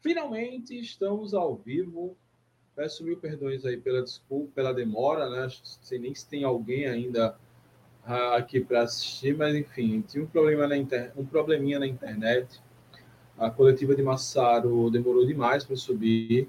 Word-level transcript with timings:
Finalmente 0.00 0.78
estamos 0.78 1.34
ao 1.34 1.56
vivo. 1.56 2.16
Peço 2.74 3.04
mil 3.04 3.18
perdões 3.18 3.64
aí 3.66 3.76
pela 3.76 4.02
desculpa, 4.02 4.50
pela 4.54 4.72
demora, 4.72 5.28
né? 5.28 5.42
Não 5.42 5.50
sei 5.50 5.98
nem 5.98 6.14
se 6.14 6.26
tem 6.26 6.42
alguém 6.42 6.86
ainda 6.86 7.36
uh, 8.06 8.34
aqui 8.34 8.60
para 8.60 8.82
assistir, 8.82 9.36
mas 9.36 9.54
enfim, 9.54 10.00
tinha 10.00 10.24
um 10.24 10.26
problema 10.26 10.66
na 10.66 10.76
inter... 10.76 11.12
um 11.16 11.24
probleminha 11.24 11.78
na 11.78 11.86
internet. 11.86 12.60
A 13.36 13.50
coletiva 13.50 13.94
de 13.94 14.02
Massaro 14.02 14.90
demorou 14.90 15.26
demais 15.26 15.64
para 15.64 15.76
subir, 15.76 16.48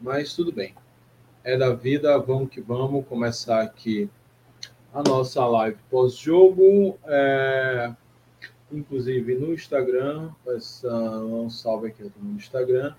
mas 0.00 0.34
tudo 0.34 0.52
bem. 0.52 0.74
É 1.42 1.58
da 1.58 1.74
vida, 1.74 2.18
vamos 2.18 2.48
que 2.48 2.60
vamos 2.60 3.06
começar 3.06 3.60
aqui 3.60 4.08
a 4.92 5.02
nossa 5.02 5.44
live 5.46 5.78
pós-jogo. 5.90 6.98
É 7.04 7.94
inclusive 8.70 9.34
no 9.34 9.52
Instagram. 9.52 10.30
Essa, 10.46 10.88
um 10.88 11.48
salve 11.50 11.88
aqui 11.88 12.10
no 12.20 12.36
Instagram. 12.36 12.94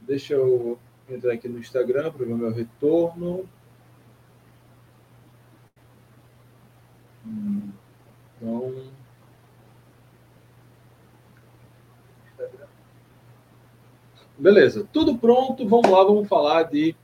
Deixa 0.00 0.34
eu 0.34 0.78
entrar 1.08 1.32
aqui 1.32 1.48
no 1.48 1.58
Instagram 1.58 2.10
para 2.10 2.26
ver 2.26 2.32
o 2.32 2.38
meu 2.38 2.52
retorno. 2.52 3.48
Então. 7.24 8.74
Beleza, 14.38 14.88
tudo 14.92 15.16
pronto. 15.16 15.68
Vamos 15.68 15.88
lá, 15.88 16.02
vamos 16.02 16.26
falar 16.26 16.64
de 16.64 16.96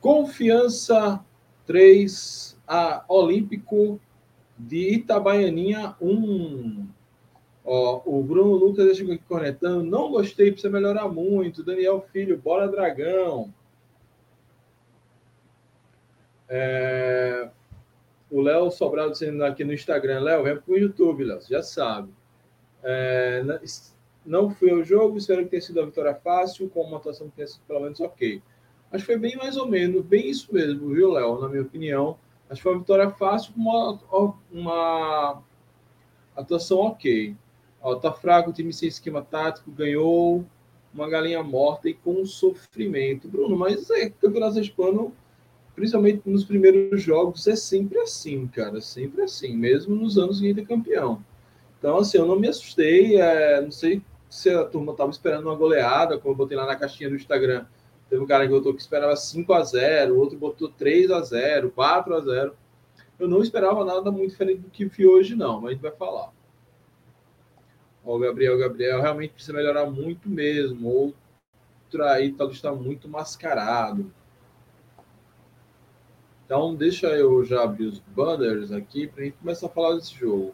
Confiança 0.00 1.24
3 1.66 2.58
a 2.66 3.04
Olímpico 3.06 4.00
de 4.66 4.94
Itabaianinha 4.94 5.94
1. 6.00 6.88
Ó, 7.64 8.02
o 8.04 8.22
Bruno 8.22 8.54
Lucas 8.54 8.96
chegou 8.96 9.14
aqui 9.14 9.24
conectando. 9.28 9.84
Não 9.84 10.10
gostei, 10.10 10.50
precisa 10.50 10.72
melhorar 10.72 11.08
muito. 11.08 11.62
Daniel 11.62 12.04
Filho, 12.12 12.38
bora 12.38 12.68
dragão. 12.68 13.52
É... 16.48 17.48
O 18.30 18.40
Léo 18.40 18.70
Sobral 18.70 19.10
dizendo 19.10 19.44
aqui 19.44 19.64
no 19.64 19.72
Instagram. 19.72 20.20
Léo, 20.20 20.42
vem 20.42 20.56
para 20.56 20.72
o 20.72 20.78
YouTube, 20.78 21.24
Léo, 21.24 21.40
já 21.48 21.62
sabe. 21.62 22.12
É... 22.82 23.42
Não 24.24 24.50
fui 24.50 24.70
ao 24.70 24.84
jogo, 24.84 25.16
espero 25.16 25.44
que 25.44 25.50
tenha 25.50 25.62
sido 25.62 25.80
a 25.80 25.86
vitória 25.86 26.14
fácil, 26.14 26.68
com 26.68 26.82
uma 26.82 26.98
atuação 26.98 27.28
que 27.30 27.36
tenha 27.36 27.48
sido 27.48 27.62
pelo 27.66 27.80
menos 27.80 28.00
ok. 28.00 28.42
Acho 28.92 29.06
que 29.06 29.12
foi 29.12 29.18
bem 29.18 29.36
mais 29.36 29.56
ou 29.56 29.68
menos, 29.68 30.04
bem 30.04 30.28
isso 30.28 30.52
mesmo, 30.52 30.88
viu, 30.88 31.12
Léo? 31.12 31.40
Na 31.40 31.48
minha 31.48 31.62
opinião. 31.62 32.18
Acho 32.50 32.56
que 32.56 32.62
foi 32.64 32.72
uma 32.72 32.80
vitória 32.80 33.08
fácil 33.10 33.52
com 33.54 33.60
uma, 33.60 34.34
uma 34.50 35.42
atuação 36.36 36.78
ok. 36.78 37.36
Ó, 37.80 37.94
tá 37.94 38.12
fraco, 38.12 38.50
o 38.50 38.52
time 38.52 38.72
sem 38.72 38.88
esquema 38.88 39.22
tático, 39.22 39.70
ganhou 39.70 40.44
uma 40.92 41.08
galinha 41.08 41.44
morta 41.44 41.88
e 41.88 41.94
com 41.94 42.26
sofrimento. 42.26 43.28
Bruno, 43.28 43.56
mas 43.56 43.88
é 43.90 44.10
campeonato 44.10 44.58
hispano, 44.58 45.14
principalmente 45.76 46.22
nos 46.28 46.44
primeiros 46.44 47.00
jogos, 47.00 47.46
é 47.46 47.54
sempre 47.54 48.00
assim, 48.00 48.48
cara. 48.48 48.80
Sempre 48.80 49.22
assim, 49.22 49.56
mesmo 49.56 49.94
nos 49.94 50.18
anos 50.18 50.40
que 50.40 50.48
gente 50.48 50.60
é 50.60 50.64
campeão. 50.64 51.24
Então, 51.78 51.98
assim, 51.98 52.18
eu 52.18 52.26
não 52.26 52.38
me 52.38 52.48
assustei. 52.48 53.20
É, 53.20 53.60
não 53.60 53.70
sei 53.70 54.02
se 54.28 54.50
a 54.50 54.64
turma 54.64 54.90
estava 54.90 55.10
esperando 55.12 55.46
uma 55.46 55.54
goleada, 55.54 56.18
como 56.18 56.32
eu 56.32 56.36
botei 56.36 56.56
lá 56.56 56.66
na 56.66 56.74
caixinha 56.74 57.08
do 57.08 57.14
Instagram 57.14 57.64
Teve 58.10 58.20
um 58.20 58.26
cara 58.26 58.44
que 58.44 58.52
botou 58.52 58.74
que 58.74 58.80
esperava 58.80 59.14
5 59.14 59.52
a 59.52 59.62
0 59.62 60.18
outro 60.18 60.36
botou 60.36 60.68
3 60.68 61.12
a 61.12 61.22
0 61.22 61.70
4 61.70 62.14
a 62.16 62.20
0 62.20 62.56
Eu 63.20 63.28
não 63.28 63.40
esperava 63.40 63.84
nada 63.84 64.10
muito 64.10 64.32
diferente 64.32 64.62
do 64.62 64.68
que 64.68 64.84
vi 64.84 65.06
hoje, 65.06 65.36
não, 65.36 65.60
mas 65.60 65.70
a 65.70 65.72
gente 65.74 65.82
vai 65.82 65.92
falar. 65.92 66.32
Ó, 68.04 68.18
Gabriel, 68.18 68.58
Gabriel 68.58 69.00
realmente 69.00 69.34
precisa 69.34 69.56
melhorar 69.56 69.88
muito 69.88 70.28
mesmo. 70.28 71.14
Outra 71.86 72.12
aí 72.12 72.32
tal 72.32 72.50
está 72.50 72.74
muito 72.74 73.08
mascarado. 73.08 74.12
Então, 76.44 76.74
deixa 76.74 77.06
eu 77.10 77.44
já 77.44 77.62
abrir 77.62 77.86
os 77.86 78.00
banners 78.00 78.72
aqui 78.72 79.06
para 79.06 79.22
a 79.22 79.24
gente 79.26 79.36
começar 79.36 79.66
a 79.66 79.70
falar 79.70 79.94
desse 79.94 80.14
jogo. 80.14 80.52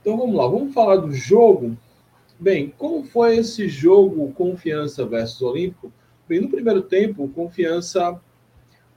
Então 0.00 0.16
vamos 0.16 0.36
lá, 0.36 0.46
vamos 0.46 0.72
falar 0.72 0.96
do 0.96 1.12
jogo 1.12 1.76
Bem, 2.40 2.72
como 2.78 3.04
foi 3.04 3.36
esse 3.36 3.68
jogo 3.68 4.32
Confiança 4.32 5.04
versus 5.04 5.42
Olímpico? 5.42 5.92
Bem, 6.26 6.40
no 6.40 6.48
primeiro 6.48 6.80
tempo, 6.80 7.28
Confiança 7.28 8.18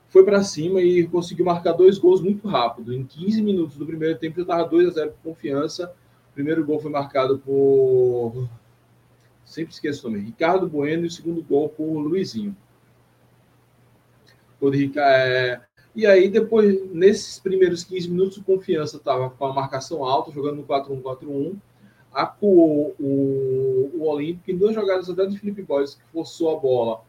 foi 0.07 0.23
para 0.23 0.41
cima 0.43 0.81
e 0.81 1.05
conseguiu 1.05 1.43
marcar 1.43 1.73
dois 1.73 1.97
gols 1.97 2.21
muito 2.21 2.47
rápido. 2.47 2.93
Em 2.93 3.03
15 3.03 3.41
minutos 3.41 3.75
do 3.75 3.85
primeiro 3.85 4.17
tempo, 4.17 4.37
já 4.37 4.43
estava 4.43 4.69
2 4.69 4.87
a 4.87 4.91
0 4.91 5.11
por 5.11 5.31
Confiança. 5.31 5.93
O 6.31 6.33
primeiro 6.33 6.65
gol 6.65 6.79
foi 6.79 6.89
marcado 6.89 7.37
por. 7.37 8.47
Sempre 9.43 9.73
esqueço 9.73 10.07
o 10.07 10.09
nome. 10.09 10.23
Ricardo 10.23 10.65
Bueno 10.65 11.03
e 11.03 11.07
o 11.07 11.11
segundo 11.11 11.43
gol 11.43 11.67
por 11.67 11.99
Luizinho. 11.99 12.55
O 14.61 14.71
é... 14.73 15.61
E 15.93 16.07
aí, 16.07 16.29
depois, 16.29 16.89
nesses 16.93 17.39
primeiros 17.39 17.83
15 17.83 18.09
minutos, 18.09 18.37
o 18.37 18.43
Confiança 18.43 18.95
estava 18.95 19.29
com 19.29 19.45
a 19.45 19.53
marcação 19.53 20.05
alta, 20.05 20.31
jogando 20.31 20.55
no 20.55 20.63
4-1-4-1 20.63 21.57
acuou 22.13 22.95
o, 22.99 23.91
o 23.93 24.07
Olímpico 24.07 24.51
em 24.51 24.57
duas 24.57 24.75
jogadas 24.75 25.09
até 25.09 25.25
do 25.25 25.37
Felipe 25.37 25.61
Boys, 25.61 25.95
que 25.95 26.03
forçou 26.11 26.55
a 26.55 26.59
bola 26.59 27.01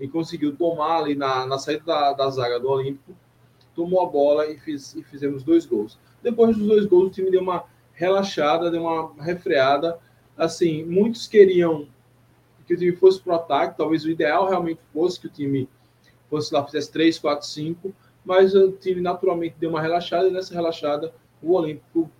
e 0.00 0.08
conseguiu 0.08 0.54
tomar 0.56 0.98
ali 0.98 1.14
na, 1.14 1.46
na 1.46 1.58
saída 1.58 1.84
da, 1.84 2.12
da 2.12 2.30
zaga 2.30 2.60
do 2.60 2.68
Olímpico, 2.68 3.14
tomou 3.74 4.02
a 4.02 4.06
bola 4.06 4.46
e, 4.46 4.58
fiz, 4.58 4.94
e 4.94 5.02
fizemos 5.02 5.42
dois 5.42 5.66
gols. 5.66 5.98
Depois 6.22 6.56
dos 6.56 6.66
dois 6.66 6.86
gols, 6.86 7.08
o 7.08 7.10
time 7.10 7.30
deu 7.30 7.40
uma 7.40 7.64
relaxada, 7.92 8.70
deu 8.70 8.82
uma 8.82 9.12
refreada. 9.22 9.98
Assim, 10.36 10.84
muitos 10.84 11.26
queriam 11.26 11.86
que 12.66 12.74
o 12.74 12.76
time 12.76 12.92
fosse 12.96 13.20
para 13.20 13.32
o 13.32 13.36
ataque, 13.36 13.78
talvez 13.78 14.04
o 14.04 14.10
ideal 14.10 14.48
realmente 14.48 14.80
fosse 14.92 15.20
que 15.20 15.26
o 15.26 15.30
time 15.30 15.68
fosse 16.28 16.52
lá, 16.52 16.64
fizesse 16.64 16.90
3, 16.90 17.18
4, 17.18 17.46
5, 17.46 17.94
mas 18.24 18.54
o 18.54 18.72
time 18.72 19.00
naturalmente 19.00 19.54
deu 19.58 19.70
uma 19.70 19.80
relaxada, 19.80 20.28
e 20.28 20.32
nessa 20.32 20.52
relaxada 20.52 21.14
o 21.40 21.52
Olímpico 21.52 22.10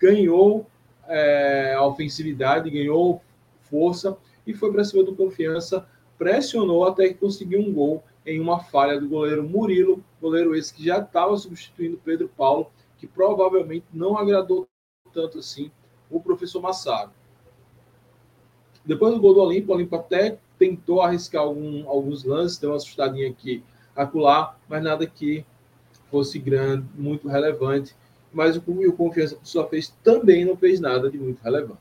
ganhou 0.00 0.66
é, 1.08 1.74
a 1.74 1.84
ofensividade, 1.84 2.70
ganhou 2.70 3.22
força 3.62 4.16
e 4.46 4.54
foi 4.54 4.72
para 4.72 4.84
cima 4.84 5.02
do 5.02 5.14
Confiança, 5.14 5.86
pressionou 6.18 6.84
até 6.84 7.08
que 7.08 7.14
conseguiu 7.14 7.60
um 7.60 7.72
gol 7.72 8.02
em 8.24 8.40
uma 8.40 8.60
falha 8.60 9.00
do 9.00 9.08
goleiro 9.08 9.42
Murilo, 9.42 10.02
goleiro 10.20 10.54
esse 10.54 10.72
que 10.72 10.84
já 10.84 10.98
estava 10.98 11.36
substituindo 11.36 12.00
Pedro 12.04 12.28
Paulo, 12.28 12.70
que 12.98 13.06
provavelmente 13.06 13.86
não 13.92 14.16
agradou 14.16 14.68
tanto 15.12 15.38
assim 15.38 15.70
o 16.10 16.20
professor 16.20 16.60
Massaro. 16.60 17.10
Depois 18.84 19.14
do 19.14 19.20
gol 19.20 19.34
do 19.34 19.40
Olimpo, 19.40 19.72
o 19.72 19.74
Olimpo 19.74 19.96
até 19.96 20.38
tentou 20.58 21.00
arriscar 21.00 21.42
algum, 21.42 21.88
alguns 21.88 22.24
lances, 22.24 22.58
deu 22.58 22.70
uma 22.70 22.76
assustadinha 22.76 23.28
aqui, 23.28 23.62
acolá, 23.94 24.56
mas 24.68 24.82
nada 24.82 25.06
que 25.06 25.44
fosse 26.10 26.38
grande, 26.38 26.86
muito 26.94 27.28
relevante 27.28 27.94
mas 28.32 28.56
o, 28.56 28.62
Confiança, 28.92 29.36
por 29.36 29.46
sua 29.46 29.66
vez, 29.66 29.94
também 30.02 30.44
não 30.44 30.56
fez 30.56 30.80
nada 30.80 31.10
de 31.10 31.18
muito 31.18 31.40
relevante. 31.42 31.80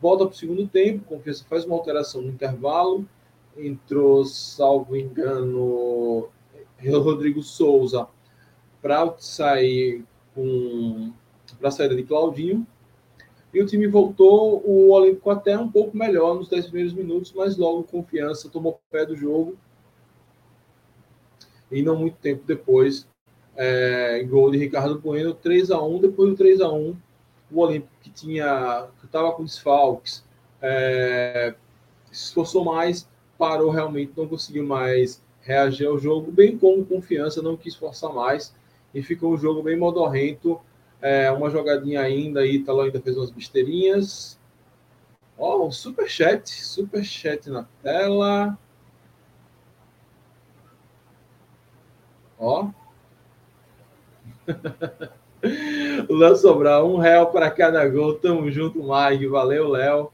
Volta 0.00 0.26
para 0.26 0.34
o 0.34 0.36
segundo 0.36 0.66
tempo, 0.66 1.04
Confiança 1.04 1.44
faz 1.48 1.64
uma 1.64 1.74
alteração 1.74 2.22
no 2.22 2.28
intervalo, 2.28 3.06
entrou, 3.56 4.24
salvo 4.24 4.96
engano, 4.96 6.28
Rodrigo 6.80 7.42
Souza 7.42 8.06
para 8.80 9.12
sair 9.18 10.04
com 10.34 11.12
para 11.58 11.68
a 11.68 11.72
saída 11.72 11.96
de 11.96 12.02
Claudinho. 12.02 12.66
E 13.52 13.62
o 13.62 13.66
time 13.66 13.86
voltou, 13.86 14.62
o 14.64 14.90
Olímpico 14.90 15.30
até 15.30 15.58
um 15.58 15.70
pouco 15.70 15.96
melhor 15.96 16.36
nos 16.36 16.48
10 16.48 16.66
primeiros 16.66 16.92
minutos, 16.92 17.32
mas 17.32 17.56
logo 17.56 17.84
Confiança 17.84 18.50
tomou 18.50 18.80
pé 18.90 19.06
do 19.06 19.16
jogo. 19.16 19.56
E 21.72 21.82
não 21.82 21.96
muito 21.96 22.16
tempo 22.18 22.44
depois, 22.46 23.08
é, 23.58 24.22
gol 24.22 24.52
de 24.52 24.56
Ricardo 24.56 25.00
Bueno, 25.00 25.34
3 25.34 25.72
a 25.72 25.82
1 25.82 25.98
Depois 25.98 26.30
do 26.30 26.36
3 26.36 26.60
a 26.60 26.70
1 26.70 26.96
o 27.50 27.60
Olímpico, 27.60 27.92
que 28.02 28.10
tinha 28.10 28.88
que 29.00 29.06
estava 29.06 29.32
com 29.32 29.42
desfalques, 29.42 30.22
é, 30.60 31.54
se 32.12 32.24
esforçou 32.24 32.64
mais, 32.64 33.08
parou 33.38 33.70
realmente, 33.70 34.12
não 34.16 34.28
conseguiu 34.28 34.66
mais 34.66 35.22
reagir 35.40 35.86
ao 35.86 35.98
jogo, 35.98 36.30
bem 36.30 36.58
como 36.58 36.84
confiança, 36.84 37.40
não 37.40 37.56
quis 37.56 37.74
forçar 37.74 38.12
mais, 38.12 38.54
e 38.94 39.02
ficou 39.02 39.32
um 39.32 39.38
jogo 39.38 39.62
bem 39.62 39.78
modorrento. 39.78 40.60
É, 41.00 41.30
uma 41.30 41.48
jogadinha 41.48 42.02
ainda, 42.02 42.46
Ítalo 42.46 42.82
ainda 42.82 43.00
fez 43.00 43.16
umas 43.16 43.30
besteirinhas. 43.30 44.38
Ó, 45.38 45.66
oh, 45.66 45.70
superchat, 45.70 46.50
superchat 46.50 47.48
na 47.48 47.64
tela. 47.82 48.58
Ó, 52.38 52.68
Léo 56.08 56.36
Sobral, 56.36 56.88
um 56.88 56.98
real 56.98 57.30
para 57.30 57.50
cada 57.50 57.86
gol. 57.88 58.14
Tamo 58.14 58.50
junto, 58.50 58.80
Mike. 58.82 59.26
Valeu, 59.26 59.68
Léo. 59.68 60.10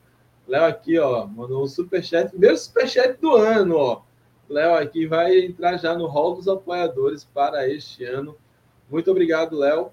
Léo 0.46 0.64
aqui, 0.64 0.98
ó, 0.98 1.26
mandou 1.26 1.62
um 1.62 1.66
superchat. 1.66 2.30
Primeiro 2.30 2.56
superchat 2.56 3.18
do 3.20 3.34
ano, 3.34 3.76
ó. 3.76 4.02
Léo 4.48 4.74
aqui 4.74 5.06
vai 5.06 5.38
entrar 5.38 5.78
já 5.78 5.96
no 5.96 6.06
hall 6.06 6.34
dos 6.34 6.48
apoiadores 6.48 7.24
para 7.24 7.68
este 7.68 8.04
ano. 8.04 8.36
Muito 8.90 9.10
obrigado, 9.10 9.56
Léo. 9.56 9.90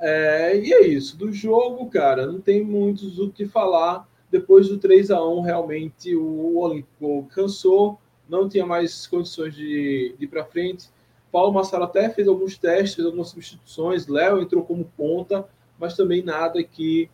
É, 0.00 0.56
e 0.56 0.72
é 0.72 0.86
isso. 0.86 1.16
Do 1.16 1.32
jogo, 1.32 1.90
cara, 1.90 2.26
não 2.26 2.40
tem 2.40 2.62
muito 2.62 3.06
o 3.22 3.32
que 3.32 3.46
falar. 3.46 4.08
Depois 4.30 4.68
do 4.68 4.78
3 4.78 5.10
a 5.10 5.24
1 5.24 5.40
realmente 5.40 6.14
o 6.14 6.58
Olímpico 6.58 7.26
cansou, 7.34 7.98
não 8.28 8.48
tinha 8.48 8.66
mais 8.66 9.06
condições 9.06 9.54
de, 9.54 10.14
de 10.18 10.24
ir 10.24 10.28
para 10.28 10.44
frente. 10.44 10.88
Paulo 11.30 11.52
Massaro 11.52 11.84
até 11.84 12.08
fez 12.08 12.26
alguns 12.26 12.56
testes, 12.56 13.04
algumas 13.04 13.28
substituições. 13.28 14.06
Léo 14.06 14.40
entrou 14.40 14.64
como 14.64 14.84
ponta, 14.96 15.46
mas 15.78 15.96
também 15.96 16.22
nada 16.22 16.62
que 16.62 17.10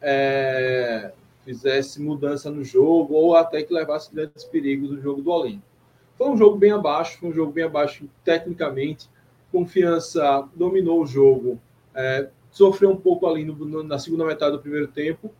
é, 0.00 1.12
fizesse 1.44 2.00
mudança 2.00 2.50
no 2.50 2.64
jogo 2.64 3.14
ou 3.14 3.36
até 3.36 3.62
que 3.62 3.72
levasse 3.72 4.14
grandes 4.14 4.44
perigos 4.44 4.90
no 4.90 5.00
jogo 5.00 5.22
do 5.22 5.30
Olímpico. 5.30 5.64
Foi 6.16 6.28
um 6.28 6.36
jogo 6.36 6.56
bem 6.56 6.72
abaixo, 6.72 7.18
foi 7.18 7.28
um 7.30 7.32
jogo 7.32 7.52
bem 7.52 7.64
abaixo 7.64 8.08
tecnicamente. 8.24 9.08
Confiança 9.50 10.48
dominou 10.54 11.02
o 11.02 11.06
jogo, 11.06 11.60
é, 11.94 12.28
sofreu 12.50 12.90
um 12.90 12.96
pouco 12.96 13.26
ali 13.26 13.44
no, 13.44 13.82
na 13.82 13.98
segunda 13.98 14.24
metade 14.24 14.52
do 14.52 14.60
primeiro 14.60 14.88
tempo, 14.88 15.30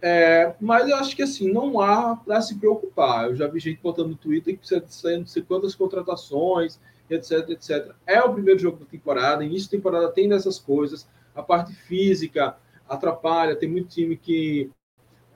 é, 0.00 0.54
mas 0.60 0.88
eu 0.88 0.96
acho 0.96 1.14
que 1.16 1.22
assim, 1.22 1.52
não 1.52 1.80
há 1.80 2.16
para 2.16 2.40
se 2.40 2.56
preocupar. 2.56 3.28
Eu 3.28 3.36
já 3.36 3.46
vi 3.48 3.58
gente 3.58 3.80
botando 3.82 4.10
no 4.10 4.16
Twitter 4.16 4.54
que 4.54 4.60
precisa 4.60 4.80
de 4.80 5.18
não 5.18 5.26
sei 5.26 5.42
quantas 5.42 5.74
contratações, 5.74 6.80
etc, 7.10 7.50
etc. 7.50 7.92
É 8.06 8.20
o 8.20 8.32
primeiro 8.32 8.58
jogo 8.58 8.78
da 8.78 8.86
temporada, 8.86 9.44
início 9.44 9.70
da 9.70 9.76
temporada 9.76 10.08
tem 10.10 10.28
dessas 10.28 10.58
coisas. 10.58 11.08
A 11.34 11.42
parte 11.42 11.72
física 11.72 12.56
atrapalha, 12.88 13.56
tem 13.56 13.68
muito 13.68 13.88
time 13.88 14.16
que 14.16 14.70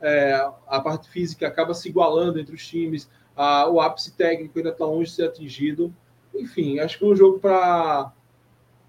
é, 0.00 0.34
a 0.66 0.80
parte 0.80 1.08
física 1.08 1.46
acaba 1.46 1.74
se 1.74 1.88
igualando 1.88 2.40
entre 2.40 2.54
os 2.54 2.66
times, 2.66 3.08
a, 3.36 3.68
o 3.68 3.80
ápice 3.80 4.12
técnico 4.12 4.58
ainda 4.58 4.70
está 4.70 4.84
longe 4.84 5.10
de 5.10 5.16
ser 5.16 5.24
atingido. 5.24 5.94
Enfim, 6.34 6.78
acho 6.80 6.98
que 6.98 7.04
é 7.04 7.08
um 7.08 7.16
jogo 7.16 7.38
para 7.38 8.12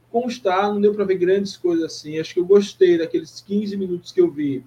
constar, 0.09 0.71
não 0.71 0.81
deu 0.81 0.93
para 0.93 1.05
ver 1.05 1.15
grandes 1.15 1.57
coisas 1.57 1.85
assim. 1.85 2.19
Acho 2.19 2.33
que 2.33 2.39
eu 2.39 2.45
gostei 2.45 2.97
daqueles 2.97 3.41
15 3.41 3.77
minutos 3.77 4.11
que 4.11 4.21
eu 4.21 4.31
vi 4.31 4.65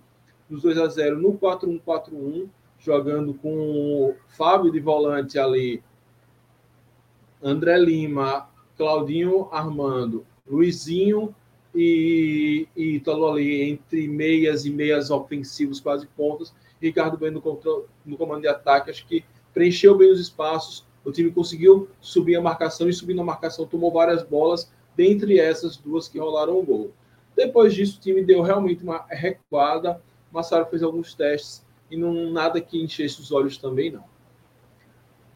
dos 0.49 0.62
2 0.62 0.79
a 0.79 0.87
0 0.87 1.21
no 1.21 1.39
4-1-4-1, 1.39 2.49
jogando 2.79 3.35
com 3.35 3.57
o 3.57 4.15
Fábio 4.29 4.71
de 4.71 4.81
volante 4.81 5.39
ali, 5.39 5.83
André 7.43 7.79
Lima, 7.79 8.49
Claudinho 8.77 9.49
Armando, 9.50 10.27
Luizinho 10.47 11.35
e, 11.75 12.67
e 12.77 12.97
Italo 12.97 13.29
ali 13.29 13.62
entre 13.62 14.09
meias 14.09 14.65
e 14.65 14.71
meias 14.71 15.11
ofensivos, 15.11 15.81
quase 15.81 16.06
pontas. 16.06 16.55
Ricardo 16.81 17.17
bem 17.17 17.31
no, 17.31 17.43
no 18.05 18.17
comando 18.17 18.43
de 18.43 18.49
ataque, 18.49 18.91
acho 18.91 19.06
que 19.06 19.25
preencheu 19.53 19.97
bem 19.97 20.11
os 20.11 20.21
espaços. 20.21 20.85
O 21.05 21.12
time 21.12 21.31
conseguiu 21.31 21.88
subir 22.00 22.37
a 22.37 22.41
marcação 22.41 22.88
e 22.88 22.93
subindo 22.93 23.21
a 23.21 23.25
marcação 23.25 23.67
tomou 23.67 23.93
várias 23.93 24.23
bolas, 24.23 24.71
dentre 24.97 25.38
essas 25.38 25.77
duas 25.77 26.09
que 26.09 26.19
rolaram 26.19 26.59
o 26.59 26.62
gol. 26.62 26.93
Depois 27.35 27.75
disso, 27.75 27.99
o 27.99 28.00
time 28.00 28.25
deu 28.25 28.43
realmente 28.43 28.83
uma 28.83 29.05
recuada, 29.09 30.00
Massaro 30.33 30.67
fez 30.67 30.83
alguns 30.83 31.15
testes 31.15 31.65
e 31.91 31.97
não 31.97 32.31
nada 32.31 32.61
que 32.61 32.83
enchesse 32.83 33.21
os 33.21 33.31
olhos 33.31 33.56
também, 33.59 33.91
não. 33.91 34.05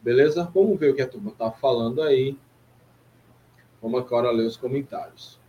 Beleza? 0.01 0.49
Vamos 0.53 0.79
ver 0.79 0.91
o 0.91 0.95
que 0.95 1.01
a 1.01 1.07
turma 1.07 1.31
está 1.31 1.51
falando 1.51 2.01
aí. 2.01 2.37
Vamos 3.81 4.01
agora 4.01 4.31
ler 4.31 4.45
os 4.45 4.57
comentários. 4.57 5.39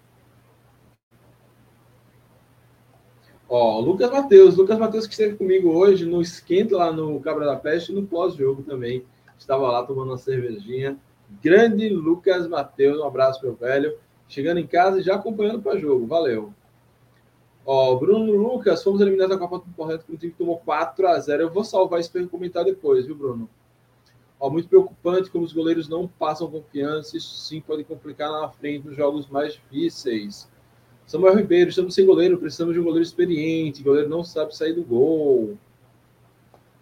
Ó, 3.49 3.81
Lucas 3.81 4.10
Matheus. 4.10 4.56
Lucas 4.56 4.78
Matheus 4.78 5.06
que 5.06 5.12
esteve 5.12 5.37
comigo 5.37 5.70
hoje 5.70 6.04
no 6.04 6.20
esquenta 6.20 6.76
lá 6.76 6.93
no 6.93 7.20
Cabra 7.20 7.46
da 7.46 7.56
Peste 7.56 7.93
e 7.93 7.94
no 7.94 8.06
pós-jogo 8.06 8.62
também. 8.62 9.04
Estava 9.38 9.70
lá 9.70 9.84
tomando 9.84 10.10
uma 10.10 10.19
cervejinha. 10.19 10.99
Grande 11.43 11.88
Lucas 11.88 12.46
Matheus. 12.46 12.99
Um 12.99 13.04
abraço, 13.04 13.43
meu 13.43 13.54
velho. 13.54 13.99
Chegando 14.28 14.58
em 14.58 14.66
casa 14.66 15.00
e 15.00 15.02
já 15.02 15.16
acompanhando 15.16 15.60
para 15.60 15.78
jogo. 15.78 16.06
Valeu. 16.06 16.54
Ó, 17.64 17.94
Bruno 17.96 18.32
Lucas, 18.32 18.82
fomos 18.82 19.00
eliminados 19.00 19.37
da 19.37 19.38
Copa 19.38 19.64
do 19.64 19.75
Correto 19.75 20.04
com 20.06 20.14
o 20.14 20.16
time 20.16 20.32
que 20.32 20.38
tomou 20.38 20.58
4 20.58 21.06
a 21.06 21.19
0 21.19 21.43
Eu 21.43 21.50
vou 21.50 21.62
salvar 21.62 22.02
para 22.08 22.26
comentar 22.26 22.64
depois, 22.64 23.06
viu, 23.06 23.14
Bruno? 23.14 23.49
Ó, 24.42 24.50
muito 24.50 24.68
preocupante 24.68 25.30
como 25.30 25.44
os 25.44 25.52
goleiros 25.52 25.88
não 25.88 26.08
passam 26.08 26.50
confiança. 26.50 27.16
Isso 27.16 27.32
sim 27.36 27.60
pode 27.60 27.84
complicar 27.84 28.28
na 28.28 28.48
frente 28.48 28.88
nos 28.88 28.96
jogos 28.96 29.28
mais 29.28 29.52
difíceis. 29.52 30.50
Samuel 31.06 31.36
Ribeiro, 31.36 31.70
estamos 31.70 31.94
sem 31.94 32.04
goleiro, 32.04 32.36
precisamos 32.36 32.74
de 32.74 32.80
um 32.80 32.82
goleiro 32.82 33.04
experiente. 33.04 33.82
O 33.82 33.84
goleiro 33.84 34.08
não 34.08 34.24
sabe 34.24 34.56
sair 34.56 34.72
do 34.72 34.82
gol. 34.82 35.56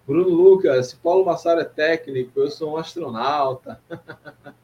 Bruno 0.06 0.30
Lucas, 0.30 0.86
se 0.86 0.96
Paulo 0.96 1.26
Massaro 1.26 1.60
é 1.60 1.64
técnico, 1.64 2.40
eu 2.40 2.50
sou 2.50 2.72
um 2.72 2.76
astronauta. 2.78 3.78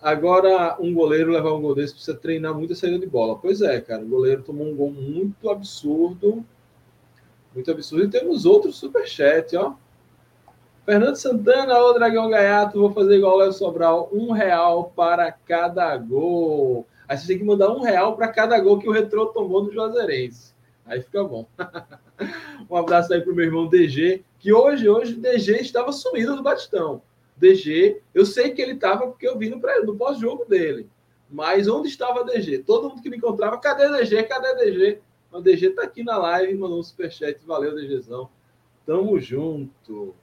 Agora, 0.00 0.78
um 0.80 0.94
goleiro 0.94 1.30
levar 1.30 1.52
um 1.52 1.60
gol 1.60 1.74
desse 1.74 1.92
precisa 1.92 2.16
treinar 2.16 2.54
muito 2.54 2.72
a 2.72 2.76
saída 2.76 2.98
de 2.98 3.06
bola. 3.06 3.36
Pois 3.36 3.60
é, 3.60 3.82
cara. 3.82 4.02
O 4.02 4.08
goleiro 4.08 4.42
tomou 4.42 4.66
um 4.66 4.74
gol 4.74 4.90
muito 4.90 5.50
absurdo. 5.50 6.42
Muito 7.54 7.70
absurdo. 7.70 8.06
E 8.06 8.08
temos 8.08 8.46
outro 8.46 8.72
superchat, 8.72 9.54
ó. 9.56 9.74
Fernando 10.84 11.16
Santana, 11.16 11.78
ô 11.78 11.92
Dragão 11.92 12.30
Gaiato, 12.30 12.80
vou 12.80 12.92
fazer 12.92 13.16
igual 13.16 13.34
o 13.34 13.38
Léo 13.38 13.52
Sobral. 13.52 14.08
Um 14.12 14.32
real 14.32 14.92
para 14.96 15.30
cada 15.30 15.96
gol. 15.96 16.86
Aí 17.06 17.18
você 17.18 17.26
tem 17.26 17.38
que 17.38 17.44
mandar 17.44 17.70
um 17.70 17.82
real 17.82 18.16
para 18.16 18.28
cada 18.28 18.58
gol 18.58 18.78
que 18.78 18.88
o 18.88 18.92
Retrô 18.92 19.26
tomou 19.26 19.64
no 19.64 19.72
Juazeirense. 19.72 20.54
Aí 20.86 21.02
fica 21.02 21.22
bom. 21.22 21.46
um 22.68 22.76
abraço 22.76 23.12
aí 23.12 23.20
pro 23.20 23.34
meu 23.34 23.44
irmão 23.44 23.68
DG, 23.68 24.24
que 24.38 24.52
hoje, 24.52 24.88
hoje, 24.88 25.14
DG 25.14 25.60
estava 25.60 25.92
sumido 25.92 26.34
do 26.34 26.42
Batistão. 26.42 27.02
DG, 27.36 28.00
eu 28.14 28.26
sei 28.26 28.50
que 28.50 28.60
ele 28.60 28.72
estava 28.72 29.06
porque 29.06 29.28
eu 29.28 29.38
vi 29.38 29.48
no, 29.48 29.60
pós-jogo 29.96 30.44
dele. 30.44 30.88
Mas 31.30 31.68
onde 31.68 31.88
estava 31.88 32.24
DG? 32.24 32.58
Todo 32.58 32.88
mundo 32.88 33.02
que 33.02 33.10
me 33.10 33.18
encontrava, 33.18 33.58
cadê 33.58 33.88
DG? 33.88 34.24
Cadê 34.24 34.54
DG? 34.56 35.00
O 35.32 35.40
DG 35.40 35.68
está 35.68 35.82
aqui 35.82 36.02
na 36.02 36.18
live, 36.18 36.54
mandou 36.54 36.80
um 36.80 36.82
superchat. 36.82 37.38
Valeu, 37.46 37.74
DGzão. 37.74 38.28
Tamo 38.84 39.18
junto. 39.20 40.14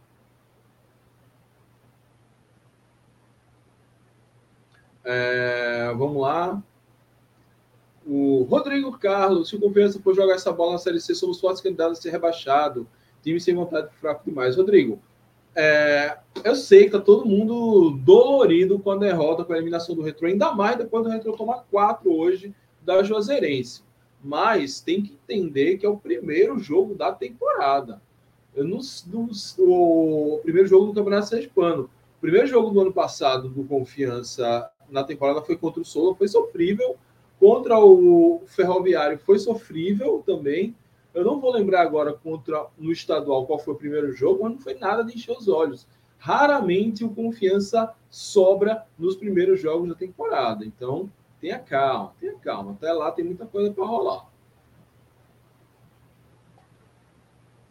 É, 5.10 5.94
vamos 5.96 6.22
lá. 6.22 6.62
O 8.06 8.44
Rodrigo 8.44 8.92
Carlos, 8.98 9.48
se 9.48 9.56
o 9.56 9.60
Confiança 9.60 10.02
for 10.02 10.14
jogar 10.14 10.36
essa 10.36 10.52
bola 10.52 10.74
na 10.74 10.78
Série 10.78 11.00
C, 11.00 11.16
somos 11.16 11.40
fortes 11.40 11.62
candidatos 11.62 12.00
a 12.00 12.02
ser 12.02 12.10
rebaixado. 12.10 12.86
Time 13.24 13.40
sem 13.40 13.56
vontade 13.56 13.90
fraco 14.02 14.26
demais. 14.26 14.58
Rodrigo, 14.58 15.00
é, 15.56 16.18
eu 16.44 16.56
sei 16.58 16.86
que 16.86 16.92
tá 16.92 17.00
todo 17.00 17.26
mundo 17.26 17.98
dolorido 18.04 18.80
com 18.80 18.92
a 18.92 18.98
derrota, 18.98 19.46
com 19.46 19.54
a 19.54 19.56
eliminação 19.56 19.96
do 19.96 20.02
Retro, 20.02 20.28
ainda 20.28 20.54
mais 20.54 20.78
depois 20.78 21.06
do 21.06 21.10
Retro 21.10 21.38
tomar 21.38 21.66
quatro 21.72 22.14
hoje 22.14 22.54
da 22.82 23.02
Juazeirense. 23.02 23.84
Mas 24.22 24.82
tem 24.82 25.02
que 25.02 25.14
entender 25.14 25.78
que 25.78 25.86
é 25.86 25.90
o 25.90 25.98
primeiro 25.98 26.60
jogo 26.60 26.96
da 26.96 27.14
temporada. 27.14 28.02
Eu 28.54 28.66
não, 28.66 28.80
não, 29.08 29.30
o 29.60 30.40
primeiro 30.44 30.68
jogo 30.68 30.88
do 30.88 30.94
Campeonato 30.94 31.28
Sergipano. 31.28 31.84
O 32.18 32.20
primeiro 32.20 32.48
jogo 32.48 32.72
do 32.72 32.82
ano 32.82 32.92
passado 32.92 33.48
do 33.48 33.64
Confiança 33.64 34.70
na 34.90 35.04
temporada 35.04 35.42
foi 35.42 35.58
contra 35.58 35.82
o 35.82 35.86
Souza, 35.86 36.16
foi 36.16 36.28
sofrível. 36.28 36.96
Contra 37.40 37.80
o 37.80 38.42
Ferroviário 38.48 39.20
foi 39.20 39.38
sofrível 39.38 40.24
também. 40.26 40.76
Eu 41.14 41.24
não 41.24 41.40
vou 41.40 41.52
lembrar 41.52 41.82
agora 41.82 42.14
contra 42.14 42.68
no 42.78 42.92
estadual 42.92 43.46
qual 43.46 43.60
foi 43.60 43.74
o 43.74 43.78
primeiro 43.78 44.12
jogo, 44.14 44.44
mas 44.44 44.54
não 44.54 44.60
foi 44.60 44.74
nada 44.76 45.04
de 45.04 45.16
encher 45.16 45.36
os 45.36 45.48
olhos. 45.48 45.88
Raramente 46.18 47.04
o 47.04 47.10
confiança 47.10 47.94
sobra 48.10 48.86
nos 48.98 49.16
primeiros 49.16 49.62
jogos 49.62 49.90
da 49.90 49.96
temporada. 49.96 50.66
Então, 50.66 51.10
tenha 51.40 51.60
calma, 51.60 52.14
tenha 52.20 52.36
calma. 52.36 52.72
Até 52.72 52.92
lá 52.92 53.12
tem 53.12 53.24
muita 53.24 53.46
coisa 53.46 53.72
para 53.72 53.86
rolar. 53.86 54.26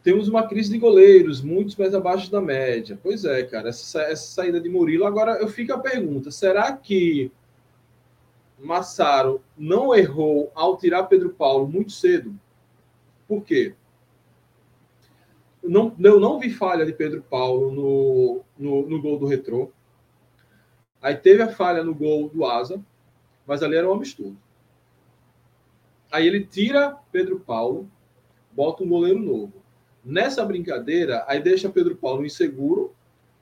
Temos 0.06 0.28
uma 0.28 0.46
crise 0.46 0.70
de 0.70 0.78
goleiros, 0.78 1.42
muitos 1.42 1.74
mais 1.74 1.92
abaixo 1.92 2.30
da 2.30 2.40
média. 2.40 2.96
Pois 3.02 3.24
é, 3.24 3.42
cara, 3.42 3.70
essa, 3.70 4.02
essa 4.02 4.24
saída 4.24 4.60
de 4.60 4.68
Murilo. 4.68 5.04
Agora 5.04 5.32
eu 5.40 5.48
fico 5.48 5.72
a 5.72 5.80
pergunta: 5.80 6.30
será 6.30 6.72
que 6.76 7.32
Massaro 8.56 9.42
não 9.58 9.92
errou 9.92 10.52
ao 10.54 10.76
tirar 10.76 11.08
Pedro 11.08 11.30
Paulo 11.30 11.66
muito 11.66 11.90
cedo? 11.90 12.38
Por 13.26 13.42
quê? 13.42 13.74
Não, 15.60 15.92
eu 15.98 16.20
não 16.20 16.38
vi 16.38 16.50
falha 16.50 16.86
de 16.86 16.92
Pedro 16.92 17.24
Paulo 17.28 17.72
no, 17.72 18.44
no, 18.56 18.88
no 18.88 19.02
gol 19.02 19.18
do 19.18 19.26
Retrô. 19.26 19.72
Aí 21.02 21.16
teve 21.16 21.42
a 21.42 21.48
falha 21.48 21.82
no 21.82 21.92
gol 21.92 22.28
do 22.28 22.44
Asa, 22.44 22.80
mas 23.44 23.60
ali 23.60 23.74
era 23.74 23.90
um 23.90 23.94
absurdo. 23.94 24.38
Aí 26.12 26.28
ele 26.28 26.46
tira 26.46 26.96
Pedro 27.10 27.40
Paulo, 27.40 27.90
bota 28.52 28.84
um 28.84 28.88
goleiro 28.88 29.18
novo. 29.18 29.65
Nessa 30.06 30.44
brincadeira, 30.44 31.24
aí 31.26 31.42
deixa 31.42 31.68
Pedro 31.68 31.96
Paulo 31.96 32.24
inseguro. 32.24 32.94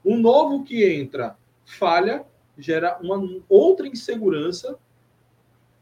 Um 0.02 0.18
novo 0.18 0.64
que 0.64 0.84
entra 0.84 1.36
falha, 1.64 2.24
gera 2.58 2.98
uma 3.02 3.22
outra 3.48 3.86
insegurança. 3.86 4.78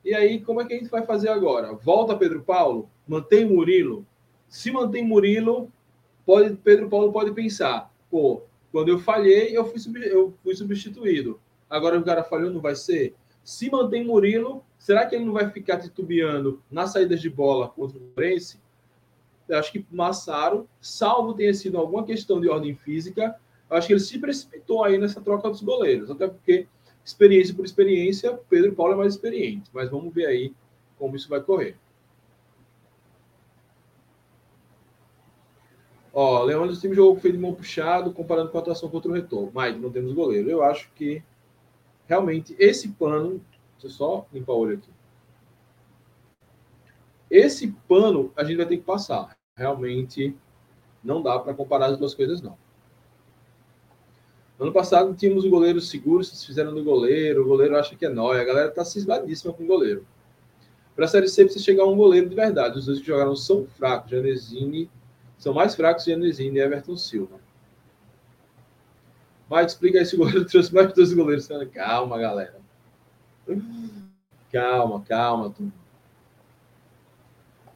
E 0.04 0.12
aí, 0.14 0.40
como 0.40 0.60
é 0.60 0.64
que 0.64 0.74
a 0.74 0.76
gente 0.76 0.90
vai 0.90 1.06
fazer 1.06 1.28
agora? 1.28 1.72
Volta 1.72 2.16
Pedro 2.16 2.42
Paulo? 2.42 2.90
mantém 3.06 3.44
Murilo. 3.44 4.06
Se 4.48 4.70
mantém 4.70 5.04
Murilo, 5.04 5.70
pode, 6.26 6.56
Pedro 6.56 6.88
Paulo 6.88 7.12
pode 7.12 7.32
pensar: 7.32 7.92
pô, 8.10 8.42
quando 8.72 8.88
eu 8.88 8.98
falhei, 8.98 9.56
eu 9.56 9.64
fui, 9.64 9.80
eu 10.04 10.34
fui 10.42 10.54
substituído. 10.54 11.40
Agora 11.70 11.98
o 11.98 12.04
cara 12.04 12.24
falhou, 12.24 12.50
não 12.50 12.60
vai 12.60 12.74
ser? 12.74 13.14
Se 13.44 13.70
mantém 13.70 14.04
Murilo, 14.04 14.64
Será 14.82 15.06
que 15.06 15.14
ele 15.14 15.24
não 15.24 15.32
vai 15.32 15.48
ficar 15.48 15.78
titubeando 15.78 16.60
nas 16.68 16.90
saídas 16.90 17.20
de 17.20 17.30
bola 17.30 17.68
contra 17.68 17.98
o 17.98 18.00
Fluminense? 18.00 18.60
Eu 19.52 19.58
acho 19.58 19.70
que 19.70 19.84
Massaro, 19.90 20.66
salvo 20.80 21.34
tenha 21.34 21.52
sido 21.52 21.76
alguma 21.76 22.04
questão 22.04 22.40
de 22.40 22.48
ordem 22.48 22.74
física, 22.74 23.38
acho 23.68 23.86
que 23.86 23.92
ele 23.92 24.00
se 24.00 24.18
precipitou 24.18 24.82
aí 24.82 24.96
nessa 24.96 25.20
troca 25.20 25.50
dos 25.50 25.60
goleiros. 25.60 26.10
Até 26.10 26.26
porque, 26.26 26.66
experiência 27.04 27.54
por 27.54 27.66
experiência, 27.66 28.40
Pedro 28.48 28.72
Paulo 28.74 28.94
é 28.94 28.96
mais 28.96 29.12
experiente. 29.12 29.68
Mas 29.70 29.90
vamos 29.90 30.12
ver 30.14 30.24
aí 30.24 30.54
como 30.98 31.16
isso 31.16 31.28
vai 31.28 31.42
correr. 31.42 31.76
Ó, 36.14 36.44
Leandro, 36.44 36.74
o 36.74 36.80
time 36.80 36.94
jogou 36.94 37.20
feio 37.20 37.34
de 37.34 37.40
mão 37.40 37.54
puxado, 37.54 38.10
comparando 38.10 38.50
com 38.50 38.56
a 38.56 38.60
atuação 38.62 38.88
contra 38.88 39.10
o 39.10 39.14
retorno. 39.14 39.50
Mas 39.52 39.78
não 39.78 39.92
temos 39.92 40.14
goleiro. 40.14 40.48
Eu 40.48 40.62
acho 40.62 40.90
que 40.94 41.22
realmente 42.06 42.56
esse 42.58 42.88
pano. 42.88 43.44
Deixa 43.72 43.86
eu 43.86 43.90
só 43.90 44.26
limpar 44.32 44.54
o 44.54 44.60
olho 44.60 44.78
aqui. 44.78 44.90
Esse 47.30 47.70
pano 47.86 48.32
a 48.34 48.44
gente 48.44 48.56
vai 48.56 48.66
ter 48.66 48.78
que 48.78 48.84
passar. 48.84 49.41
Realmente 49.56 50.36
não 51.02 51.22
dá 51.22 51.38
para 51.38 51.54
comparar 51.54 51.86
as 51.86 51.98
duas 51.98 52.14
coisas, 52.14 52.40
não. 52.40 52.56
Ano 54.58 54.72
passado 54.72 55.14
tínhamos 55.14 55.44
o 55.44 55.50
goleiro 55.50 55.80
seguro, 55.80 56.22
se 56.22 56.46
fizeram 56.46 56.74
do 56.74 56.84
goleiro, 56.84 57.42
o 57.42 57.46
goleiro 57.46 57.76
acha 57.76 57.96
que 57.96 58.06
é 58.06 58.08
nóia, 58.08 58.40
a 58.40 58.44
galera 58.44 58.70
tá 58.70 58.84
cismadíssima 58.84 59.52
com 59.52 59.64
o 59.64 59.66
goleiro. 59.66 60.06
Para 60.94 61.06
a 61.06 61.08
Série 61.08 61.28
C 61.28 61.44
precisa 61.44 61.64
chegar 61.64 61.84
um 61.84 61.96
goleiro 61.96 62.28
de 62.28 62.36
verdade. 62.36 62.78
Os 62.78 62.86
dois 62.86 63.00
que 63.00 63.06
jogaram 63.06 63.34
são 63.34 63.66
fracos, 63.66 64.10
Janesini 64.10 64.90
são 65.38 65.52
mais 65.52 65.74
fracos 65.74 66.04
Janesini 66.04 66.58
e 66.58 66.60
Everton 66.60 66.96
Silva. 66.96 67.40
Mike, 69.50 69.66
explica 69.66 69.98
aí 69.98 70.06
se 70.06 70.14
o 70.14 70.18
goleiro 70.18 70.44
trouxe 70.46 70.72
mais 70.72 70.92
dois 70.92 71.12
goleiros. 71.12 71.48
Calma, 71.72 72.18
galera. 72.18 72.60
Calma, 74.52 75.02
calma. 75.02 75.50
Tudo. 75.50 75.81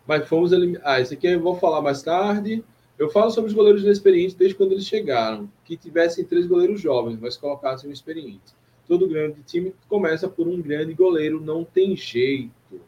Mas 0.06 0.28
fomos 0.28 0.52
eliminar. 0.52 0.82
Ah, 0.84 1.00
esse 1.00 1.14
aqui 1.14 1.26
eu 1.26 1.40
vou 1.40 1.56
falar 1.56 1.82
mais 1.82 2.02
tarde. 2.02 2.64
Eu 2.98 3.10
falo 3.10 3.30
sobre 3.30 3.48
os 3.48 3.54
goleiros 3.54 3.82
inexperientes 3.82 4.34
desde 4.34 4.56
quando 4.56 4.72
eles 4.72 4.86
chegaram. 4.86 5.50
Que 5.64 5.76
tivessem 5.76 6.24
três 6.24 6.46
goleiros 6.46 6.80
jovens, 6.80 7.18
mas 7.20 7.36
colocassem 7.36 7.90
um 7.90 7.92
experiente. 7.92 8.54
Todo 8.86 9.08
grande 9.08 9.42
time 9.42 9.74
começa 9.88 10.28
por 10.28 10.46
um 10.46 10.62
grande 10.62 10.94
goleiro, 10.94 11.40
não 11.40 11.64
tem 11.64 11.96
jeito. 11.96 12.80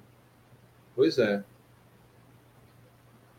Pois 0.94 1.18
é. 1.18 1.42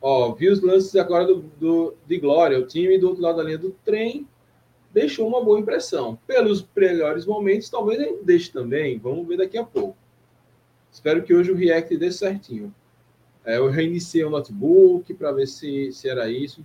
Ó, 0.01 0.33
vi 0.33 0.49
os 0.49 0.61
lances 0.61 0.95
agora 0.95 1.25
do, 1.25 1.41
do, 1.59 1.93
de 2.05 2.17
Glória. 2.17 2.59
O 2.59 2.65
time 2.65 2.97
do 2.97 3.07
outro 3.09 3.23
lado 3.23 3.37
da 3.37 3.43
linha 3.43 3.57
do 3.57 3.71
trem 3.83 4.27
deixou 4.93 5.27
uma 5.27 5.43
boa 5.43 5.59
impressão. 5.59 6.17
Pelos 6.27 6.65
melhores 6.75 7.25
momentos, 7.25 7.69
talvez 7.69 7.99
ele 7.99 8.19
deixe 8.23 8.51
também. 8.51 8.97
Vamos 8.97 9.27
ver 9.27 9.37
daqui 9.37 9.57
a 9.57 9.63
pouco. 9.63 9.97
Espero 10.91 11.23
que 11.23 11.33
hoje 11.33 11.51
o 11.51 11.55
React 11.55 11.97
dê 11.97 12.11
certinho. 12.11 12.73
É, 13.49 13.57
eu 13.57 13.67
reiniciei 13.67 14.23
o 14.23 14.29
notebook 14.29 15.11
para 15.15 15.31
ver 15.31 15.47
se, 15.47 15.91
se 15.91 16.07
era 16.07 16.29
isso. 16.29 16.63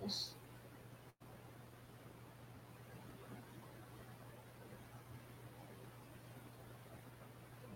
Nossa. 0.00 0.36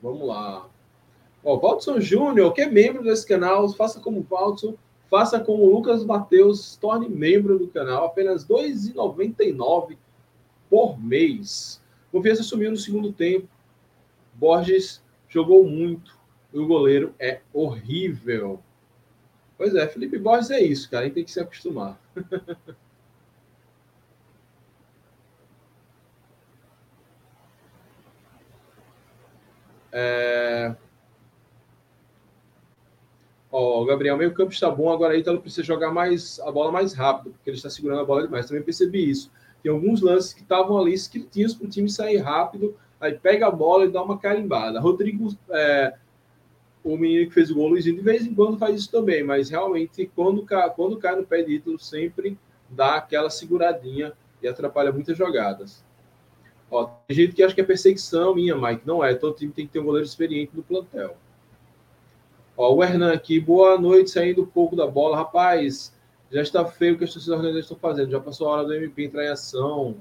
Vamos 0.01 0.29
lá. 0.29 0.71
Ó, 1.43 1.57
Valdson 1.59 1.99
Júnior, 1.99 2.53
que 2.53 2.61
é 2.61 2.71
membro 2.71 3.03
desse 3.03 3.27
canal, 3.27 3.69
faça 3.71 3.99
como 3.99 4.23
Valdson, 4.23 4.77
faça 5.11 5.41
como 5.41 5.67
Lucas 5.67 6.05
Mateus, 6.05 6.77
torne 6.77 7.09
membro 7.09 7.59
do 7.59 7.67
canal, 7.67 8.05
apenas 8.05 8.45
R$ 8.45 8.55
2,99 8.55 9.97
por 10.71 10.97
mês. 10.97 11.83
Confiança 12.13 12.45
sumiu 12.45 12.71
no 12.71 12.77
segundo 12.77 13.13
tempo. 13.13 13.49
Borges 14.35 15.03
jogou 15.29 15.65
muito. 15.65 16.19
E 16.53 16.59
o 16.59 16.67
goleiro 16.67 17.15
é 17.19 17.41
horrível. 17.53 18.63
Pois 19.57 19.75
é, 19.75 19.87
Felipe 19.89 20.19
Borges 20.19 20.51
é 20.51 20.61
isso, 20.61 20.91
cara. 20.91 21.05
A 21.05 21.07
gente 21.07 21.15
tem 21.15 21.25
que 21.25 21.33
se 21.33 21.41
acostumar. 21.41 21.99
é... 29.93 30.75
Ó, 33.51 33.85
Gabriel, 33.85 34.17
meio 34.17 34.35
campo 34.35 34.53
está 34.53 34.69
bom, 34.69 34.91
agora 34.91 35.17
Ítalo 35.17 35.41
precisa 35.41 35.63
jogar 35.63 35.93
mais 35.93 36.41
a 36.41 36.51
bola 36.51 36.73
mais 36.73 36.93
rápido, 36.93 37.31
porque 37.31 37.51
ele 37.51 37.57
está 37.57 37.71
segurando 37.71 38.01
a 38.01 38.05
bola 38.05 38.25
demais. 38.25 38.47
Também 38.47 38.65
percebi 38.65 39.09
isso. 39.09 39.31
Tem 39.63 39.71
alguns 39.71 40.01
lances 40.01 40.33
que 40.33 40.43
estavam 40.43 40.77
ali 40.77 40.93
escritinhos 40.93 41.55
para 41.55 41.67
o 41.67 41.71
time 41.71 41.89
sair 41.89 42.17
rápido, 42.17 42.77
aí 43.05 43.15
pega 43.15 43.47
a 43.47 43.51
bola 43.51 43.85
e 43.85 43.91
dá 43.91 44.03
uma 44.03 44.19
carimbada. 44.19 44.81
Rodrigo, 44.81 45.29
é, 45.51 45.95
o 46.83 46.97
menino 46.97 47.27
que 47.29 47.35
fez 47.35 47.51
o 47.51 47.55
gol, 47.55 47.69
Luizinho, 47.69 47.97
de 47.97 48.03
vez 48.03 48.27
em 48.27 48.35
quando 48.35 48.59
faz 48.59 48.77
isso 48.77 48.91
também, 48.91 49.23
mas 49.23 49.51
realmente 49.51 50.11
quando, 50.15 50.45
quando 50.75 50.99
cai 50.99 51.15
no 51.15 51.25
pé 51.25 51.43
de 51.43 51.55
Ítalo, 51.55 51.79
sempre 51.79 52.39
dá 52.69 52.97
aquela 52.97 53.29
seguradinha 53.29 54.13
e 54.43 54.49
atrapalha 54.49 54.91
muitas 54.91 55.17
jogadas. 55.17 55.85
Ó, 56.71 56.87
tem 57.07 57.17
gente 57.17 57.35
que 57.35 57.43
acha 57.43 57.55
que 57.55 57.61
é 57.61 57.65
perseguição 57.65 58.35
minha, 58.35 58.57
Mike. 58.57 58.87
Não 58.87 59.05
é. 59.05 59.15
Todo 59.15 59.37
time 59.37 59.53
tem 59.53 59.67
que 59.67 59.73
ter 59.73 59.81
um 59.81 59.85
goleiro 59.85 60.07
experiente 60.07 60.57
no 60.57 60.63
plantel. 60.63 61.17
Ó, 62.57 62.75
o 62.75 62.83
Hernan 62.83 63.13
aqui, 63.13 63.39
boa 63.39 63.79
noite, 63.79 64.11
saindo 64.11 64.43
um 64.43 64.47
pouco 64.47 64.75
da 64.75 64.87
bola. 64.87 65.17
Rapaz, 65.17 65.95
já 66.33 66.43
está 66.43 66.65
feio 66.65 66.95
o 66.95 66.99
que 66.99 67.05
as 67.05 67.13
torcidas 67.13 67.37
organizadas 67.37 67.67
estão 67.67 67.79
fazendo. 67.79 68.11
Já 68.11 68.19
passou 68.19 68.49
a 68.49 68.53
hora 68.53 68.65
do 68.65 68.75
MP 68.75 69.05
entrar 69.05 69.25
em 69.25 69.29
ação. 69.29 69.97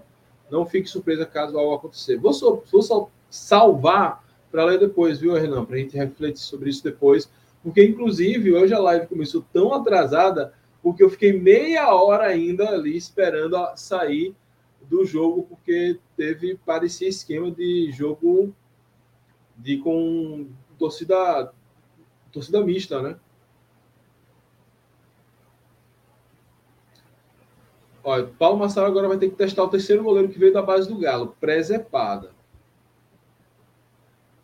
Não 0.49 0.65
fique 0.65 0.89
surpresa 0.89 1.25
caso 1.25 1.57
algo 1.57 1.75
acontecer. 1.75 2.17
Vou, 2.17 2.33
só, 2.33 2.61
vou 2.71 2.81
só 2.81 3.09
salvar 3.29 4.23
para 4.51 4.65
ler 4.65 4.79
depois, 4.79 5.19
viu, 5.19 5.35
Hernan? 5.35 5.65
Para 5.65 5.77
a 5.77 5.79
gente 5.79 5.97
refletir 5.97 6.41
sobre 6.41 6.69
isso 6.69 6.83
depois. 6.83 7.29
Porque, 7.63 7.83
inclusive, 7.83 8.53
hoje 8.53 8.73
a 8.73 8.79
live 8.79 9.07
começou 9.07 9.43
tão 9.53 9.73
atrasada 9.73 10.53
porque 10.83 11.01
eu 11.01 11.09
fiquei 11.09 11.31
meia 11.31 11.93
hora 11.95 12.25
ainda 12.25 12.69
ali 12.69 12.95
esperando 12.97 13.57
sair 13.77 14.35
do 14.81 15.05
jogo, 15.05 15.43
porque 15.43 15.97
teve, 16.17 16.59
parecia 16.65 17.07
esquema 17.07 17.49
de 17.49 17.89
jogo 17.91 18.53
de 19.57 19.77
com 19.77 20.47
torcida 20.77 21.53
torcida 22.33 22.61
mista, 22.61 23.01
né? 23.01 23.15
Olha, 28.03 28.27
Paulo 28.37 28.59
Massaro 28.59 28.87
agora 28.87 29.07
vai 29.07 29.17
ter 29.17 29.29
que 29.29 29.35
testar 29.35 29.63
o 29.63 29.69
terceiro 29.69 30.03
goleiro 30.03 30.29
que 30.29 30.37
veio 30.37 30.53
da 30.53 30.61
base 30.61 30.89
do 30.89 30.97
Galo, 30.97 31.35
presepada. 31.39 32.31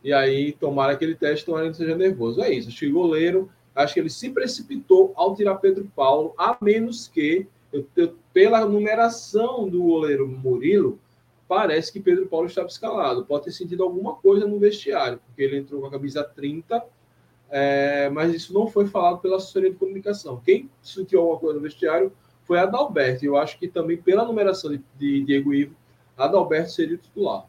E 0.01 0.13
aí, 0.13 0.53
tomara 0.53 0.95
que 0.95 1.03
ele 1.03 1.15
teste, 1.15 1.45
tomara 1.45 1.63
que 1.63 1.69
ele 1.69 1.75
seja 1.75 1.97
nervoso. 1.97 2.41
É 2.41 2.53
isso. 2.53 2.69
Acho 2.69 2.79
que 2.79 2.87
o 2.87 2.93
goleiro, 2.93 3.51
acho 3.75 3.93
que 3.93 3.99
ele 3.99 4.09
se 4.09 4.29
precipitou 4.29 5.11
ao 5.15 5.35
tirar 5.35 5.55
Pedro 5.55 5.91
Paulo, 5.93 6.33
a 6.37 6.57
menos 6.61 7.09
que, 7.09 7.47
eu, 7.73 7.85
eu, 7.97 8.15
pela 8.31 8.65
numeração 8.65 9.67
do 9.67 9.83
goleiro 9.83 10.25
Murilo, 10.25 10.97
parece 11.45 11.91
que 11.91 11.99
Pedro 11.99 12.27
Paulo 12.27 12.47
estava 12.47 12.67
escalado. 12.67 13.25
Pode 13.25 13.43
ter 13.43 13.51
sentido 13.51 13.83
alguma 13.83 14.15
coisa 14.15 14.47
no 14.47 14.57
vestiário, 14.57 15.19
porque 15.25 15.43
ele 15.43 15.57
entrou 15.57 15.81
com 15.81 15.87
a 15.87 15.91
camisa 15.91 16.23
30 16.23 16.81
é, 17.49 18.09
mas 18.09 18.33
isso 18.33 18.53
não 18.53 18.67
foi 18.67 18.85
falado 18.85 19.19
pela 19.19 19.37
assessoria 19.37 19.71
de 19.71 19.75
comunicação. 19.75 20.41
Quem 20.45 20.69
sentiu 20.81 21.19
alguma 21.19 21.39
coisa 21.39 21.55
no 21.55 21.61
vestiário 21.61 22.11
foi 22.49 22.57
Adalberto. 22.57 23.23
Eu 23.23 23.37
acho 23.37 23.59
que 23.59 23.67
também, 23.67 23.95
pela 23.95 24.25
numeração 24.25 24.71
de, 24.71 24.81
de 24.97 25.23
Diego 25.23 25.53
Ivo, 25.53 25.75
Adalberto 26.17 26.71
seria 26.71 26.95
o 26.95 26.97
titular. 26.97 27.45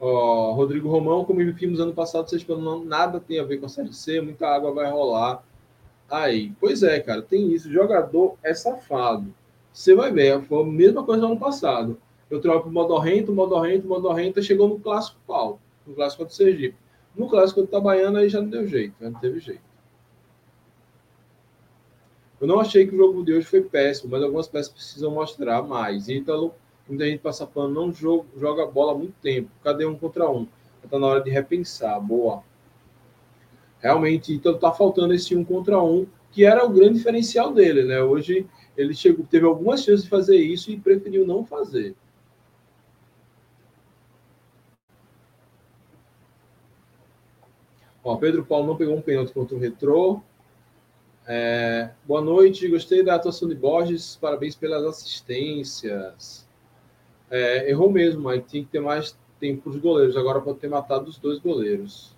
Ó, 0.00 0.50
Rodrigo 0.52 0.88
Romão, 0.88 1.24
como 1.24 1.38
vimos 1.52 1.78
ano 1.78 1.94
passado, 1.94 2.28
vocês 2.28 2.44
não 2.48 2.84
nada 2.84 3.20
tem 3.20 3.38
a 3.38 3.44
ver 3.44 3.58
com 3.58 3.66
a 3.66 3.68
Série 3.68 3.94
C, 3.94 4.20
muita 4.20 4.48
água 4.48 4.74
vai 4.74 4.90
rolar. 4.90 5.44
Aí, 6.10 6.52
pois 6.58 6.82
é, 6.82 6.98
cara, 6.98 7.22
tem 7.22 7.52
isso. 7.52 7.68
O 7.68 7.72
jogador 7.72 8.36
é 8.42 8.52
safado. 8.52 9.32
Você 9.72 9.94
vai 9.94 10.10
ver, 10.10 10.42
foi 10.42 10.60
a 10.60 10.66
mesma 10.66 11.04
coisa 11.04 11.22
no 11.22 11.28
ano 11.28 11.38
passado. 11.38 12.00
Eu 12.28 12.40
troco 12.40 12.68
o 12.68 12.72
Modorrento, 12.72 13.32
Modorrento, 13.32 13.86
Modorrento, 13.86 14.42
chegou 14.42 14.68
no 14.68 14.80
clássico 14.80 15.20
pau 15.24 15.60
no 15.86 15.94
clássico 15.94 16.24
do 16.24 16.32
Sergipe. 16.32 16.76
No 17.14 17.28
clássico 17.28 17.60
do 17.60 17.68
Itabaiana 17.68 18.20
aí 18.20 18.28
já 18.28 18.40
não 18.40 18.48
deu 18.48 18.66
jeito, 18.66 18.94
não 19.00 19.14
teve 19.14 19.38
jeito. 19.38 19.73
Eu 22.44 22.48
não 22.48 22.60
achei 22.60 22.86
que 22.86 22.94
o 22.94 22.98
jogo 22.98 23.24
de 23.24 23.32
hoje 23.32 23.46
foi 23.46 23.62
péssimo, 23.62 24.10
mas 24.10 24.22
algumas 24.22 24.46
peças 24.46 24.70
precisam 24.70 25.10
mostrar 25.10 25.62
mais. 25.62 26.10
Ítalo, 26.10 26.54
muita 26.86 27.06
gente 27.06 27.20
passa 27.20 27.46
pano, 27.46 27.72
não 27.72 27.90
joga, 27.90 28.26
joga 28.36 28.66
bola 28.66 28.92
há 28.92 28.94
muito 28.94 29.14
tempo. 29.22 29.48
Cadê 29.62 29.86
um 29.86 29.96
contra 29.96 30.28
um? 30.30 30.46
Está 30.84 30.98
na 30.98 31.06
hora 31.06 31.22
de 31.22 31.30
repensar. 31.30 31.98
Boa. 31.98 32.44
Realmente, 33.80 34.34
Ítalo 34.34 34.56
está 34.56 34.70
faltando 34.70 35.14
esse 35.14 35.34
um 35.34 35.42
contra 35.42 35.82
um, 35.82 36.06
que 36.30 36.44
era 36.44 36.62
o 36.66 36.68
grande 36.68 36.98
diferencial 36.98 37.50
dele, 37.50 37.82
né? 37.82 38.02
Hoje 38.02 38.46
ele 38.76 38.92
chegou, 38.92 39.24
teve 39.24 39.46
algumas 39.46 39.82
chances 39.82 40.02
de 40.02 40.10
fazer 40.10 40.36
isso 40.36 40.70
e 40.70 40.78
preferiu 40.78 41.26
não 41.26 41.46
fazer. 41.46 41.96
Ó, 48.04 48.16
Pedro 48.16 48.44
Paulo 48.44 48.66
não 48.66 48.76
pegou 48.76 48.94
um 48.94 49.00
pênalti 49.00 49.32
contra 49.32 49.56
o 49.56 49.58
Retrô. 49.58 50.20
É, 51.26 51.88
boa 52.06 52.20
noite, 52.20 52.68
gostei 52.68 53.02
da 53.02 53.14
atuação 53.14 53.48
de 53.48 53.54
Borges, 53.54 54.18
parabéns 54.20 54.54
pelas 54.54 54.84
assistências. 54.84 56.46
É, 57.30 57.70
errou 57.70 57.90
mesmo, 57.90 58.28
aí 58.28 58.42
tinha 58.42 58.62
que 58.62 58.68
ter 58.68 58.80
mais 58.80 59.16
tempo 59.40 59.62
para 59.62 59.70
os 59.70 59.78
goleiros, 59.78 60.18
agora 60.18 60.42
pode 60.42 60.58
ter 60.58 60.68
matado 60.68 61.08
os 61.08 61.16
dois 61.16 61.38
goleiros. 61.38 62.14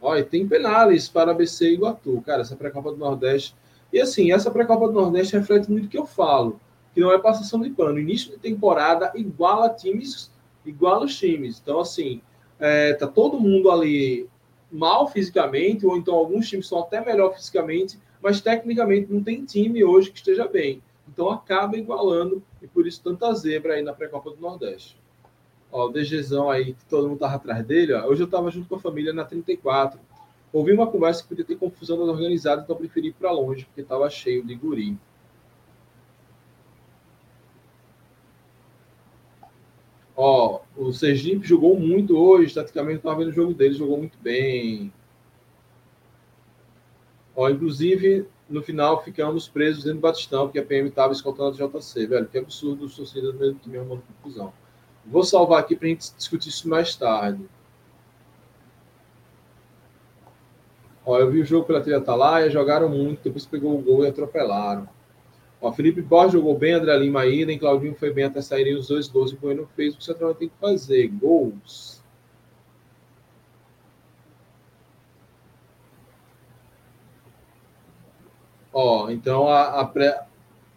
Olha, 0.00 0.24
tem 0.24 0.46
penales 0.46 1.08
para 1.08 1.32
ABC 1.32 1.70
e 1.70 1.74
Iguatu, 1.74 2.22
cara, 2.24 2.42
essa 2.42 2.54
pré-copa 2.54 2.92
do 2.92 2.96
Nordeste. 2.96 3.56
E 3.92 4.00
assim, 4.00 4.30
essa 4.30 4.52
pré-copa 4.52 4.86
do 4.86 4.94
Nordeste 4.94 5.36
reflete 5.36 5.68
muito 5.68 5.86
o 5.86 5.88
que 5.88 5.98
eu 5.98 6.06
falo, 6.06 6.60
que 6.94 7.00
não 7.00 7.12
é 7.12 7.18
passação 7.18 7.60
de 7.60 7.70
pano. 7.70 7.98
Início 7.98 8.30
de 8.30 8.38
temporada 8.38 9.10
iguala 9.16 9.68
times, 9.68 10.30
iguala 10.64 11.06
os 11.06 11.18
times. 11.18 11.60
Então, 11.60 11.80
assim, 11.80 12.20
é, 12.60 12.94
tá 12.94 13.08
todo 13.08 13.40
mundo 13.40 13.68
ali 13.68 14.28
mal 14.70 15.08
fisicamente, 15.08 15.84
ou 15.84 15.96
então 15.96 16.14
alguns 16.14 16.48
times 16.48 16.68
são 16.68 16.78
até 16.78 17.04
melhor 17.04 17.34
fisicamente, 17.34 17.98
mas 18.22 18.40
tecnicamente 18.40 19.12
não 19.12 19.22
tem 19.22 19.44
time 19.44 19.82
hoje 19.82 20.10
que 20.10 20.18
esteja 20.18 20.46
bem. 20.46 20.80
Então 21.08 21.28
acaba 21.30 21.76
igualando, 21.76 22.42
e 22.62 22.66
por 22.66 22.86
isso 22.86 23.02
tanta 23.02 23.32
zebra 23.34 23.74
aí 23.74 23.82
na 23.82 23.92
pré-copa 23.92 24.30
do 24.30 24.40
Nordeste. 24.40 24.96
Ó, 25.70 25.86
o 25.86 25.88
DGzão 25.88 26.50
aí, 26.50 26.74
que 26.74 26.84
todo 26.84 27.04
mundo 27.04 27.14
estava 27.14 27.34
atrás 27.34 27.66
dele, 27.66 27.92
ó, 27.92 28.06
hoje 28.06 28.22
eu 28.22 28.26
estava 28.26 28.50
junto 28.50 28.68
com 28.68 28.76
a 28.76 28.80
família 28.80 29.12
na 29.12 29.24
34. 29.24 29.98
Ouvi 30.52 30.72
uma 30.72 30.86
conversa 30.86 31.22
que 31.22 31.30
podia 31.30 31.44
ter 31.44 31.56
confusão 31.56 31.98
das 31.98 32.08
organizadas, 32.08 32.64
então 32.64 32.76
preferi 32.76 33.08
ir 33.08 33.14
para 33.14 33.32
longe, 33.32 33.64
porque 33.64 33.80
estava 33.80 34.08
cheio 34.08 34.44
de 34.44 34.54
guri. 34.54 34.96
Ó, 40.14 40.60
o 40.76 40.92
Sergipe 40.92 41.46
jogou 41.46 41.78
muito 41.78 42.16
hoje, 42.16 42.54
taticamente 42.54 42.98
estava 42.98 43.18
vendo 43.18 43.30
o 43.30 43.32
jogo 43.32 43.54
dele, 43.54 43.74
jogou 43.74 43.96
muito 43.96 44.18
bem. 44.20 44.92
Ó, 47.34 47.48
inclusive, 47.48 48.26
no 48.48 48.62
final 48.62 49.02
ficamos 49.02 49.48
presos 49.48 49.84
dentro 49.84 49.98
do 49.98 50.02
Batistão, 50.02 50.46
porque 50.46 50.58
a 50.58 50.64
PM 50.64 50.88
estava 50.88 51.12
escoltando 51.12 51.50
a 51.50 51.68
JC, 51.68 52.06
velho. 52.06 52.26
Que 52.26 52.38
absurdo 52.38 52.84
os 52.84 52.96
torcedores 52.96 53.34
do 53.34 53.40
mesmo 53.40 53.58
time 53.60 53.78
arrumando 53.78 54.02
confusão. 54.02 54.52
Vou 55.04 55.24
salvar 55.24 55.60
aqui 55.60 55.74
para 55.74 55.86
a 55.86 55.90
gente 55.90 56.14
discutir 56.14 56.50
isso 56.50 56.68
mais 56.68 56.94
tarde. 56.94 57.44
Ó, 61.04 61.18
eu 61.18 61.30
vi 61.30 61.40
o 61.40 61.44
jogo 61.44 61.66
pela 61.66 61.80
trilha 61.80 61.98
Atalaia, 61.98 62.48
jogaram 62.48 62.88
muito, 62.88 63.24
depois 63.24 63.44
pegou 63.44 63.76
o 63.76 63.82
gol 63.82 64.04
e 64.04 64.08
atropelaram. 64.08 64.88
Ó, 65.60 65.72
Felipe 65.72 66.00
Borges 66.00 66.34
jogou 66.34 66.56
bem, 66.56 66.74
André 66.74 66.96
Lima 66.96 67.22
ainda, 67.22 67.56
Claudinho 67.58 67.94
foi 67.94 68.12
bem 68.12 68.24
até 68.24 68.40
saírem 68.40 68.76
os 68.76 68.88
dois 68.88 69.08
gols 69.08 69.32
e 69.32 69.34
o 69.34 69.38
Bueno 69.38 69.68
fez 69.74 69.94
o 69.94 69.96
que 69.96 70.02
o 70.02 70.06
Central 70.06 70.34
tem 70.34 70.48
que 70.48 70.54
fazer, 70.60 71.08
gols. 71.08 71.91
Ó, 78.72 79.10
então 79.10 79.48
a, 79.48 79.80
a 79.80 79.84
pré... 79.84 80.26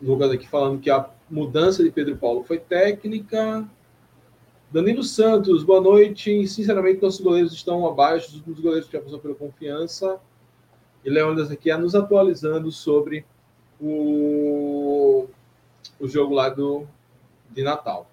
Lucas 0.02 0.30
aqui 0.30 0.48
falando 0.48 0.82
que 0.82 0.90
a 0.90 1.10
mudança 1.30 1.82
de 1.82 1.90
Pedro 1.90 2.18
Paulo 2.18 2.44
foi 2.44 2.60
técnica. 2.60 3.66
Danilo 4.70 5.04
Santos, 5.04 5.64
boa 5.64 5.80
noite. 5.80 6.46
Sinceramente, 6.48 7.02
nossos 7.02 7.22
goleiros 7.22 7.54
estão 7.54 7.88
abaixo 7.88 8.38
dos 8.40 8.60
goleiros 8.60 8.88
que 8.88 8.98
já 8.98 9.02
passou 9.02 9.20
pela 9.20 9.34
confiança. 9.34 10.20
E 11.04 11.10
Leônidas 11.10 11.50
aqui 11.50 11.72
é 11.72 11.78
nos 11.78 11.96
atualizando 11.96 12.72
sobre 12.72 13.26
o, 13.80 15.28
o 15.98 16.08
jogo 16.08 16.34
lá 16.34 16.50
do, 16.50 16.86
de 17.52 17.64
Natal. 17.64 18.10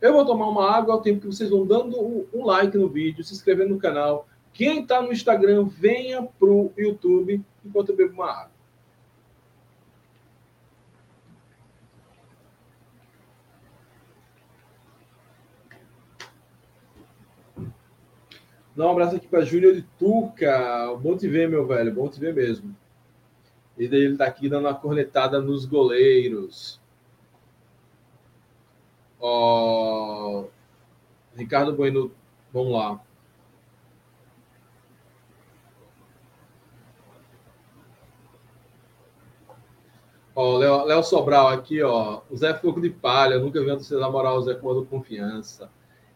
Eu 0.00 0.12
vou 0.12 0.24
tomar 0.24 0.48
uma 0.48 0.70
água 0.70 0.94
ao 0.94 1.02
tempo 1.02 1.22
que 1.22 1.26
vocês 1.26 1.50
vão 1.50 1.66
dando 1.66 2.28
um 2.32 2.44
like 2.44 2.78
no 2.78 2.88
vídeo, 2.88 3.24
se 3.24 3.34
inscrevendo 3.34 3.74
no 3.74 3.80
canal. 3.80 4.28
Quem 4.52 4.82
está 4.82 5.02
no 5.02 5.12
Instagram, 5.12 5.64
venha 5.64 6.22
para 6.22 6.48
o 6.48 6.72
YouTube 6.76 7.42
enquanto 7.64 7.88
eu 7.88 7.96
bebo 7.96 8.14
uma 8.14 8.30
água. 8.30 8.53
Dá 18.76 18.86
um 18.86 18.90
abraço 18.90 19.16
aqui 19.16 19.28
para 19.28 19.44
Júnior 19.44 19.74
de 19.74 19.82
Tuca. 19.82 20.96
Bom 21.00 21.16
te 21.16 21.28
ver, 21.28 21.48
meu 21.48 21.66
velho. 21.66 21.94
Bom 21.94 22.08
te 22.08 22.18
ver 22.18 22.34
mesmo. 22.34 22.74
E 23.78 23.88
daí 23.88 24.00
ele 24.00 24.16
tá 24.16 24.26
aqui 24.26 24.48
dando 24.48 24.66
uma 24.66 24.74
cornetada 24.74 25.40
nos 25.40 25.64
goleiros. 25.64 26.80
Ó, 29.20 30.44
Ricardo 31.36 31.74
Bueno, 31.74 32.10
vamos 32.52 32.72
lá. 32.72 33.00
Ó, 40.34 40.58
Léo, 40.58 40.84
Léo 40.84 41.02
Sobral 41.04 41.48
aqui, 41.48 41.80
ó. 41.80 42.22
O 42.28 42.36
Zé 42.36 42.54
Fogo 42.54 42.80
de 42.80 42.90
Palha, 42.90 43.38
nunca 43.38 43.60
vi 43.60 43.70
você 43.70 43.96
namorar 43.96 44.34
o 44.34 44.42
Zé 44.42 44.54
com 44.54 44.84
confiança. 44.84 45.70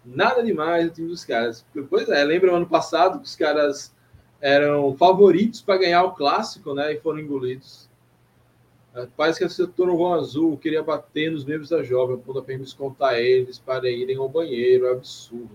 Nada 0.05 0.43
demais 0.43 0.91
time 0.93 1.09
dos 1.09 1.25
caras. 1.25 1.65
Pois 1.89 2.09
é, 2.09 2.25
lembra 2.25 2.55
ano 2.55 2.67
passado 2.67 3.21
que 3.21 3.27
os 3.27 3.37
caras 3.37 3.95
eram 4.41 4.97
favoritos 4.97 5.61
para 5.61 5.79
ganhar 5.79 6.05
o 6.05 6.13
clássico, 6.13 6.75
né? 6.75 6.95
E 6.95 7.01
foram 7.01 7.19
engolidos. 7.19 7.89
Parece 9.17 9.39
que 9.39 9.45
a 9.45 9.49
setor 9.49 9.87
Vão 9.97 10.15
Azul 10.15 10.57
queria 10.57 10.83
bater 10.83 11.31
nos 11.31 11.45
membros 11.45 11.69
da 11.69 11.83
jovem, 11.83 12.17
a 12.17 12.59
descontar 12.59 13.15
eles 13.15 13.59
para 13.59 13.89
irem 13.89 14.17
ao 14.17 14.29
banheiro. 14.29 14.87
É 14.87 14.93
absurdo. 14.93 15.51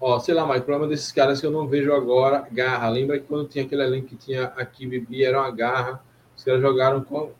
Ó, 0.00 0.18
sei 0.20 0.32
lá, 0.34 0.46
mas 0.46 0.60
o 0.60 0.64
problema 0.64 0.88
desses 0.88 1.10
caras 1.10 1.40
que 1.40 1.46
eu 1.46 1.50
não 1.50 1.66
vejo 1.66 1.92
agora, 1.92 2.46
garra. 2.52 2.88
Lembra 2.88 3.18
que 3.18 3.26
quando 3.26 3.48
tinha 3.48 3.64
aquele 3.64 3.82
elenco 3.82 4.06
que 4.08 4.16
tinha 4.16 4.44
aqui, 4.56 4.86
Bibi, 4.86 5.24
era 5.24 5.40
uma 5.40 5.50
garra. 5.50 6.02
Os 6.36 6.44
caras 6.44 6.60
jogaram 6.60 7.02
com. 7.02 7.32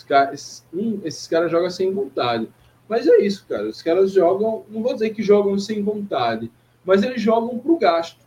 Caras, 0.00 0.64
hum, 0.72 1.00
esses 1.04 1.26
caras 1.26 1.50
jogam 1.50 1.68
sem 1.70 1.92
vontade. 1.92 2.48
Mas 2.88 3.06
é 3.06 3.18
isso, 3.18 3.44
cara. 3.48 3.68
Os 3.68 3.82
caras 3.82 4.12
jogam, 4.12 4.64
não 4.68 4.82
vou 4.82 4.94
dizer 4.94 5.10
que 5.10 5.22
jogam 5.22 5.58
sem 5.58 5.82
vontade, 5.82 6.52
mas 6.84 7.02
eles 7.02 7.20
jogam 7.20 7.58
para 7.58 7.72
o 7.72 7.78
gasto. 7.78 8.24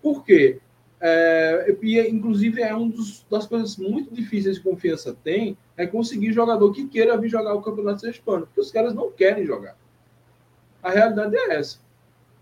Por 0.00 0.24
quê? 0.24 0.60
É, 1.00 1.76
e, 1.82 1.98
inclusive, 2.08 2.62
é 2.62 2.72
uma 2.74 2.92
das 3.28 3.46
coisas 3.46 3.76
muito 3.76 4.14
difíceis 4.14 4.56
de 4.56 4.62
confiança 4.62 5.16
tem 5.24 5.58
é 5.76 5.84
conseguir 5.86 6.32
jogador 6.32 6.72
que 6.72 6.86
queira 6.86 7.16
vir 7.16 7.28
jogar 7.28 7.54
o 7.54 7.62
Campeonato 7.62 8.02
Sergipano, 8.02 8.46
porque 8.46 8.60
os 8.60 8.70
caras 8.70 8.94
não 8.94 9.10
querem 9.10 9.44
jogar. 9.44 9.76
A 10.80 10.90
realidade 10.90 11.36
é 11.36 11.54
essa. 11.56 11.78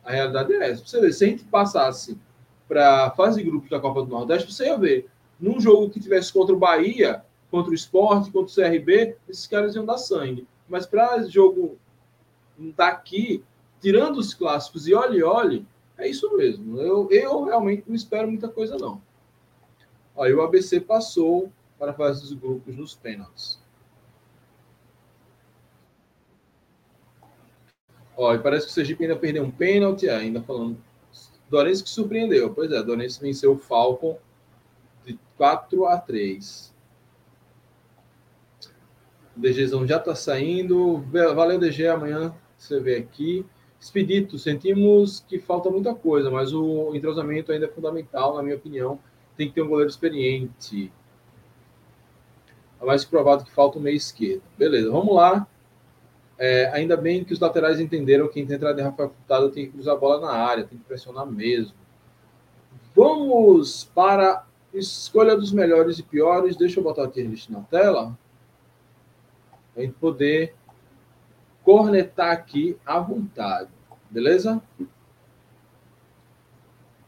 A 0.05 0.13
realidade 0.13 0.53
é 0.53 0.71
essa. 0.71 0.85
Você 0.85 1.01
vê, 1.01 1.13
se 1.13 1.25
a 1.25 1.29
gente 1.29 1.45
passasse 1.45 2.19
para 2.69 3.07
a 3.07 3.11
fase 3.11 3.43
de 3.43 3.49
grupos 3.49 3.71
da 3.71 3.81
Copa 3.81 4.03
do 4.03 4.09
Nordeste, 4.09 4.53
você 4.53 4.67
ia 4.67 4.77
ver, 4.77 5.09
num 5.39 5.61
jogo 5.61 5.89
que 5.91 6.01
tivesse 6.01 6.33
contra 6.33 6.55
o 6.55 6.59
Bahia, 6.59 7.25
contra 7.51 7.71
o 7.71 7.75
Esporte, 7.75 8.31
contra 8.31 8.51
o 8.51 8.55
CRB, 8.55 9.17
esses 9.29 9.47
caras 9.47 9.75
iam 9.75 9.85
dar 9.85 9.99
sangue. 9.99 10.47
Mas 10.69 10.87
para 10.87 11.23
jogo 11.25 11.79
daqui, 12.77 13.43
tirando 13.81 14.19
os 14.19 14.35
clássicos 14.35 14.87
e 14.87 14.95
olhe, 14.95 15.23
olhe, 15.23 15.67
é 15.99 16.09
isso 16.09 16.35
mesmo. 16.37 16.81
Eu, 16.81 17.09
eu 17.11 17.45
realmente 17.45 17.85
não 17.87 17.95
espero 17.95 18.29
muita 18.29 18.49
coisa, 18.49 18.77
não. 18.77 19.03
Aí 20.19 20.33
o 20.33 20.43
ABC 20.43 20.81
passou 20.81 21.51
para 21.79 21.93
fazer 21.93 22.25
os 22.25 22.33
grupos 22.33 22.77
nos 22.77 22.95
pênaltis. 22.95 23.59
Ó, 28.17 28.35
e 28.35 28.39
parece 28.39 28.67
que 28.67 28.73
o 28.73 28.75
Sergipe 28.75 29.03
ainda 29.05 29.17
perdeu 29.17 29.43
um 29.43 29.51
pênalti, 29.51 30.07
é, 30.07 30.15
ainda 30.15 30.43
falando. 30.43 30.77
Dorense 31.49 31.83
que 31.83 31.89
surpreendeu. 31.89 32.53
Pois 32.53 32.71
é, 32.71 32.83
Dorense 32.83 33.19
venceu 33.19 33.53
o 33.53 33.59
Falcon 33.59 34.19
de 35.05 35.19
4 35.39 35.87
a 35.87 35.99
3. 35.99 36.70
DGzão 39.41 39.87
já 39.87 39.97
está 39.97 40.15
saindo. 40.15 41.03
Valeu, 41.35 41.59
DG. 41.59 41.89
Amanhã 41.89 42.35
você 42.57 42.79
vê 42.79 42.97
aqui. 42.97 43.45
Expedito, 43.81 44.39
sentimos 44.39 45.25
que 45.27 45.39
falta 45.39 45.71
muita 45.71 45.95
coisa, 45.95 46.31
mas 46.31 46.53
o 46.53 46.95
entrosamento 46.95 47.51
ainda 47.51 47.65
é 47.65 47.69
fundamental, 47.69 48.37
na 48.37 48.43
minha 48.43 48.57
opinião. 48.57 48.99
Tem 49.37 49.49
que 49.49 49.55
ter 49.55 49.63
um 49.63 49.69
goleiro 49.69 49.91
experiente. 49.91 50.93
É 52.81 52.85
mais 52.85 53.05
provado 53.05 53.45
que 53.45 53.51
falta 53.51 53.79
o 53.79 53.81
meio 53.81 53.97
esquerdo. 53.97 54.43
Beleza, 54.59 54.91
vamos 54.91 55.15
lá. 55.15 55.47
É, 56.39 56.71
ainda 56.73 56.97
bem 56.97 57.25
que 57.25 57.33
os 57.33 57.41
laterais 57.41 57.81
entenderam 57.81 58.27
que 58.27 58.45
quem 58.45 58.55
entrar 58.55 58.73
de 58.73 58.83
Rafael 58.83 59.11
Furtado 59.11 59.51
tem 59.51 59.67
que 59.67 59.73
cruzar 59.73 59.95
a 59.95 59.99
bola 59.99 60.21
na 60.21 60.33
área, 60.33 60.65
tem 60.65 60.79
que 60.79 60.85
pressionar 60.85 61.27
mesmo. 61.27 61.75
Vamos 62.95 63.85
para 63.95 64.47
escolha 64.75 65.37
dos 65.37 65.53
melhores 65.53 65.99
e 65.99 66.03
piores. 66.03 66.57
Deixa 66.57 66.81
eu 66.81 66.85
botar 66.85 67.05
a 67.05 67.11
lista 67.15 67.53
na 67.53 67.61
tela 67.61 68.17
a 69.81 69.85
gente 69.85 69.95
poder 69.99 70.55
cornetar 71.63 72.33
aqui 72.33 72.77
à 72.85 72.99
vontade, 72.99 73.71
beleza? 74.09 74.63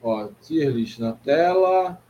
Ó, 0.03 0.29
tier 0.41 0.71
list 0.71 0.99
na 0.99 1.13
tela. 1.13 2.01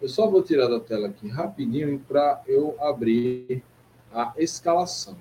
Eu 0.00 0.08
só 0.08 0.28
vou 0.28 0.42
tirar 0.42 0.68
da 0.68 0.78
tela 0.78 1.08
aqui 1.08 1.28
rapidinho 1.28 1.98
para 2.00 2.42
eu 2.46 2.76
abrir 2.80 3.64
a 4.12 4.32
escalação. 4.36 5.16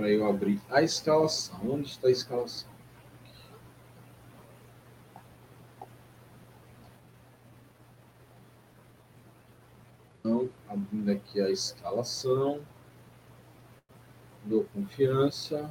para 0.00 0.08
eu 0.08 0.26
abrir 0.26 0.58
a 0.70 0.80
escalação. 0.80 1.60
Onde 1.62 1.90
está 1.90 2.08
a 2.08 2.10
escalação? 2.10 2.70
Então, 10.18 10.48
abrindo 10.70 11.10
aqui 11.10 11.40
a 11.40 11.50
escalação. 11.50 12.60
Dou 14.44 14.64
confiança. 14.72 15.70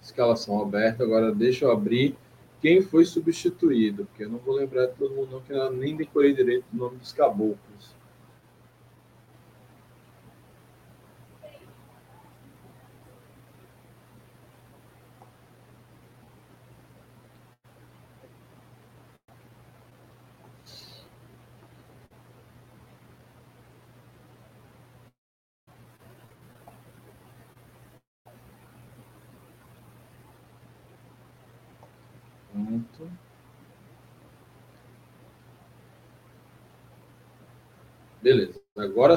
escalação 0.00 0.62
aberta. 0.62 1.04
Agora 1.04 1.34
deixa 1.34 1.66
eu 1.66 1.72
abrir 1.72 2.16
quem 2.62 2.80
foi 2.80 3.04
substituído, 3.04 4.06
porque 4.06 4.24
eu 4.24 4.30
não 4.30 4.38
vou 4.38 4.54
lembrar 4.54 4.86
de 4.86 4.94
todo 4.94 5.14
mundo, 5.14 5.32
não, 5.32 5.40
que 5.42 5.52
eu 5.52 5.70
nem 5.70 5.94
decorei 5.94 6.32
direito 6.32 6.64
o 6.72 6.76
nome 6.76 6.96
dos 6.96 7.12
caboclos. 7.12 7.95
Agora 38.76 39.16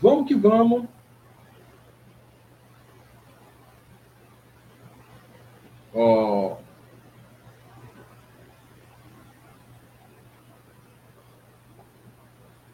vamos 0.00 0.28
que 0.28 0.34
vamos. 0.34 0.86
Ó. 5.92 6.58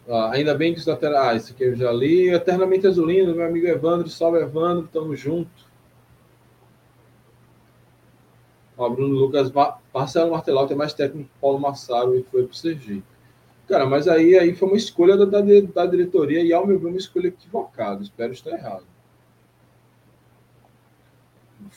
Ah, 0.09 0.31
ainda 0.33 0.55
bem 0.55 0.73
que 0.73 0.81
isso 0.81 0.91
está. 0.91 1.31
Ah, 1.31 1.35
isso 1.35 1.53
aqui 1.53 1.65
eu 1.65 1.75
já 1.77 1.91
li. 1.93 2.29
Eternamente 2.31 2.87
Azulino, 2.87 3.35
meu 3.35 3.47
amigo 3.47 3.67
Evandro. 3.67 4.09
Salve, 4.09 4.39
Evandro. 4.41 4.89
Tamo 4.89 5.17
junto. 5.17 5.51
Ó, 8.77 8.89
Bruno 8.91 9.15
Lucas. 9.15 9.51
Marcelo 9.95 10.31
Martelau 10.33 10.67
tem 10.67 10.77
mais 10.77 10.93
técnico 10.93 11.31
que 11.31 11.41
Paulo 11.41 11.59
Massaro 11.59 12.15
e 12.15 12.23
foi 12.25 12.45
para 12.45 12.53
o 12.53 12.55
Sergipe. 12.55 13.16
Cara, 13.69 13.85
mas 13.85 14.07
aí, 14.07 14.39
aí 14.39 14.55
foi 14.55 14.69
uma 14.69 14.77
escolha 14.77 15.17
da, 15.17 15.25
da, 15.25 15.41
da 15.41 15.87
diretoria 15.87 16.41
e, 16.41 16.53
ao 16.53 16.67
meu 16.67 16.79
ver, 16.79 16.87
uma 16.87 16.97
escolha 16.97 17.29
equivocada. 17.29 18.03
Espero 18.03 18.33
estar 18.33 18.51
errado. 18.53 18.87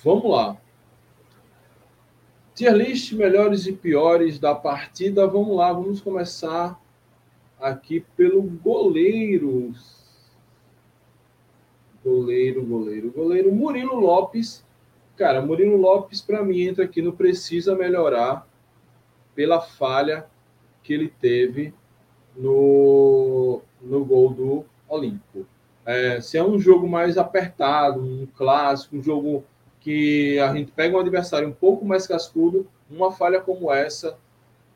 Vamos 0.03 0.29
lá. 0.29 0.57
Tier 2.53 2.75
list 2.75 3.13
melhores 3.13 3.65
e 3.65 3.73
piores 3.73 4.37
da 4.37 4.53
partida. 4.53 5.25
Vamos 5.25 5.57
lá, 5.57 5.73
vamos 5.73 5.99
começar 5.99 6.79
aqui 7.59 8.05
pelo 8.15 8.43
goleiro. 8.43 9.73
Goleiro, 12.03 12.63
goleiro, 12.63 13.11
goleiro. 13.11 13.51
Murilo 13.51 13.95
Lopes. 13.95 14.63
Cara, 15.17 15.41
Murilo 15.41 15.75
Lopes, 15.75 16.21
para 16.21 16.43
mim, 16.43 16.61
entra 16.61 16.85
aqui 16.85 17.01
no 17.01 17.13
precisa 17.13 17.75
melhorar 17.75 18.47
pela 19.33 19.59
falha 19.59 20.27
que 20.83 20.93
ele 20.93 21.09
teve 21.19 21.73
no, 22.39 23.61
no 23.81 24.05
gol 24.05 24.29
do 24.29 24.65
Olímpico. 24.87 25.45
É, 25.85 26.21
se 26.21 26.37
é 26.37 26.43
um 26.43 26.57
jogo 26.57 26.87
mais 26.87 27.17
apertado, 27.17 27.99
um 27.99 28.25
clássico, 28.35 28.95
um 28.95 29.03
jogo 29.03 29.43
que 29.81 30.39
a 30.39 30.53
gente 30.53 30.71
pega 30.71 30.95
um 30.95 30.99
adversário 30.99 31.47
um 31.47 31.53
pouco 31.53 31.85
mais 31.85 32.07
cascudo, 32.07 32.67
uma 32.89 33.11
falha 33.11 33.39
como 33.41 33.71
essa 33.71 34.17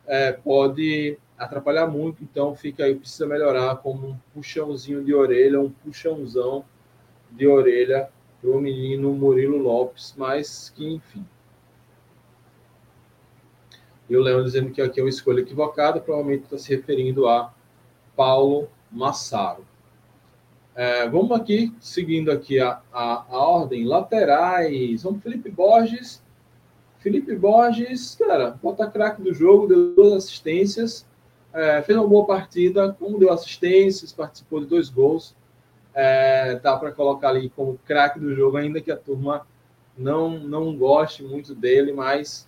é, 0.05 0.31
pode 0.31 1.17
atrapalhar 1.37 1.87
muito. 1.87 2.23
Então, 2.23 2.55
fica 2.55 2.83
aí, 2.83 2.95
precisa 2.95 3.25
melhorar 3.25 3.75
como 3.77 4.07
um 4.07 4.17
puxãozinho 4.33 5.03
de 5.03 5.13
orelha, 5.13 5.59
um 5.59 5.69
puxãozão 5.69 6.65
de 7.31 7.47
orelha 7.47 8.09
para 8.41 8.49
o 8.49 8.59
menino 8.59 9.13
Murilo 9.13 9.57
Lopes, 9.57 10.13
mas 10.17 10.69
que, 10.75 10.85
enfim, 10.85 11.25
e 14.13 14.17
o 14.17 14.21
Leão 14.21 14.43
dizendo 14.43 14.71
que 14.71 14.79
aqui 14.79 14.99
é 14.99 15.03
uma 15.03 15.09
escolha 15.09 15.41
equivocada, 15.41 15.99
provavelmente 15.99 16.43
está 16.43 16.57
se 16.57 16.75
referindo 16.75 17.27
a 17.27 17.51
Paulo 18.15 18.69
Massaro. 18.91 19.65
É, 20.75 21.09
vamos 21.09 21.31
aqui, 21.31 21.73
seguindo 21.79 22.31
aqui 22.31 22.59
a, 22.59 22.79
a, 22.91 23.25
a 23.27 23.37
ordem, 23.37 23.85
laterais. 23.85 25.01
Vamos 25.01 25.23
Felipe 25.23 25.49
Borges. 25.49 26.23
Felipe 26.99 27.35
Borges, 27.35 28.15
cara, 28.15 28.51
bota 28.61 28.89
craque 28.89 29.21
do 29.21 29.33
jogo, 29.33 29.67
deu 29.67 29.95
duas 29.95 30.13
assistências, 30.13 31.05
é, 31.51 31.81
fez 31.81 31.97
uma 31.97 32.07
boa 32.07 32.25
partida, 32.25 32.95
como 32.97 33.19
deu 33.19 33.31
assistências, 33.31 34.13
participou 34.13 34.59
de 34.59 34.67
dois 34.67 34.89
gols. 34.89 35.35
É, 35.93 36.59
dá 36.59 36.77
para 36.77 36.91
colocar 36.91 37.29
ali 37.29 37.49
como 37.49 37.79
craque 37.85 38.19
do 38.19 38.33
jogo, 38.35 38.57
ainda 38.57 38.79
que 38.79 38.91
a 38.91 38.97
turma 38.97 39.45
não, 39.97 40.39
não 40.39 40.75
goste 40.77 41.23
muito 41.23 41.53
dele, 41.55 41.91
mas 41.91 42.47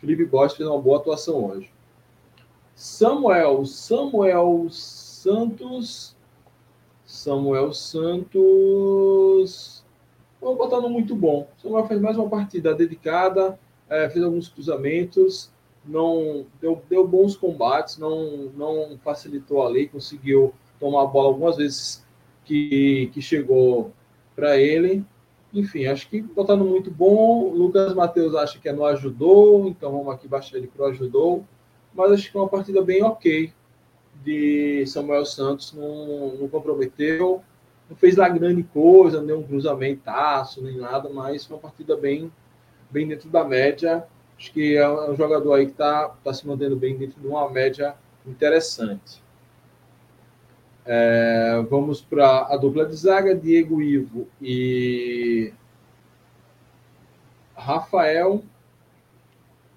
Felipe 0.00 0.24
Borges 0.24 0.56
fez 0.56 0.68
uma 0.68 0.80
boa 0.80 0.98
atuação 0.98 1.44
hoje. 1.44 1.70
Samuel, 2.74 3.64
Samuel 3.64 4.66
Santos. 4.70 6.14
Samuel 7.04 7.72
Santos. 7.72 8.24
Vamos 10.40 10.58
botar 10.58 10.80
no 10.80 10.88
muito 10.90 11.16
bom. 11.16 11.48
Samuel 11.56 11.86
fez 11.86 12.00
mais 12.00 12.16
uma 12.16 12.28
partida 12.28 12.74
dedicada, 12.74 13.58
é, 13.88 14.08
fez 14.08 14.24
alguns 14.24 14.48
cruzamentos, 14.48 15.50
não 15.84 16.44
deu, 16.60 16.82
deu 16.88 17.06
bons 17.06 17.36
combates, 17.36 17.96
não, 17.96 18.50
não 18.56 18.98
facilitou 18.98 19.66
ali, 19.66 19.88
conseguiu 19.88 20.52
tomar 20.78 21.02
a 21.02 21.06
bola 21.06 21.28
algumas 21.28 21.56
vezes 21.56 22.04
que, 22.44 23.10
que 23.12 23.22
chegou 23.22 23.92
para 24.34 24.58
ele. 24.58 25.04
Enfim, 25.56 25.86
acho 25.86 26.06
que 26.10 26.20
botando 26.20 26.66
muito 26.66 26.90
bom. 26.90 27.50
Lucas 27.50 27.94
Matheus 27.94 28.34
acha 28.34 28.58
que 28.58 28.68
é 28.68 28.74
no 28.74 28.84
ajudou, 28.84 29.66
então 29.68 29.90
vamos 29.90 30.12
aqui 30.12 30.28
baixar 30.28 30.58
ele 30.58 30.66
para 30.66 30.88
ajudou. 30.88 31.46
Mas 31.94 32.12
acho 32.12 32.30
que 32.30 32.36
é 32.36 32.40
uma 32.40 32.48
partida 32.48 32.82
bem 32.82 33.02
ok 33.02 33.50
de 34.22 34.84
Samuel 34.86 35.24
Santos, 35.24 35.72
não, 35.72 36.36
não 36.36 36.48
comprometeu, 36.48 37.42
não 37.88 37.96
fez 37.96 38.16
lá 38.16 38.28
grande 38.28 38.62
coisa, 38.64 39.22
nem 39.22 39.34
um 39.34 39.42
cruzamentaço, 39.42 40.62
nem 40.62 40.76
nada, 40.76 41.08
mas 41.08 41.48
uma 41.48 41.58
partida 41.58 41.96
bem, 41.96 42.30
bem 42.90 43.08
dentro 43.08 43.30
da 43.30 43.42
média. 43.42 44.06
Acho 44.38 44.52
que 44.52 44.76
é 44.76 44.86
um 44.86 45.16
jogador 45.16 45.54
aí 45.54 45.64
que 45.64 45.72
está 45.72 46.10
tá 46.22 46.34
se 46.34 46.46
mantendo 46.46 46.76
bem 46.76 46.98
dentro 46.98 47.18
de 47.18 47.26
uma 47.26 47.48
média 47.48 47.94
interessante. 48.26 49.22
É, 50.88 51.60
vamos 51.68 52.00
para 52.00 52.46
a 52.46 52.56
dupla 52.56 52.86
de 52.86 52.94
zaga, 52.94 53.34
Diego 53.34 53.82
Ivo 53.82 54.28
e 54.40 55.52
Rafael. 57.56 58.44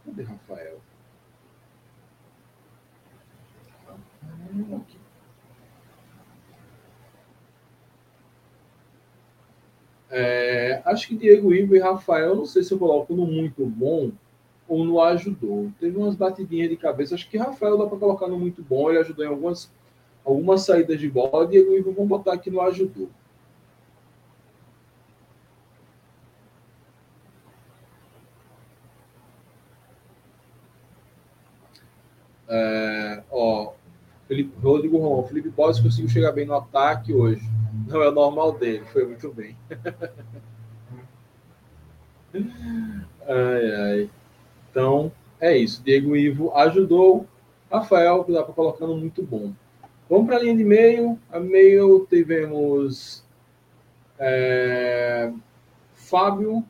Cadê 0.05 0.21
Rafael? 0.21 0.79
É, 10.11 10.81
acho 10.85 11.07
que 11.07 11.15
Diego 11.15 11.53
Ivo 11.53 11.75
e 11.75 11.79
Rafael, 11.79 12.35
não 12.35 12.45
sei 12.45 12.63
se 12.63 12.71
eu 12.71 12.79
coloco 12.79 13.15
no 13.15 13.25
muito 13.25 13.65
bom 13.65 14.11
ou 14.67 14.83
no 14.85 15.01
ajudou. 15.01 15.71
Teve 15.79 15.97
umas 15.97 16.15
batidinhas 16.15 16.69
de 16.69 16.77
cabeça. 16.77 17.15
Acho 17.15 17.27
que 17.27 17.37
Rafael 17.37 17.77
dá 17.77 17.87
para 17.87 17.97
colocar 17.97 18.27
no 18.27 18.37
muito 18.37 18.61
bom. 18.61 18.89
Ele 18.89 18.99
ajudou 18.99 19.25
em 19.25 19.27
algumas 19.27 19.71
algumas 20.25 20.61
saídas 20.61 20.99
de 20.99 21.09
bola, 21.09 21.47
Diego 21.47 21.73
Ivo 21.73 21.91
vamos 21.91 22.09
botar 22.09 22.33
aqui 22.33 22.49
no 22.49 22.61
ajudou. 22.61 23.09
É, 32.47 33.23
ó, 33.29 33.73
Felipe, 34.27 34.57
Rodrigo 34.59 34.97
Romão, 34.97 35.27
Felipe 35.27 35.49
Borges 35.49 35.81
conseguiu 35.81 36.09
chegar 36.09 36.31
bem 36.31 36.45
no 36.45 36.55
ataque 36.55 37.13
hoje. 37.13 37.43
Não 37.87 38.01
é 38.01 38.09
o 38.09 38.11
normal 38.11 38.53
dele, 38.53 38.85
foi 38.85 39.05
muito 39.05 39.31
bem. 39.31 39.55
ai, 43.27 43.75
ai. 43.75 44.09
Então, 44.69 45.11
é 45.39 45.57
isso. 45.57 45.83
Diego 45.83 46.15
Ivo 46.15 46.55
ajudou. 46.55 47.27
Rafael, 47.71 48.23
que 48.23 48.31
dá 48.31 48.43
para 48.43 48.53
colocando 48.53 48.95
muito 48.95 49.21
bom. 49.21 49.53
Vamos 50.09 50.25
para 50.25 50.37
a 50.37 50.39
linha 50.39 50.57
de 50.57 50.63
meio. 50.63 51.19
A 51.31 51.39
meio 51.39 52.07
tivemos 52.09 53.23
é, 54.17 55.31
Fábio. 55.93 56.65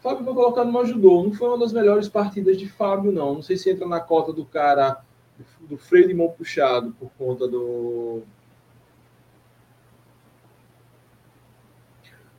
Fábio 0.00 0.24
foi 0.24 0.34
colocado 0.34 0.72
no 0.72 0.80
ajudou. 0.80 1.24
Não 1.24 1.32
foi 1.32 1.48
uma 1.48 1.58
das 1.58 1.72
melhores 1.72 2.08
partidas 2.08 2.56
de 2.56 2.66
Fábio, 2.68 3.12
não. 3.12 3.34
Não 3.34 3.42
sei 3.42 3.56
se 3.56 3.70
entra 3.70 3.86
na 3.86 4.00
cota 4.00 4.32
do 4.32 4.44
cara 4.44 5.02
do 5.60 5.76
freio 5.76 6.08
de 6.08 6.14
mão 6.14 6.30
puxado 6.30 6.92
por 6.92 7.10
conta 7.18 7.46
do. 7.46 8.22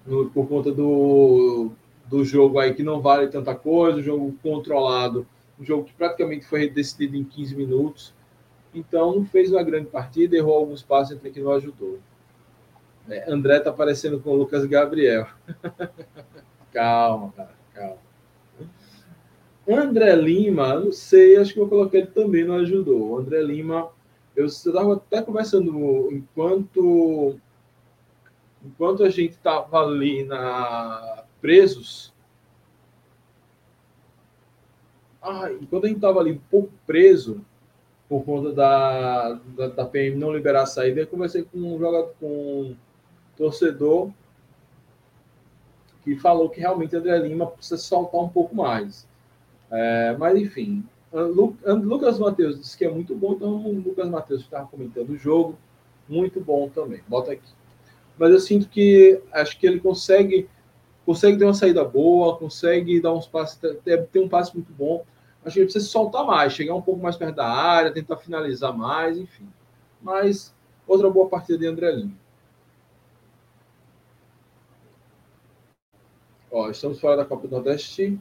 No, 0.06 0.30
por 0.30 0.48
conta 0.48 0.72
do, 0.72 1.72
do 2.08 2.24
jogo 2.24 2.60
aí 2.60 2.74
que 2.74 2.84
não 2.84 3.02
vale 3.02 3.28
tanta 3.28 3.56
coisa, 3.56 4.00
o 4.00 4.04
jogo 4.04 4.36
controlado, 4.44 5.28
um 5.60 5.66
jogo 5.66 5.84
que 5.84 5.94
praticamente 5.94 6.46
foi 6.46 6.70
decidido 6.70 7.18
em 7.18 7.24
15 7.24 7.56
minutos. 7.56 8.14
Então 8.76 9.16
não 9.16 9.26
fez 9.26 9.50
uma 9.52 9.64
grande 9.64 9.88
partida, 9.88 10.36
errou 10.36 10.58
alguns 10.58 10.84
passos 10.84 11.16
entre 11.16 11.32
que 11.32 11.40
não 11.40 11.54
ajudou. 11.54 11.98
É, 13.08 13.32
André 13.32 13.60
tá 13.62 13.70
aparecendo 13.70 14.20
com 14.20 14.32
o 14.32 14.36
Lucas 14.36 14.66
Gabriel. 14.66 15.28
calma, 16.74 17.32
cara, 17.32 17.56
calma. 17.74 17.98
André 19.68 20.14
Lima, 20.16 20.76
não 20.76 20.92
sei, 20.92 21.38
acho 21.38 21.54
que 21.54 21.60
eu 21.60 21.70
coloquei 21.70 22.02
ele 22.02 22.12
também, 22.12 22.44
não 22.44 22.56
ajudou. 22.56 23.18
André 23.18 23.42
Lima, 23.42 23.90
eu 24.36 24.46
estava 24.46 24.94
até 24.94 25.22
conversando 25.22 26.12
enquanto 26.12 27.40
enquanto 28.64 29.04
a 29.04 29.10
gente 29.10 29.32
estava 29.32 29.80
ali 29.80 30.24
na 30.26 31.24
presos. 31.40 32.14
Ah, 35.22 35.50
enquanto 35.52 35.86
a 35.86 35.88
gente 35.88 35.98
estava 35.98 36.20
ali 36.20 36.34
um 36.34 36.42
pouco 36.50 36.72
preso 36.86 37.44
por 38.08 38.24
conta 38.24 38.52
da, 38.54 39.34
da, 39.56 39.68
da, 39.68 39.86
PM 39.86 40.18
não 40.18 40.34
liberar 40.34 40.64
a 40.64 40.66
saída, 40.68 41.02
eu 41.02 41.08
conversei 41.08 41.44
com 41.44 41.58
um 41.58 41.80
jogador, 41.80 42.14
com 42.20 42.28
um 42.28 42.76
torcedor 43.36 44.12
que 46.04 46.16
falou 46.16 46.50
que 46.50 46.60
realmente 46.60 46.96
André 46.96 47.18
Lima 47.18 47.48
precisa 47.48 47.78
soltar 47.78 48.22
um 48.22 48.30
pouco 48.30 48.56
mais. 48.56 49.08
É, 49.72 50.16
mas, 50.20 50.38
enfim, 50.38 50.86
Lucas 51.12 52.20
Matheus 52.20 52.60
disse 52.60 52.78
que 52.78 52.86
é 52.86 52.90
muito 52.90 53.16
bom, 53.16 53.34
então 53.34 53.56
o 53.56 53.74
Lucas 53.80 54.08
Matheus 54.08 54.42
estava 54.42 54.68
comentando 54.68 55.10
o 55.10 55.18
jogo, 55.18 55.58
muito 56.08 56.40
bom 56.40 56.70
também. 56.70 57.02
Bota 57.08 57.32
aqui. 57.32 57.50
Mas 58.18 58.32
eu 58.32 58.40
sinto 58.40 58.70
que 58.70 59.20
acho 59.32 59.60
que 59.60 59.66
ele 59.66 59.80
consegue 59.80 60.48
consegue 61.06 61.38
ter 61.38 61.46
uma 61.46 61.54
saída 61.54 61.84
boa, 61.84 62.36
consegue 62.38 63.00
dar 63.00 63.14
uns 63.14 63.28
passes, 63.28 63.60
ter 63.84 64.20
um 64.20 64.28
passe 64.28 64.54
muito 64.56 64.74
bom. 64.74 65.06
Acho 65.46 65.54
que 65.54 65.60
ele 65.60 65.66
precisa 65.68 65.86
se 65.86 65.92
soltar 65.92 66.26
mais, 66.26 66.54
chegar 66.54 66.74
um 66.74 66.82
pouco 66.82 67.02
mais 67.02 67.16
perto 67.16 67.36
da 67.36 67.48
área, 67.48 67.94
tentar 67.94 68.18
finalizar 68.18 68.76
mais, 68.76 69.16
enfim. 69.16 69.48
Mas 70.02 70.54
outra 70.88 71.08
boa 71.10 71.30
partida 71.30 71.60
de 71.60 71.68
André 71.68 71.92
Lima. 71.92 72.14
Ó, 76.52 76.70
estamos 76.70 77.00
fora 77.00 77.18
da 77.18 77.26
Copa 77.26 77.48
do 77.48 77.56
Nordeste 77.56 78.20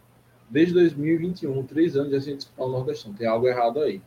desde 0.50 0.74
2021, 0.74 1.64
três 1.64 1.96
anos 1.96 2.12
a 2.12 2.18
gente 2.18 2.38
disputar 2.38 2.66
o 2.66 2.70
Nordestão. 2.70 3.14
Tem 3.14 3.26
algo 3.26 3.46
errado 3.46 3.80
aí. 3.80 4.02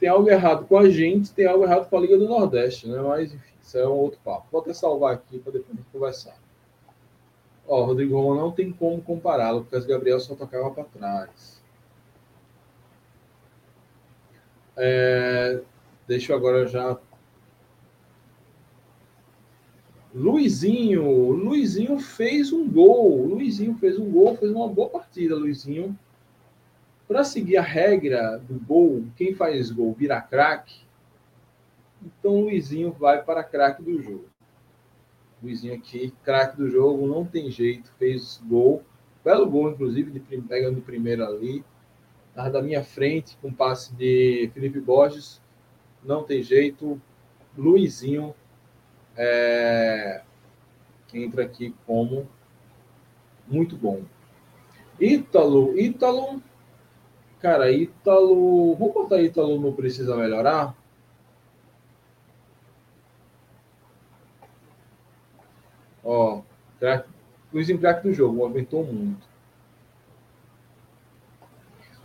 Tem 0.00 0.08
algo 0.08 0.28
errado 0.28 0.66
com 0.66 0.76
a 0.78 0.88
gente, 0.88 1.32
tem 1.32 1.46
algo 1.46 1.62
errado 1.62 1.88
com 1.88 1.96
a 1.96 2.00
Liga 2.00 2.18
do 2.18 2.26
Nordeste, 2.26 2.88
né? 2.88 3.00
Mas, 3.00 3.32
enfim, 3.32 3.54
isso 3.62 3.78
é 3.78 3.86
um 3.86 3.92
outro 3.92 4.18
papo. 4.24 4.48
Vou 4.50 4.60
até 4.60 4.72
salvar 4.72 5.14
aqui 5.14 5.38
para 5.38 5.52
depois 5.52 5.72
a 5.72 5.76
gente 5.76 5.90
conversar. 5.92 6.36
Ó, 7.68 7.84
Rodrigo 7.84 8.20
Roma 8.20 8.40
não 8.40 8.50
tem 8.50 8.72
como 8.72 9.00
compará-lo, 9.02 9.60
porque 9.60 9.76
as 9.76 9.86
Gabriel 9.86 10.18
só 10.18 10.34
tocava 10.34 10.70
para 10.70 10.84
trás. 10.84 11.59
É, 14.82 15.60
deixa 16.08 16.32
eu 16.32 16.36
agora 16.38 16.66
já 16.66 16.98
Luizinho, 20.14 21.30
Luizinho 21.30 21.98
fez 21.98 22.50
um 22.50 22.68
gol. 22.68 23.26
Luizinho 23.26 23.74
fez 23.74 23.98
um 23.98 24.10
gol, 24.10 24.36
fez 24.36 24.50
uma 24.50 24.66
boa 24.66 24.88
partida, 24.88 25.36
Luizinho. 25.36 25.96
Para 27.06 27.22
seguir 27.24 27.58
a 27.58 27.62
regra 27.62 28.38
do 28.38 28.58
gol, 28.58 29.04
quem 29.16 29.34
faz 29.34 29.70
gol 29.70 29.92
vira 29.92 30.20
craque. 30.20 30.80
Então 32.02 32.40
Luizinho 32.40 32.90
vai 32.90 33.22
para 33.22 33.44
craque 33.44 33.82
do 33.82 34.02
jogo. 34.02 34.24
Luizinho 35.42 35.74
aqui, 35.74 36.12
craque 36.24 36.56
do 36.56 36.68
jogo, 36.68 37.06
não 37.06 37.24
tem 37.24 37.50
jeito, 37.50 37.92
fez 37.98 38.42
gol. 38.44 38.82
Belo 39.22 39.48
gol, 39.48 39.70
inclusive, 39.70 40.10
de, 40.10 40.20
pegando 40.20 40.78
o 40.78 40.82
primeiro 40.82 41.24
ali. 41.24 41.62
Tava 42.34 42.50
da 42.50 42.62
minha 42.62 42.84
frente, 42.84 43.36
com 43.42 43.52
passe 43.52 43.94
de 43.94 44.50
Felipe 44.54 44.80
Borges. 44.80 45.40
Não 46.02 46.22
tem 46.22 46.42
jeito. 46.42 47.00
Luizinho 47.56 48.34
é, 49.16 50.22
entra 51.12 51.42
aqui 51.42 51.74
como 51.86 52.28
muito 53.46 53.76
bom. 53.76 54.02
Ítalo, 55.00 55.78
Ítalo, 55.78 56.42
cara, 57.40 57.72
Ítalo, 57.72 58.74
vamos 58.76 58.94
botar 58.94 59.20
Ítalo 59.20 59.58
no 59.58 59.72
precisa 59.72 60.16
melhorar? 60.16 60.76
Ó, 66.04 66.42
crack, 66.78 67.08
Luizinho 67.52 67.78
craque 67.78 68.08
do 68.08 68.14
jogo, 68.14 68.36
movimentou 68.36 68.84
muito. 68.84 69.29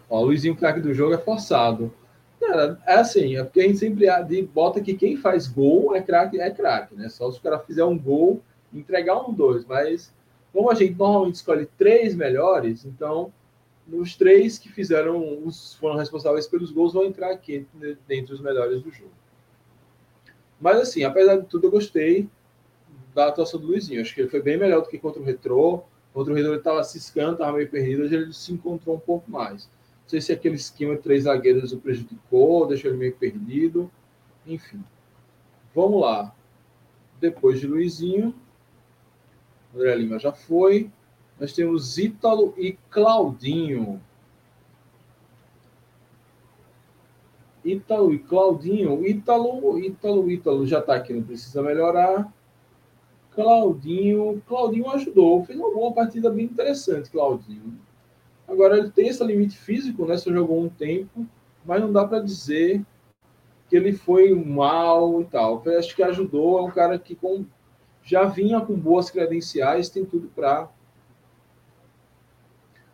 Ó, 0.09 0.21
Luizinho 0.21 0.55
craque 0.55 0.79
do 0.79 0.93
jogo 0.93 1.13
é 1.13 1.17
forçado. 1.17 1.93
Cara, 2.39 2.79
é 2.85 2.95
assim, 2.95 3.37
é 3.37 3.43
porque 3.43 3.61
a 3.61 3.63
gente 3.63 3.77
sempre 3.77 4.07
bota 4.53 4.81
que 4.81 4.93
quem 4.93 5.17
faz 5.17 5.47
gol 5.47 5.95
é 5.95 6.01
craque, 6.01 6.39
é 6.39 6.49
craque, 6.51 6.95
né? 6.95 7.09
Só 7.09 7.31
se 7.31 7.39
o 7.39 7.41
cara 7.41 7.59
fizer 7.59 7.83
um 7.83 7.97
gol, 7.97 8.41
entregar 8.73 9.17
um, 9.17 9.33
dois. 9.33 9.65
Mas 9.65 10.13
como 10.53 10.69
a 10.69 10.75
gente 10.75 10.95
normalmente 10.97 11.35
escolhe 11.35 11.65
três 11.77 12.15
melhores, 12.15 12.85
então 12.85 13.33
os 13.91 14.15
três 14.15 14.57
que 14.57 14.69
fizeram, 14.69 15.43
os 15.43 15.75
foram 15.75 15.97
responsáveis 15.97 16.47
pelos 16.47 16.71
gols, 16.71 16.93
vão 16.93 17.03
entrar 17.03 17.31
aqui 17.31 17.67
dentre 18.07 18.33
os 18.33 18.41
melhores 18.41 18.81
do 18.81 18.91
jogo. 18.91 19.11
Mas 20.59 20.79
assim, 20.79 21.03
apesar 21.03 21.37
de 21.37 21.45
tudo, 21.45 21.67
eu 21.67 21.71
gostei 21.71 22.29
da 23.13 23.27
atuação 23.27 23.59
do 23.59 23.67
Luizinho. 23.67 24.01
Acho 24.01 24.13
que 24.13 24.21
ele 24.21 24.29
foi 24.29 24.41
bem 24.41 24.57
melhor 24.57 24.81
do 24.81 24.89
que 24.89 24.97
contra 24.97 25.21
o 25.21 25.25
Retrô. 25.25 25.83
Contra 26.13 26.31
o 26.31 26.35
Retrô 26.35 26.51
ele 26.51 26.59
estava 26.59 26.83
ciscando, 26.83 27.33
estava 27.33 27.57
meio 27.57 27.69
perdido, 27.69 28.03
hoje 28.03 28.15
ele 28.15 28.33
se 28.33 28.53
encontrou 28.53 28.95
um 28.95 28.99
pouco 28.99 29.29
mais. 29.29 29.69
Não 30.05 30.09
sei 30.09 30.21
se 30.21 30.31
aquele 30.31 30.53
esquema 30.53 30.95
de 30.95 31.01
três 31.01 31.23
zagueiros 31.23 31.73
o 31.73 31.79
prejudicou, 31.79 32.67
deixou 32.67 32.91
ele 32.91 32.99
meio 32.99 33.15
perdido. 33.15 33.89
Enfim. 34.45 34.83
Vamos 35.73 35.99
lá. 35.99 36.31
Depois 37.19 37.59
de 37.59 37.65
Luizinho, 37.65 38.35
André 39.73 39.95
Lima 39.95 40.19
já 40.19 40.31
foi. 40.31 40.91
Nós 41.39 41.53
temos 41.53 41.97
Ítalo 41.97 42.53
e 42.55 42.73
Claudinho. 42.91 43.99
Ítalo 47.63 48.13
e 48.13 48.19
Claudinho. 48.19 49.07
Ítalo, 49.07 49.79
Ítalo, 49.79 50.29
Ítalo 50.29 50.67
já 50.67 50.79
está 50.81 50.95
aqui, 50.95 51.13
não 51.13 51.23
precisa 51.23 51.63
melhorar. 51.63 52.31
Claudinho, 53.31 54.39
Claudinho 54.47 54.89
ajudou, 54.91 55.43
fez 55.43 55.59
uma 55.59 55.73
boa 55.73 55.91
partida 55.91 56.29
bem 56.29 56.45
interessante, 56.45 57.09
Claudinho. 57.09 57.77
Agora 58.47 58.77
ele 58.77 58.89
tem 58.89 59.07
esse 59.07 59.23
limite 59.23 59.57
físico, 59.57 60.05
né? 60.05 60.17
Só 60.17 60.31
jogou 60.31 60.61
um 60.61 60.69
tempo, 60.69 61.25
mas 61.65 61.81
não 61.81 61.91
dá 61.91 62.05
para 62.05 62.19
dizer 62.19 62.85
que 63.67 63.75
ele 63.75 63.93
foi 63.93 64.33
mal 64.33 65.21
e 65.21 65.25
tal. 65.25 65.61
Eu 65.65 65.79
acho 65.79 65.95
que 65.95 66.03
ajudou, 66.03 66.59
é 66.59 66.61
um 66.61 66.71
cara 66.71 66.99
que 66.99 67.15
com, 67.15 67.45
já 68.03 68.25
vinha 68.25 68.61
com 68.61 68.75
boas 68.75 69.09
credenciais, 69.09 69.89
tem 69.89 70.05
tudo 70.05 70.27
para. 70.35 70.69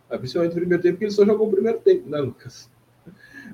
É, 0.10 0.18
principalmente 0.18 0.54
no 0.54 0.60
primeiro 0.60 0.84
tempo, 0.84 0.96
porque 0.96 1.06
ele 1.06 1.12
só 1.12 1.26
jogou 1.26 1.48
o 1.48 1.52
primeiro 1.52 1.80
tempo, 1.80 2.10
né, 2.10 2.20
Lucas? 2.20 2.70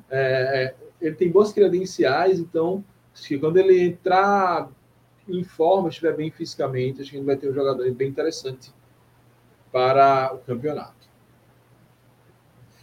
É, 0.10 0.64
é, 0.64 0.76
ele 1.02 1.16
tem 1.16 1.32
boas 1.32 1.52
credenciais, 1.52 2.40
então 2.40 2.84
acho 3.14 3.28
que 3.28 3.38
quando 3.38 3.58
ele 3.58 3.80
entrar 3.80 4.70
em 5.28 5.44
forma, 5.44 5.90
estiver 5.90 6.16
bem 6.16 6.32
fisicamente, 6.32 7.02
acho 7.02 7.12
que 7.12 7.18
ele 7.18 7.26
vai 7.26 7.36
ter 7.36 7.50
um 7.50 7.54
jogador 7.54 7.92
bem 7.92 8.10
interessante 8.10 8.74
para 9.72 10.34
o 10.34 10.40
campeonato. 10.40 10.97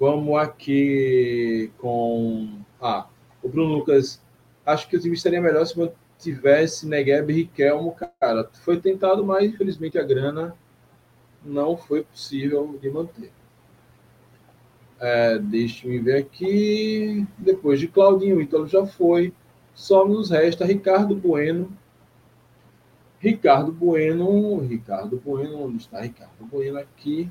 Vamos 0.05 0.39
aqui 0.39 1.73
com. 1.79 2.61
Ah, 2.79 3.09
o 3.43 3.49
Bruno 3.49 3.77
Lucas. 3.77 4.23
Acho 4.67 4.87
que 4.87 4.99
o 4.99 5.01
time 5.01 5.15
estaria 5.15 5.41
melhor 5.41 5.65
se 5.65 5.93
tivesse 6.19 6.87
Negueb 6.87 7.31
e 7.31 7.37
Riquelmo, 7.37 7.97
cara. 8.21 8.47
Foi 8.63 8.79
tentado, 8.79 9.25
mas 9.25 9.45
infelizmente 9.47 9.99
a 9.99 10.03
grana 10.03 10.55
não 11.43 11.75
foi 11.75 12.03
possível 12.03 12.79
de 12.83 12.91
manter. 12.91 13.33
É, 15.01 15.39
Deixe-me 15.39 15.99
ver 15.99 16.19
aqui. 16.19 17.27
Depois 17.39 17.81
de 17.81 17.89
Claudinho, 17.89 18.37
o 18.37 18.43
Ítalo 18.43 18.67
já 18.67 18.85
foi. 18.85 19.33
Só 19.75 20.07
nos 20.07 20.29
resta 20.29 20.67
Ricardo 20.67 21.17
Bueno. 21.17 21.73
Ricardo 23.21 23.73
Bueno. 23.73 24.59
Ricardo 24.61 25.19
Bueno, 25.25 25.63
onde 25.63 25.79
está 25.79 26.03
Ricardo 26.03 26.45
Bueno 26.45 26.79
aqui? 26.79 27.31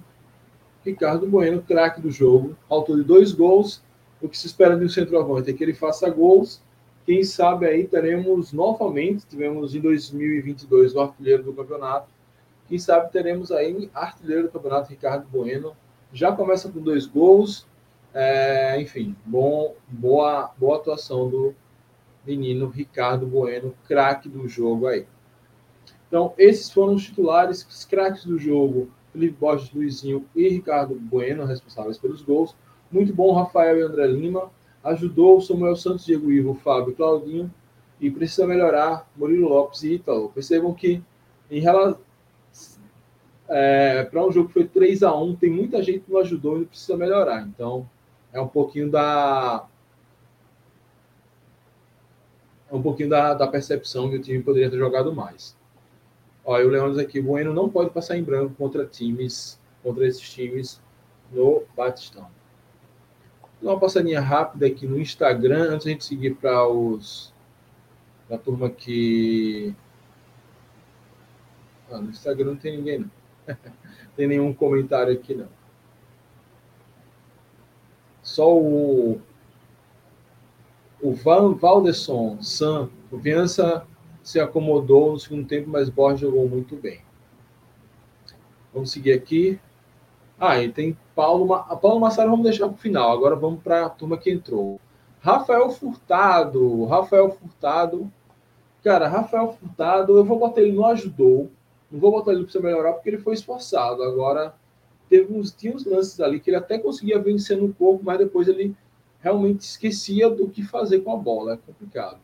Ricardo 0.83 1.27
Bueno, 1.27 1.61
craque 1.61 2.01
do 2.01 2.11
jogo, 2.11 2.55
autor 2.69 2.97
de 2.97 3.03
dois 3.03 3.31
gols. 3.31 3.81
O 4.21 4.27
que 4.27 4.37
se 4.37 4.47
espera 4.47 4.77
de 4.77 4.85
um 4.85 4.89
centroavante 4.89 5.49
é 5.49 5.53
que 5.53 5.63
ele 5.63 5.73
faça 5.73 6.09
gols. 6.09 6.61
Quem 7.05 7.23
sabe 7.23 7.65
aí 7.65 7.85
teremos 7.85 8.53
novamente, 8.53 9.25
tivemos 9.25 9.75
em 9.75 9.81
2022 9.81 10.95
o 10.95 11.01
artilheiro 11.01 11.43
do 11.43 11.53
campeonato. 11.53 12.07
Quem 12.67 12.79
sabe 12.79 13.11
teremos 13.11 13.51
aí 13.51 13.89
artilheiro 13.93 14.43
do 14.43 14.49
campeonato 14.49 14.89
Ricardo 14.89 15.27
Bueno. 15.27 15.75
Já 16.13 16.31
começa 16.31 16.69
com 16.69 16.79
dois 16.79 17.05
gols. 17.05 17.67
É, 18.13 18.79
enfim, 18.79 19.15
bom, 19.25 19.75
boa, 19.87 20.51
boa 20.57 20.77
atuação 20.77 21.29
do 21.29 21.55
menino 22.25 22.67
Ricardo 22.67 23.25
Bueno, 23.25 23.73
craque 23.87 24.29
do 24.29 24.47
jogo 24.47 24.87
aí. 24.87 25.05
Então, 26.07 26.33
esses 26.37 26.69
foram 26.69 26.93
os 26.93 27.03
titulares, 27.03 27.65
os 27.65 27.85
craques 27.85 28.23
do 28.23 28.37
jogo. 28.37 28.89
Felipe 29.13 29.37
Borges, 29.39 29.71
Luizinho 29.71 30.25
e 30.35 30.49
Ricardo 30.49 30.95
Bueno, 30.95 31.45
responsáveis 31.45 31.99
pelos 31.99 32.23
gols. 32.23 32.55
Muito 32.91 33.13
bom, 33.13 33.31
Rafael 33.31 33.77
e 33.77 33.81
André 33.81 34.07
Lima. 34.07 34.51
Ajudou 34.83 35.39
Samuel 35.39 35.75
Santos, 35.75 36.05
Diego 36.05 36.31
Ivo, 36.31 36.55
Fábio 36.55 36.95
Claudinho. 36.95 37.53
E 38.01 38.09
precisa 38.11 38.45
melhorar 38.45 39.07
Murilo 39.15 39.47
Lopes 39.47 39.83
e 39.83 39.93
Ítalo. 39.93 40.29
Percebam 40.29 40.73
que, 40.73 41.01
em 41.49 41.61
relação. 41.61 42.01
É, 43.47 44.03
para 44.05 44.25
um 44.25 44.31
jogo 44.31 44.47
que 44.47 44.53
foi 44.53 44.65
3 44.65 45.03
a 45.03 45.15
1 45.15 45.35
tem 45.35 45.49
muita 45.49 45.83
gente 45.83 45.99
que 45.99 46.11
não 46.11 46.19
ajudou 46.19 46.61
e 46.61 46.65
precisa 46.65 46.97
melhorar. 46.97 47.45
Então, 47.47 47.87
é 48.33 48.41
um 48.41 48.47
pouquinho 48.47 48.89
da. 48.89 49.65
É 52.69 52.75
um 52.75 52.81
pouquinho 52.81 53.09
da, 53.09 53.35
da 53.35 53.47
percepção 53.47 54.09
que 54.09 54.15
o 54.15 54.21
time 54.21 54.41
poderia 54.41 54.69
ter 54.69 54.77
jogado 54.77 55.13
mais. 55.13 55.55
Olha, 56.45 56.65
o 56.65 56.69
Leões 56.69 56.97
aqui, 56.97 57.19
o 57.19 57.23
Bueno 57.23 57.53
não 57.53 57.69
pode 57.69 57.89
passar 57.91 58.17
em 58.17 58.23
branco 58.23 58.53
contra 58.55 58.85
times, 58.85 59.59
contra 59.81 60.05
esses 60.05 60.29
times 60.29 60.81
no 61.31 61.63
Batistão. 61.75 62.27
Uma 63.61 63.79
passadinha 63.79 64.19
rápida 64.19 64.67
aqui 64.67 64.85
no 64.85 64.99
Instagram, 64.99 65.71
antes 65.71 65.87
a 65.87 65.89
gente 65.89 66.03
seguir 66.03 66.35
para 66.35 66.67
os 66.67 67.33
a 68.29 68.37
turma 68.37 68.69
que. 68.69 69.75
Ah, 71.91 71.99
no 71.99 72.09
Instagram 72.09 72.45
não 72.45 72.55
tem 72.55 72.77
ninguém, 72.77 72.99
não. 72.99 73.11
tem 74.15 74.27
nenhum 74.27 74.53
comentário 74.53 75.13
aqui, 75.13 75.33
não. 75.35 75.47
Só 78.21 78.53
o. 78.57 79.21
O 81.01 81.13
Van 81.13 81.53
Valdeson, 81.53 82.41
Sam, 82.41 82.89
confiança 83.09 83.85
se 84.23 84.39
acomodou 84.39 85.11
no 85.11 85.19
segundo 85.19 85.45
tempo, 85.45 85.69
mas 85.69 85.89
Borges 85.89 86.21
jogou 86.21 86.47
muito 86.47 86.77
bem. 86.77 87.01
Vamos 88.73 88.91
seguir 88.91 89.11
aqui. 89.11 89.59
Ah, 90.39 90.61
e 90.61 90.71
tem 90.71 90.97
Paulo, 91.13 91.45
Ma... 91.45 91.63
Paulo 91.75 91.99
Massaro, 91.99 92.31
vamos 92.31 92.45
deixar 92.45 92.67
para 92.67 92.75
o 92.75 92.79
final. 92.79 93.11
Agora 93.11 93.35
vamos 93.35 93.61
para 93.61 93.85
a 93.85 93.89
turma 93.89 94.17
que 94.17 94.31
entrou. 94.31 94.79
Rafael 95.19 95.69
Furtado. 95.69 96.85
Rafael 96.85 97.29
Furtado. 97.31 98.11
Cara, 98.83 99.07
Rafael 99.07 99.53
Furtado, 99.53 100.17
eu 100.17 100.25
vou 100.25 100.39
botar 100.39 100.61
ele 100.61 100.71
no 100.71 100.85
ajudou. 100.85 101.51
Não 101.91 101.99
vou 101.99 102.11
botar 102.11 102.31
ele 102.31 102.45
para 102.45 102.61
melhorar 102.61 102.93
porque 102.93 103.09
ele 103.09 103.19
foi 103.19 103.33
esforçado. 103.33 104.01
Agora, 104.03 104.55
teve 105.07 105.33
uns, 105.33 105.51
tinha 105.51 105.75
uns 105.75 105.85
lances 105.85 106.19
ali 106.19 106.39
que 106.39 106.49
ele 106.49 106.57
até 106.57 106.79
conseguia 106.79 107.19
vencer 107.19 107.61
um 107.61 107.71
pouco, 107.71 108.03
mas 108.03 108.17
depois 108.17 108.47
ele 108.47 108.75
realmente 109.19 109.61
esquecia 109.61 110.29
do 110.29 110.49
que 110.49 110.63
fazer 110.63 111.01
com 111.01 111.13
a 111.13 111.17
bola. 111.17 111.53
É 111.53 111.57
complicado. 111.57 112.19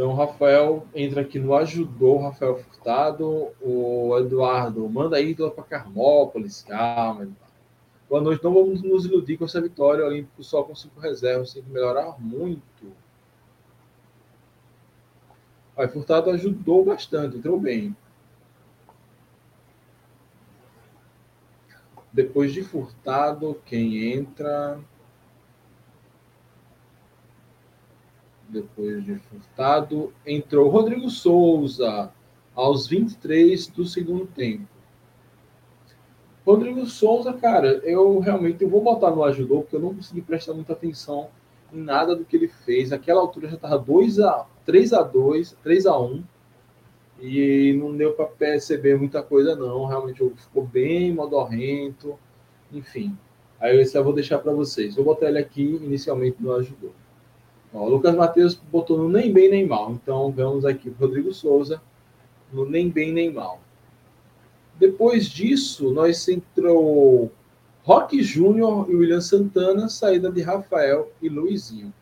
Então, 0.00 0.12
o 0.12 0.14
Rafael 0.14 0.86
entra 0.94 1.20
aqui 1.20 1.38
no 1.38 1.54
ajudou, 1.54 2.22
Rafael 2.22 2.56
Furtado, 2.56 3.50
o 3.60 4.16
Eduardo, 4.18 4.88
manda 4.88 5.18
aí 5.18 5.34
para 5.34 5.62
Carmópolis, 5.62 6.62
calma. 6.62 7.28
Boa 8.08 8.22
noite, 8.22 8.42
não 8.42 8.54
vamos 8.54 8.80
nos 8.80 9.04
iludir 9.04 9.36
com 9.36 9.44
essa 9.44 9.60
vitória, 9.60 10.02
o 10.02 10.08
Olímpico 10.08 10.42
só 10.42 10.62
com 10.62 10.74
cinco 10.74 10.98
reservas, 11.00 11.52
tem 11.52 11.62
que 11.62 11.68
melhorar 11.68 12.18
muito. 12.18 12.62
Aí, 15.76 15.86
Furtado 15.86 16.30
ajudou 16.30 16.82
bastante, 16.82 17.36
entrou 17.36 17.60
bem. 17.60 17.94
Depois 22.10 22.54
de 22.54 22.62
Furtado, 22.62 23.60
quem 23.66 24.14
entra? 24.14 24.80
Depois 28.50 29.04
de 29.04 29.16
Furtado, 29.16 30.12
entrou 30.26 30.68
Rodrigo 30.68 31.08
Souza 31.08 32.12
aos 32.54 32.86
23 32.86 33.68
do 33.68 33.86
segundo 33.86 34.26
tempo. 34.26 34.66
Rodrigo 36.44 36.84
Souza, 36.86 37.32
cara, 37.32 37.80
eu 37.84 38.18
realmente 38.18 38.64
eu 38.64 38.68
vou 38.68 38.82
botar 38.82 39.10
no 39.10 39.22
ajudou, 39.24 39.62
porque 39.62 39.76
eu 39.76 39.80
não 39.80 39.94
consegui 39.94 40.20
prestar 40.20 40.54
muita 40.54 40.72
atenção 40.72 41.28
em 41.72 41.80
nada 41.80 42.16
do 42.16 42.24
que 42.24 42.36
ele 42.36 42.48
fez. 42.48 42.90
Naquela 42.90 43.20
altura 43.20 43.48
já 43.48 43.56
estava 43.56 43.78
2 43.78 44.20
a 44.20 44.46
3 44.64 44.92
a 44.92 45.02
2, 45.02 45.56
3 45.62 45.86
a 45.86 45.98
1 45.98 46.24
e 47.20 47.76
não 47.78 47.96
deu 47.96 48.14
para 48.14 48.26
perceber 48.26 48.98
muita 48.98 49.22
coisa 49.22 49.54
não. 49.54 49.86
Realmente 49.86 50.28
ficou 50.36 50.64
bem 50.64 51.12
modorrento, 51.12 52.18
enfim. 52.72 53.16
Aí 53.60 53.78
eu 53.78 54.04
vou 54.04 54.12
deixar 54.12 54.38
para 54.38 54.52
vocês. 54.52 54.96
Vou 54.96 55.04
botar 55.04 55.28
ele 55.28 55.38
aqui 55.38 55.62
inicialmente 55.62 56.36
no 56.40 56.52
ajudou. 56.54 56.92
Ó, 57.72 57.84
o 57.84 57.88
Lucas 57.88 58.14
Matheus 58.14 58.54
botou 58.54 58.98
no 58.98 59.08
nem 59.08 59.32
bem 59.32 59.48
nem 59.48 59.66
mal. 59.66 59.92
Então 59.92 60.30
vamos 60.30 60.64
aqui 60.64 60.88
o 60.88 60.96
Rodrigo 60.98 61.32
Souza 61.32 61.80
no 62.52 62.68
nem 62.68 62.88
bem 62.88 63.12
nem 63.12 63.32
mal. 63.32 63.60
Depois 64.78 65.28
disso, 65.28 65.92
nós 65.92 66.26
entrou 66.26 67.30
Roque 67.82 68.22
Júnior 68.22 68.90
e 68.90 68.94
William 68.94 69.20
Santana, 69.20 69.88
saída 69.88 70.30
de 70.30 70.42
Rafael 70.42 71.12
e 71.20 71.28
Luizinho. 71.28 71.92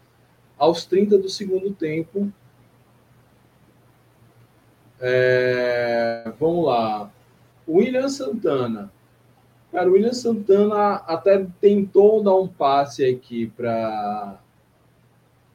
Aos 0.57 0.85
30 0.85 1.19
do 1.19 1.29
segundo 1.29 1.73
tempo. 1.73 2.33
É, 5.01 6.33
vamos 6.39 6.67
lá. 6.67 7.11
William 7.69 8.09
Santana. 8.09 8.93
Cara, 9.71 9.89
o 9.89 9.93
William 9.93 10.15
Santana 10.15 10.95
até 11.07 11.47
tentou 11.61 12.23
dar 12.23 12.35
um 12.37 12.49
passe 12.49 13.05
aqui 13.05 13.49
para 13.49 14.41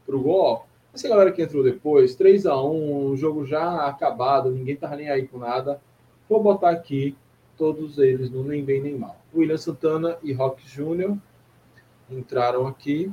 pro 0.06 0.22
gol. 0.22 0.66
Essa 0.94 1.10
galera 1.10 1.32
que 1.32 1.42
entrou 1.42 1.64
depois, 1.64 2.16
3 2.16 2.46
a 2.46 2.62
1 2.62 3.12
um 3.12 3.18
jogo 3.18 3.46
já 3.46 3.88
acabado, 3.88 4.52
ninguém 4.52 4.76
tava 4.76 4.96
nem 4.96 5.10
aí 5.10 5.28
com 5.28 5.40
nada. 5.40 5.82
Vou 6.30 6.42
botar 6.42 6.70
aqui 6.70 7.16
todos 7.58 7.98
eles 7.98 8.30
no 8.30 8.44
nem 8.44 8.64
bem 8.64 8.82
nem 8.82 8.98
mal. 8.98 9.18
William 9.34 9.58
Santana 9.58 10.18
e 10.22 10.34
Rock 10.34 10.68
Júnior 10.68 11.18
entraram 12.10 12.68
aqui. 12.68 13.12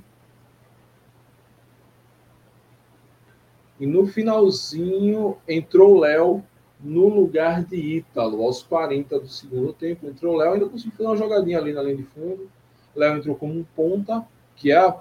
E 3.79 3.87
no 3.87 4.07
finalzinho 4.07 5.39
entrou 5.49 5.97
o 5.97 6.01
Léo 6.01 6.45
no 6.79 7.09
lugar 7.09 7.65
de 7.65 7.77
Ítalo, 7.77 8.43
aos 8.43 8.63
40 8.63 9.21
do 9.21 9.29
segundo 9.29 9.73
tempo. 9.73 10.07
Entrou 10.07 10.35
o 10.35 10.37
Léo, 10.37 10.53
ainda 10.53 10.69
conseguiu 10.69 10.93
fazer 10.93 11.09
uma 11.09 11.17
jogadinha 11.17 11.59
ali 11.59 11.73
na 11.73 11.83
linha 11.83 11.97
de 11.97 12.03
fundo. 12.05 12.51
Léo 12.95 13.17
entrou 13.17 13.37
como 13.37 13.55
um 13.55 13.65
ponta, 13.65 14.27
que 14.57 14.71
é 14.71 14.77
a 14.77 14.93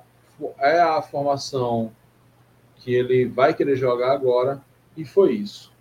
é 0.60 0.80
a 0.80 1.02
formação 1.02 1.91
que 2.75 2.93
ele 2.93 3.25
vai 3.25 3.54
querer 3.54 3.75
jogar 3.75 4.12
agora, 4.12 4.62
e 4.95 5.04
foi 5.04 5.34
isso. 5.34 5.73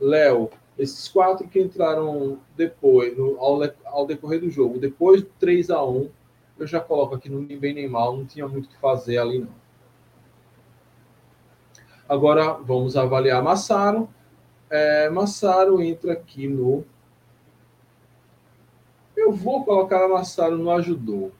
Léo, 0.00 0.50
esses 0.78 1.08
quatro 1.08 1.48
que 1.48 1.60
entraram 1.60 2.38
depois, 2.56 3.16
no, 3.16 3.38
ao, 3.40 3.60
ao, 3.86 4.06
decorrer 4.06 4.40
do 4.40 4.50
jogo, 4.50 4.78
depois 4.78 5.22
do 5.22 5.30
3 5.38 5.70
a 5.70 5.84
1 5.84 6.10
eu 6.58 6.66
já 6.66 6.80
coloco 6.80 7.14
aqui 7.14 7.28
no 7.28 7.42
nem 7.42 7.58
bem 7.58 7.74
nem 7.74 7.88
mal, 7.88 8.16
não 8.16 8.24
tinha 8.24 8.48
muito 8.48 8.66
o 8.66 8.68
que 8.68 8.78
fazer 8.78 9.18
ali 9.18 9.40
não. 9.40 9.54
Agora 12.08 12.52
vamos 12.54 12.96
avaliar 12.96 13.42
Massaro. 13.42 14.08
É, 14.70 15.10
Massaro 15.10 15.82
entra 15.82 16.12
aqui 16.12 16.46
no. 16.46 16.84
Eu 19.16 19.32
vou 19.32 19.64
colocar 19.64 20.06
Massaro 20.08 20.56
no 20.56 20.70
ajudou. 20.70 21.32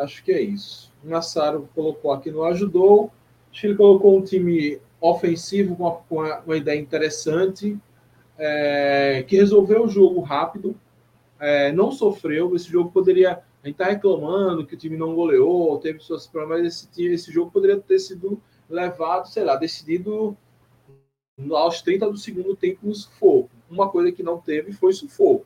Acho 0.00 0.24
que 0.24 0.32
é 0.32 0.40
isso. 0.40 0.92
O 1.04 1.10
Massaro 1.10 1.68
colocou 1.74 2.12
aqui 2.12 2.30
no 2.30 2.44
ajudou. 2.44 3.10
Que 3.52 3.66
ele 3.66 3.76
colocou 3.76 4.16
um 4.16 4.22
time 4.22 4.80
ofensivo 5.00 5.76
com 5.76 6.16
uma, 6.16 6.38
uma 6.40 6.56
ideia 6.56 6.78
interessante, 6.78 7.76
é, 8.38 9.24
que 9.26 9.36
resolveu 9.36 9.84
o 9.84 9.88
jogo 9.88 10.20
rápido, 10.20 10.76
é, 11.38 11.72
não 11.72 11.90
sofreu. 11.90 12.54
Esse 12.54 12.70
jogo 12.70 12.90
poderia. 12.90 13.42
A 13.62 13.66
gente 13.66 13.74
está 13.74 13.86
reclamando 13.86 14.64
que 14.64 14.74
o 14.74 14.78
time 14.78 14.96
não 14.96 15.14
goleou, 15.14 15.76
teve 15.78 15.98
suas 15.98 16.26
problemas, 16.26 16.62
mas 16.62 16.88
esse, 16.90 17.06
esse 17.06 17.32
jogo 17.32 17.50
poderia 17.50 17.78
ter 17.78 17.98
sido 17.98 18.40
levado, 18.68 19.28
sei 19.28 19.44
lá, 19.44 19.56
decidido 19.56 20.36
aos 21.52 21.82
30 21.82 22.10
do 22.10 22.16
segundo 22.16 22.56
tempo 22.56 22.78
no 22.82 22.94
sufoco. 22.94 23.50
Uma 23.68 23.90
coisa 23.90 24.12
que 24.12 24.22
não 24.22 24.38
teve 24.38 24.72
foi 24.72 24.92
sufoco. 24.92 25.44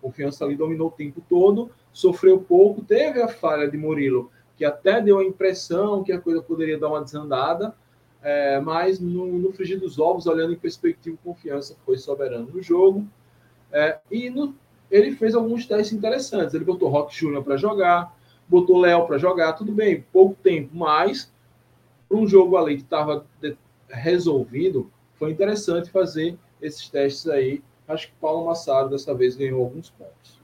Confiança 0.00 0.44
ali 0.44 0.54
dominou 0.54 0.88
o 0.88 0.92
tempo 0.92 1.20
todo, 1.28 1.70
sofreu 1.96 2.38
pouco, 2.38 2.84
teve 2.84 3.22
a 3.22 3.26
falha 3.26 3.70
de 3.70 3.78
Murilo, 3.78 4.30
que 4.54 4.66
até 4.66 5.00
deu 5.00 5.18
a 5.18 5.24
impressão 5.24 6.04
que 6.04 6.12
a 6.12 6.20
coisa 6.20 6.42
poderia 6.42 6.78
dar 6.78 6.88
uma 6.88 7.02
desandada, 7.02 7.74
é, 8.22 8.60
mas 8.60 9.00
no, 9.00 9.38
no 9.38 9.50
frigir 9.50 9.80
dos 9.80 9.98
ovos, 9.98 10.26
olhando 10.26 10.52
em 10.52 10.58
perspectiva, 10.58 11.16
confiança 11.24 11.74
foi 11.86 11.96
soberano 11.96 12.50
no 12.52 12.60
jogo. 12.60 13.06
É, 13.72 13.98
e 14.10 14.28
no, 14.28 14.54
ele 14.90 15.12
fez 15.12 15.34
alguns 15.34 15.64
testes 15.64 15.96
interessantes. 15.96 16.52
Ele 16.52 16.66
botou 16.66 16.90
Rock 16.90 17.16
Júnior 17.16 17.42
para 17.42 17.56
jogar, 17.56 18.14
botou 18.46 18.78
Léo 18.78 19.06
para 19.06 19.16
jogar, 19.16 19.54
tudo 19.54 19.72
bem, 19.72 20.04
pouco 20.12 20.36
tempo, 20.42 20.76
mas 20.76 21.32
para 22.06 22.18
um 22.18 22.26
jogo 22.26 22.58
ali 22.58 22.76
que 22.76 22.82
estava 22.82 23.24
resolvido, 23.88 24.92
foi 25.14 25.30
interessante 25.30 25.90
fazer 25.90 26.36
esses 26.60 26.90
testes 26.90 27.26
aí. 27.26 27.62
Acho 27.88 28.08
que 28.08 28.14
Paulo 28.20 28.44
Massaro 28.44 28.90
dessa 28.90 29.14
vez 29.14 29.34
ganhou 29.34 29.62
alguns 29.62 29.88
pontos. 29.88 30.35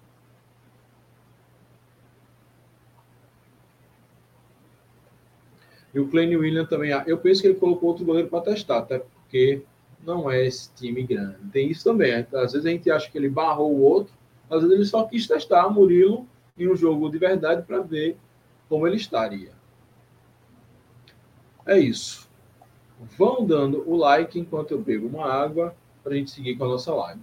E 5.94 6.00
o 6.00 6.08
Klein 6.08 6.34
William 6.36 6.64
também. 6.64 6.90
Eu 7.06 7.18
penso 7.18 7.42
que 7.42 7.48
ele 7.48 7.58
colocou 7.58 7.90
outro 7.90 8.04
goleiro 8.04 8.28
para 8.28 8.40
testar, 8.40 8.78
até 8.78 8.98
porque 8.98 9.62
não 10.04 10.30
é 10.30 10.46
esse 10.46 10.72
time 10.74 11.02
grande. 11.02 11.36
Tem 11.52 11.70
isso 11.70 11.84
também. 11.84 12.12
Às 12.12 12.52
vezes 12.52 12.66
a 12.66 12.70
gente 12.70 12.90
acha 12.90 13.10
que 13.10 13.18
ele 13.18 13.28
barrou 13.28 13.72
o 13.72 13.82
outro, 13.82 14.12
às 14.50 14.60
vezes 14.60 14.76
ele 14.76 14.84
só 14.84 15.04
quis 15.04 15.26
testar 15.26 15.68
Murilo 15.70 16.26
em 16.58 16.68
um 16.68 16.76
jogo 16.76 17.08
de 17.10 17.18
verdade 17.18 17.62
para 17.62 17.80
ver 17.80 18.16
como 18.68 18.86
ele 18.86 18.96
estaria. 18.96 19.52
É 21.66 21.78
isso. 21.78 22.28
Vão 23.16 23.44
dando 23.44 23.88
o 23.88 23.96
like 23.96 24.38
enquanto 24.38 24.72
eu 24.72 24.80
bebo 24.80 25.06
uma 25.06 25.26
água 25.26 25.74
para 26.02 26.12
a 26.12 26.16
gente 26.16 26.30
seguir 26.30 26.56
com 26.56 26.64
a 26.64 26.68
nossa 26.68 26.92
live. 26.94 27.20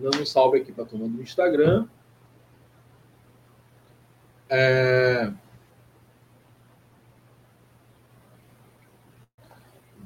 Dando 0.00 0.22
um 0.22 0.26
salve 0.26 0.58
aqui 0.58 0.72
para 0.72 0.84
a 0.84 0.86
turma 0.86 1.06
do 1.06 1.20
Instagram. 1.20 1.86
É... 4.48 5.30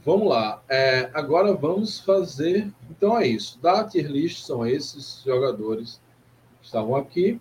Vamos 0.05 0.28
lá. 0.28 0.62
É, 0.68 1.11
agora 1.14 1.55
vamos 1.55 2.01
fazer. 2.01 2.72
Então 2.90 3.16
é 3.16 3.26
isso. 3.26 3.59
Da 3.61 3.84
tier 3.84 4.11
list 4.11 4.45
são 4.45 4.66
esses 4.66 5.22
jogadores 5.24 6.01
que 6.61 6.66
estavam 6.66 6.97
aqui. 6.97 7.40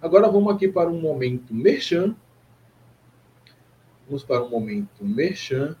Agora 0.00 0.28
vamos 0.28 0.54
aqui 0.54 0.66
para 0.66 0.88
um 0.88 1.00
momento 1.00 1.52
merchan. 1.52 2.16
Vamos 4.06 4.24
para 4.24 4.42
um 4.42 4.48
momento 4.48 5.04
merchan. 5.04 5.76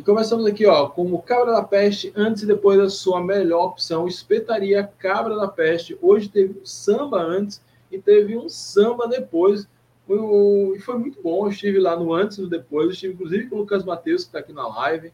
E 0.00 0.02
começamos 0.02 0.46
aqui, 0.46 0.64
ó, 0.64 0.88
com 0.88 1.12
o 1.12 1.20
Cabra 1.20 1.52
da 1.52 1.62
Peste, 1.62 2.10
antes 2.16 2.42
e 2.42 2.46
depois 2.46 2.78
da 2.78 2.88
sua 2.88 3.22
melhor 3.22 3.66
opção, 3.66 4.08
espetaria 4.08 4.90
Cabra 4.98 5.36
da 5.36 5.46
Peste. 5.46 5.94
Hoje 6.00 6.26
teve 6.26 6.58
um 6.58 6.64
samba 6.64 7.20
antes 7.20 7.62
e 7.92 7.98
teve 7.98 8.34
um 8.34 8.48
samba 8.48 9.06
depois. 9.06 9.68
Foi, 10.06 10.78
foi 10.78 10.96
muito 10.96 11.20
bom. 11.20 11.44
Eu 11.44 11.50
estive 11.50 11.78
lá 11.78 11.96
no 11.96 12.14
antes 12.14 12.38
e 12.38 12.40
no 12.40 12.48
depois. 12.48 12.86
Eu 12.86 12.92
estive, 12.92 13.12
inclusive, 13.12 13.50
com 13.50 13.56
o 13.56 13.58
Lucas 13.58 13.84
Matheus, 13.84 14.22
que 14.22 14.28
está 14.28 14.38
aqui 14.38 14.54
na 14.54 14.66
live. 14.68 15.12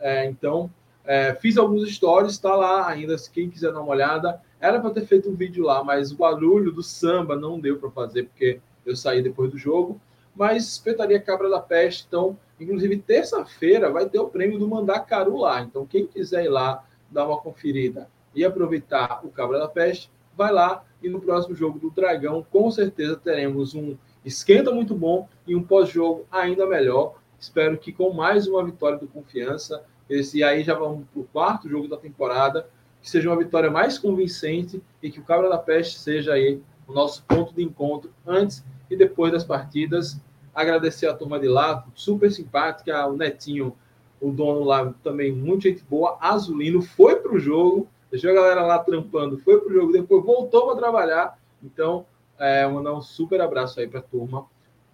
É, 0.00 0.24
então, 0.24 0.70
é, 1.04 1.34
fiz 1.34 1.58
alguns 1.58 1.94
stories, 1.94 2.32
está 2.32 2.56
lá 2.56 2.88
ainda. 2.88 3.18
Se 3.18 3.30
quem 3.30 3.50
quiser 3.50 3.70
dar 3.70 3.82
uma 3.82 3.90
olhada, 3.90 4.40
era 4.58 4.80
para 4.80 4.92
ter 4.92 5.04
feito 5.04 5.28
um 5.28 5.34
vídeo 5.34 5.62
lá, 5.62 5.84
mas 5.84 6.10
o 6.10 6.16
barulho 6.16 6.72
do 6.72 6.82
samba 6.82 7.36
não 7.36 7.60
deu 7.60 7.76
para 7.78 7.90
fazer, 7.90 8.22
porque 8.22 8.60
eu 8.86 8.96
saí 8.96 9.20
depois 9.20 9.50
do 9.50 9.58
jogo. 9.58 10.00
Mas 10.34 10.66
espetaria 10.72 11.20
Cabra 11.20 11.50
da 11.50 11.60
Peste, 11.60 12.06
então 12.08 12.38
Inclusive, 12.62 12.96
terça-feira 12.98 13.90
vai 13.90 14.08
ter 14.08 14.18
o 14.18 14.28
prêmio 14.28 14.58
do 14.58 14.68
Mandacaru 14.68 15.36
lá. 15.36 15.60
Então, 15.62 15.86
quem 15.86 16.06
quiser 16.06 16.44
ir 16.44 16.48
lá 16.48 16.84
dar 17.10 17.26
uma 17.26 17.38
conferida 17.38 18.08
e 18.34 18.44
aproveitar 18.44 19.20
o 19.24 19.28
Cabra 19.28 19.58
da 19.58 19.68
Peste, 19.68 20.10
vai 20.36 20.52
lá 20.52 20.84
e 21.02 21.08
no 21.08 21.20
próximo 21.20 21.54
jogo 21.54 21.78
do 21.78 21.90
Dragão, 21.90 22.46
com 22.50 22.70
certeza 22.70 23.16
teremos 23.16 23.74
um 23.74 23.96
esquenta 24.24 24.70
muito 24.70 24.94
bom 24.94 25.28
e 25.46 25.54
um 25.54 25.62
pós-jogo 25.62 26.24
ainda 26.30 26.66
melhor. 26.66 27.16
Espero 27.38 27.76
que 27.76 27.92
com 27.92 28.12
mais 28.12 28.46
uma 28.46 28.64
vitória 28.64 28.98
do 28.98 29.08
Confiança, 29.08 29.84
esse 30.08 30.42
aí 30.44 30.62
já 30.62 30.74
vamos 30.74 31.06
para 31.12 31.20
o 31.20 31.24
quarto 31.24 31.68
jogo 31.68 31.88
da 31.88 31.96
temporada, 31.96 32.68
que 33.00 33.10
seja 33.10 33.28
uma 33.28 33.36
vitória 33.36 33.70
mais 33.70 33.98
convincente 33.98 34.80
e 35.02 35.10
que 35.10 35.18
o 35.18 35.24
Cabra 35.24 35.48
da 35.48 35.58
Peste 35.58 35.98
seja 35.98 36.34
aí 36.34 36.62
o 36.86 36.92
nosso 36.92 37.24
ponto 37.24 37.52
de 37.52 37.62
encontro 37.62 38.12
antes 38.26 38.64
e 38.88 38.96
depois 38.96 39.32
das 39.32 39.44
partidas 39.44 40.20
Agradecer 40.54 41.06
a 41.06 41.14
turma 41.14 41.38
de 41.38 41.48
lá, 41.48 41.86
super 41.94 42.30
simpática, 42.30 43.06
o 43.06 43.16
Netinho, 43.16 43.76
o 44.20 44.30
dono 44.30 44.64
lá 44.64 44.92
também, 45.02 45.32
muito 45.32 45.62
gente 45.62 45.82
boa. 45.82 46.16
Azulino 46.20 46.82
foi 46.82 47.16
para 47.16 47.32
o 47.32 47.38
jogo, 47.38 47.88
deixou 48.10 48.30
a 48.30 48.34
galera 48.34 48.62
lá 48.62 48.78
trampando, 48.78 49.38
foi 49.38 49.60
para 49.60 49.70
o 49.70 49.72
jogo, 49.72 49.92
depois 49.92 50.24
voltou 50.24 50.66
para 50.66 50.76
trabalhar. 50.76 51.38
Então, 51.62 52.06
é, 52.38 52.66
mandar 52.66 52.92
um 52.92 53.00
super 53.00 53.40
abraço 53.40 53.80
aí 53.80 53.88
para 53.88 54.00
a 54.00 54.02
turma 54.02 54.46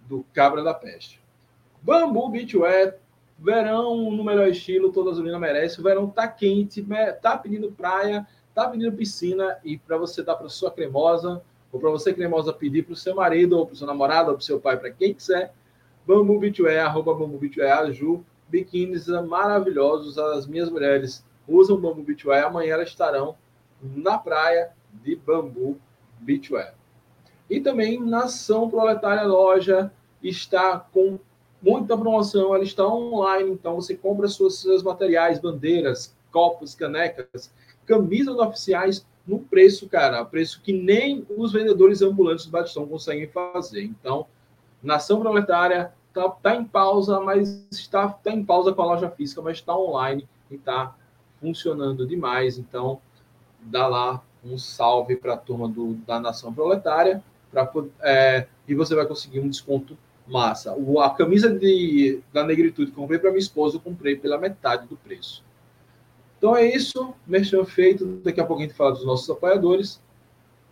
do 0.07 0.25
Cabra 0.33 0.63
da 0.63 0.73
Peste. 0.73 1.21
Bambu 1.81 2.29
Beachwear, 2.29 2.95
verão 3.37 4.11
no 4.11 4.23
melhor 4.23 4.47
estilo, 4.47 4.91
toda 4.91 5.11
azulina 5.11 5.39
merece. 5.39 5.79
O 5.79 5.83
verão 5.83 6.09
tá 6.09 6.27
quente, 6.27 6.85
tá 7.21 7.37
pedindo 7.37 7.71
praia, 7.71 8.27
tá 8.53 8.67
pedindo 8.67 8.95
piscina 8.95 9.57
e 9.63 9.77
para 9.77 9.97
você 9.97 10.23
dar 10.23 10.35
para 10.35 10.49
sua 10.49 10.71
cremosa, 10.71 11.41
ou 11.71 11.79
para 11.79 11.89
você, 11.89 12.13
cremosa, 12.13 12.51
pedir 12.51 12.83
para 12.83 12.93
o 12.93 12.95
seu 12.95 13.15
marido, 13.15 13.57
ou 13.57 13.65
para 13.65 13.73
o 13.73 13.75
seu 13.75 13.87
namorado, 13.87 14.29
ou 14.29 14.35
para 14.35 14.41
o 14.41 14.45
seu 14.45 14.59
pai, 14.59 14.77
para 14.77 14.91
quem 14.91 15.13
quiser, 15.13 15.53
Bambu 16.05 16.39
Beachwear, 16.39 16.87
arroba 16.87 17.13
Bambu 17.13 17.37
Beachwear, 17.37 17.83
a 17.83 17.91
biquínis 18.49 19.07
maravilhosos, 19.07 20.17
as 20.17 20.47
minhas 20.47 20.69
mulheres 20.69 21.23
usam 21.47 21.79
Bambu 21.79 22.01
Beachwear, 22.01 22.47
amanhã 22.47 22.73
elas 22.73 22.89
estarão 22.89 23.35
na 23.81 24.17
praia 24.17 24.71
de 25.03 25.15
Bambu 25.15 25.77
Beachwear. 26.19 26.73
E 27.49 27.59
também 27.59 27.99
Nação 27.99 28.69
Proletária 28.69 29.23
Loja 29.23 29.91
está 30.21 30.79
com 30.79 31.19
muita 31.61 31.97
promoção, 31.97 32.53
ela 32.53 32.63
está 32.63 32.85
online, 32.87 33.51
então 33.51 33.75
você 33.75 33.95
compra 33.95 34.27
seus, 34.27 34.61
seus 34.61 34.83
materiais, 34.83 35.39
bandeiras, 35.39 36.15
copos, 36.31 36.75
canecas, 36.75 37.51
camisas 37.85 38.37
oficiais 38.37 39.05
no 39.29 39.39
preço, 39.39 39.87
cara, 39.87 40.25
preço 40.25 40.59
que 40.61 40.73
nem 40.73 41.23
os 41.37 41.53
vendedores 41.53 42.01
ambulantes 42.01 42.47
do 42.47 42.51
Batistão 42.51 42.87
conseguem 42.87 43.27
fazer. 43.27 43.83
Então, 43.83 44.25
Nação 44.81 45.19
Proletária 45.19 45.93
está 46.07 46.29
tá 46.29 46.55
em 46.55 46.65
pausa, 46.65 47.19
mas 47.19 47.63
está 47.71 48.09
tá 48.09 48.31
em 48.31 48.43
pausa 48.43 48.73
com 48.73 48.81
a 48.81 48.85
loja 48.85 49.07
física, 49.11 49.39
mas 49.39 49.57
está 49.57 49.77
online 49.77 50.27
e 50.49 50.55
está 50.55 50.95
funcionando 51.39 52.07
demais. 52.07 52.57
Então, 52.57 52.99
dá 53.61 53.85
lá 53.85 54.23
um 54.43 54.57
salve 54.57 55.15
para 55.15 55.35
a 55.35 55.37
turma 55.37 55.67
do, 55.67 55.93
da 56.07 56.19
Nação 56.19 56.51
Proletária 56.51 57.23
pra, 57.51 57.71
é, 58.01 58.47
e 58.67 58.73
você 58.73 58.95
vai 58.95 59.05
conseguir 59.05 59.41
um 59.41 59.49
desconto 59.49 59.95
massa. 60.25 60.73
O, 60.73 60.99
a 60.99 61.13
camisa 61.13 61.53
de, 61.53 62.19
da 62.33 62.43
negritude 62.43 62.89
que 62.89 62.97
comprei 62.97 63.19
para 63.19 63.29
minha 63.29 63.39
esposa, 63.39 63.75
eu 63.75 63.81
comprei 63.81 64.15
pela 64.15 64.39
metade 64.39 64.87
do 64.87 64.97
preço. 64.97 65.43
Então 66.39 66.55
é 66.55 66.65
isso, 66.65 67.13
merchan 67.27 67.65
feito. 67.65 68.05
Daqui 68.23 68.39
a 68.39 68.45
pouco 68.45 68.61
a 68.61 68.65
gente 68.65 68.73
fala 68.73 68.93
dos 68.93 69.05
nossos 69.05 69.29
apoiadores. 69.29 70.01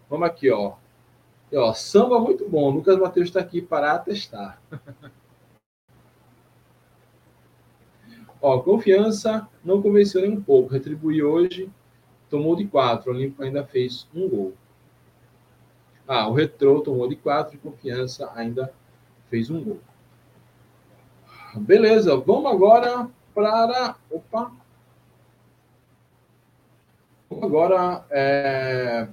Vamos 0.09 0.25
aqui, 0.25 0.49
ó. 0.49 0.75
E, 1.51 1.57
ó 1.57 1.73
samba 1.73 2.17
muito 2.21 2.47
bom. 2.47 2.69
Lucas 2.69 2.97
Matheus 2.97 3.27
está 3.27 3.41
aqui 3.41 3.61
para 3.61 3.91
atestar. 3.91 4.61
ó, 8.41 8.59
confiança 8.59 9.45
não 9.61 9.81
convenceu 9.81 10.21
nem 10.21 10.31
um 10.31 10.41
pouco. 10.41 10.71
Retribui 10.71 11.21
hoje, 11.21 11.69
tomou 12.29 12.55
de 12.55 12.65
quatro. 12.65 13.11
O 13.11 13.13
Olímpico 13.13 13.43
ainda 13.43 13.65
fez 13.65 14.07
um 14.15 14.29
gol. 14.29 14.53
Ah, 16.07 16.29
o 16.29 16.33
Retrô 16.33 16.79
tomou 16.79 17.09
de 17.09 17.17
quatro 17.17 17.55
e 17.55 17.59
confiança 17.59 18.31
ainda 18.33 18.73
fez 19.29 19.49
um 19.49 19.61
gol. 19.61 19.81
Beleza, 21.55 22.15
vamos 22.15 22.49
agora 22.49 23.09
para. 23.35 23.97
Opa! 24.09 24.65
Agora 27.45 28.05
é, 28.09 29.07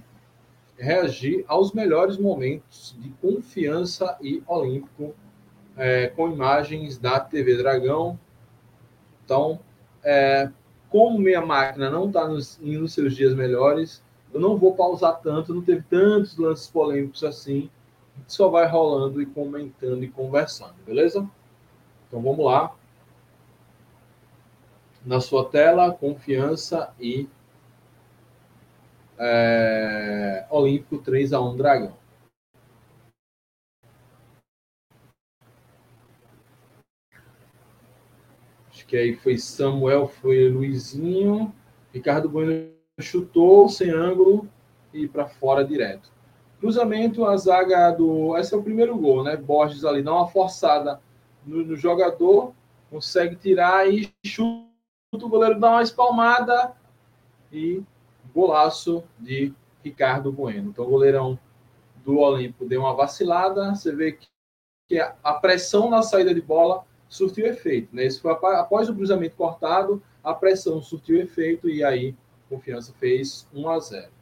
reagir 0.76 1.44
aos 1.46 1.72
melhores 1.72 2.16
momentos 2.16 2.96
de 2.98 3.10
confiança 3.20 4.16
e 4.20 4.42
olímpico 4.46 5.14
é, 5.76 6.08
com 6.08 6.30
imagens 6.30 6.98
da 6.98 7.20
TV 7.20 7.56
Dragão. 7.56 8.18
Então, 9.24 9.58
é, 10.02 10.50
como 10.90 11.18
minha 11.18 11.44
máquina 11.44 11.90
não 11.90 12.06
está 12.06 12.28
nos, 12.28 12.58
nos 12.60 12.92
seus 12.92 13.16
dias 13.16 13.34
melhores, 13.34 14.02
eu 14.32 14.40
não 14.40 14.56
vou 14.56 14.74
pausar 14.74 15.20
tanto, 15.20 15.54
não 15.54 15.62
teve 15.62 15.82
tantos 15.82 16.36
lances 16.36 16.68
polêmicos 16.68 17.22
assim. 17.24 17.70
Só 18.26 18.48
vai 18.48 18.66
rolando 18.66 19.20
e 19.20 19.26
comentando 19.26 20.04
e 20.04 20.08
conversando, 20.08 20.74
beleza? 20.86 21.28
Então 22.06 22.22
vamos 22.22 22.44
lá. 22.44 22.74
Na 25.04 25.20
sua 25.20 25.44
tela, 25.44 25.92
confiança 25.92 26.92
e 26.98 27.28
é, 29.18 30.46
Olímpico 30.50 30.98
3 30.98 31.32
a 31.32 31.40
1 31.40 31.56
Dragão. 31.56 31.96
Acho 38.70 38.86
que 38.86 38.96
aí 38.96 39.14
foi 39.14 39.38
Samuel, 39.38 40.08
foi 40.08 40.48
Luizinho, 40.48 41.54
Ricardo 41.92 42.28
Bueno 42.28 42.72
chutou 43.00 43.68
sem 43.68 43.90
ângulo 43.90 44.48
e 44.92 45.08
para 45.08 45.26
fora 45.26 45.64
direto. 45.64 46.12
Cruzamento, 46.60 47.24
a 47.24 47.36
zaga 47.36 47.90
do. 47.90 48.36
Esse 48.36 48.54
é 48.54 48.56
o 48.56 48.62
primeiro 48.62 48.96
gol, 48.96 49.24
né? 49.24 49.36
Borges 49.36 49.84
ali 49.84 50.02
dá 50.02 50.12
uma 50.12 50.28
forçada 50.28 51.00
no, 51.44 51.64
no 51.64 51.76
jogador 51.76 52.54
consegue 52.94 53.34
tirar 53.34 53.92
e 53.92 54.08
chuta, 54.24 54.64
o 55.12 55.28
goleiro 55.28 55.58
dá 55.58 55.70
uma 55.70 55.82
espalmada 55.82 56.72
e 57.50 57.82
golaço 58.34 59.04
de 59.18 59.52
Ricardo 59.82 60.32
Bueno. 60.32 60.70
Então 60.70 60.84
o 60.84 60.90
goleirão 60.90 61.38
do 62.04 62.18
Olímpico 62.18 62.66
deu 62.66 62.80
uma 62.80 62.94
vacilada, 62.94 63.74
você 63.74 63.94
vê 63.94 64.12
que, 64.12 64.98
a 64.98 65.34
pressão 65.34 65.88
na 65.88 66.02
saída 66.02 66.34
de 66.34 66.42
bola 66.42 66.84
surtiu 67.08 67.46
efeito. 67.46 67.94
Né? 67.94 68.06
Isso 68.06 68.20
foi 68.20 68.32
após 68.32 68.88
o 68.88 68.94
cruzamento 68.94 69.36
cortado, 69.36 70.02
a 70.22 70.34
pressão 70.34 70.82
surtiu 70.82 71.18
efeito 71.18 71.68
e 71.68 71.82
aí 71.82 72.14
Confiança 72.48 72.92
fez 72.94 73.48
1 73.54 73.68
a 73.68 73.78
0. 73.80 74.12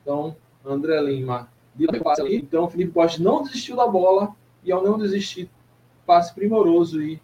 Então, 0.00 0.36
André 0.64 1.00
Lima 1.02 1.50
então, 1.78 2.68
Felipe 2.68 2.90
Bosch 2.90 3.18
não 3.18 3.42
desistiu 3.42 3.76
da 3.76 3.86
bola 3.86 4.34
e 4.64 4.72
ao 4.72 4.82
não 4.82 4.98
desistir, 4.98 5.48
passe 6.04 6.34
primoroso 6.34 7.00
e 7.00 7.22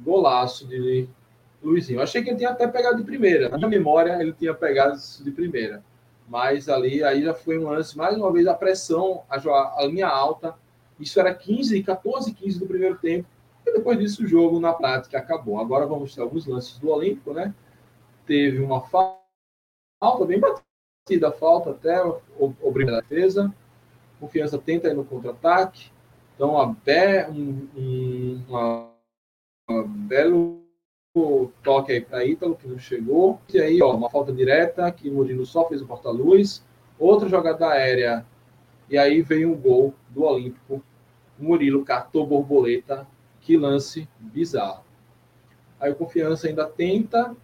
golaço 0.00 0.66
de 0.66 1.08
Luizinho. 1.66 1.98
Eu 1.98 2.02
achei 2.02 2.22
que 2.22 2.30
ele 2.30 2.38
tinha 2.38 2.50
até 2.50 2.66
pegado 2.66 2.96
de 2.96 3.04
primeira. 3.04 3.48
Na 3.48 3.58
minha 3.58 3.68
memória, 3.68 4.20
ele 4.20 4.32
tinha 4.32 4.54
pegado 4.54 4.96
de 5.22 5.30
primeira. 5.30 5.82
Mas 6.28 6.68
ali 6.68 7.02
aí 7.04 7.22
já 7.22 7.34
foi 7.34 7.58
um 7.58 7.68
lance, 7.68 7.96
mais 7.96 8.16
uma 8.16 8.32
vez, 8.32 8.46
a 8.46 8.54
pressão, 8.54 9.22
a, 9.28 9.36
a 9.36 9.86
linha 9.86 10.08
alta. 10.08 10.54
Isso 10.98 11.20
era 11.20 11.34
15, 11.34 11.82
14, 11.82 12.32
15 12.32 12.58
do 12.58 12.66
primeiro 12.66 12.96
tempo. 12.96 13.28
E 13.64 13.72
depois 13.72 13.98
disso, 13.98 14.24
o 14.24 14.26
jogo, 14.26 14.60
na 14.60 14.72
prática, 14.72 15.18
acabou. 15.18 15.60
Agora 15.60 15.86
vamos 15.86 16.14
ter 16.14 16.22
alguns 16.22 16.46
lances 16.46 16.78
do 16.78 16.90
Olímpico, 16.90 17.32
né? 17.32 17.54
Teve 18.24 18.60
uma 18.60 18.80
falta 18.80 20.24
bem 20.26 20.40
batida, 20.40 21.30
falta 21.32 21.70
até 21.70 22.02
o, 22.04 22.20
o 22.38 22.84
da 22.84 23.00
defesa. 23.00 23.52
Confiança 24.18 24.58
tenta 24.58 24.88
ir 24.88 24.94
no 24.94 25.04
contra-ataque. 25.04 25.90
Então, 26.34 26.58
a 26.60 26.66
Bé, 26.66 27.28
um, 27.28 27.68
um, 27.76 28.44
uma, 28.48 28.90
uma 29.68 29.84
belo 29.86 30.65
toque 31.62 31.92
aí 31.92 32.00
para 32.00 32.24
Ítalo, 32.24 32.56
que 32.56 32.68
não 32.68 32.78
chegou. 32.78 33.40
E 33.52 33.60
aí, 33.60 33.82
ó, 33.82 33.94
uma 33.94 34.10
falta 34.10 34.32
direta, 34.32 34.90
que 34.92 35.08
o 35.08 35.14
Murilo 35.14 35.46
só 35.46 35.66
fez 35.68 35.80
o 35.80 35.86
porta-luz. 35.86 36.64
Outra 36.98 37.28
jogada 37.28 37.68
aérea. 37.68 38.26
E 38.90 38.98
aí 38.98 39.22
veio 39.22 39.52
um 39.52 39.56
gol 39.56 39.94
do 40.10 40.24
Olímpico. 40.24 40.82
Murilo 41.38 41.84
catou 41.84 42.26
borboleta. 42.26 43.06
Que 43.40 43.56
lance 43.56 44.08
bizarro. 44.18 44.84
Aí 45.80 45.90
o 45.90 45.96
Confiança 45.96 46.48
ainda 46.48 46.66
tenta. 46.66 47.34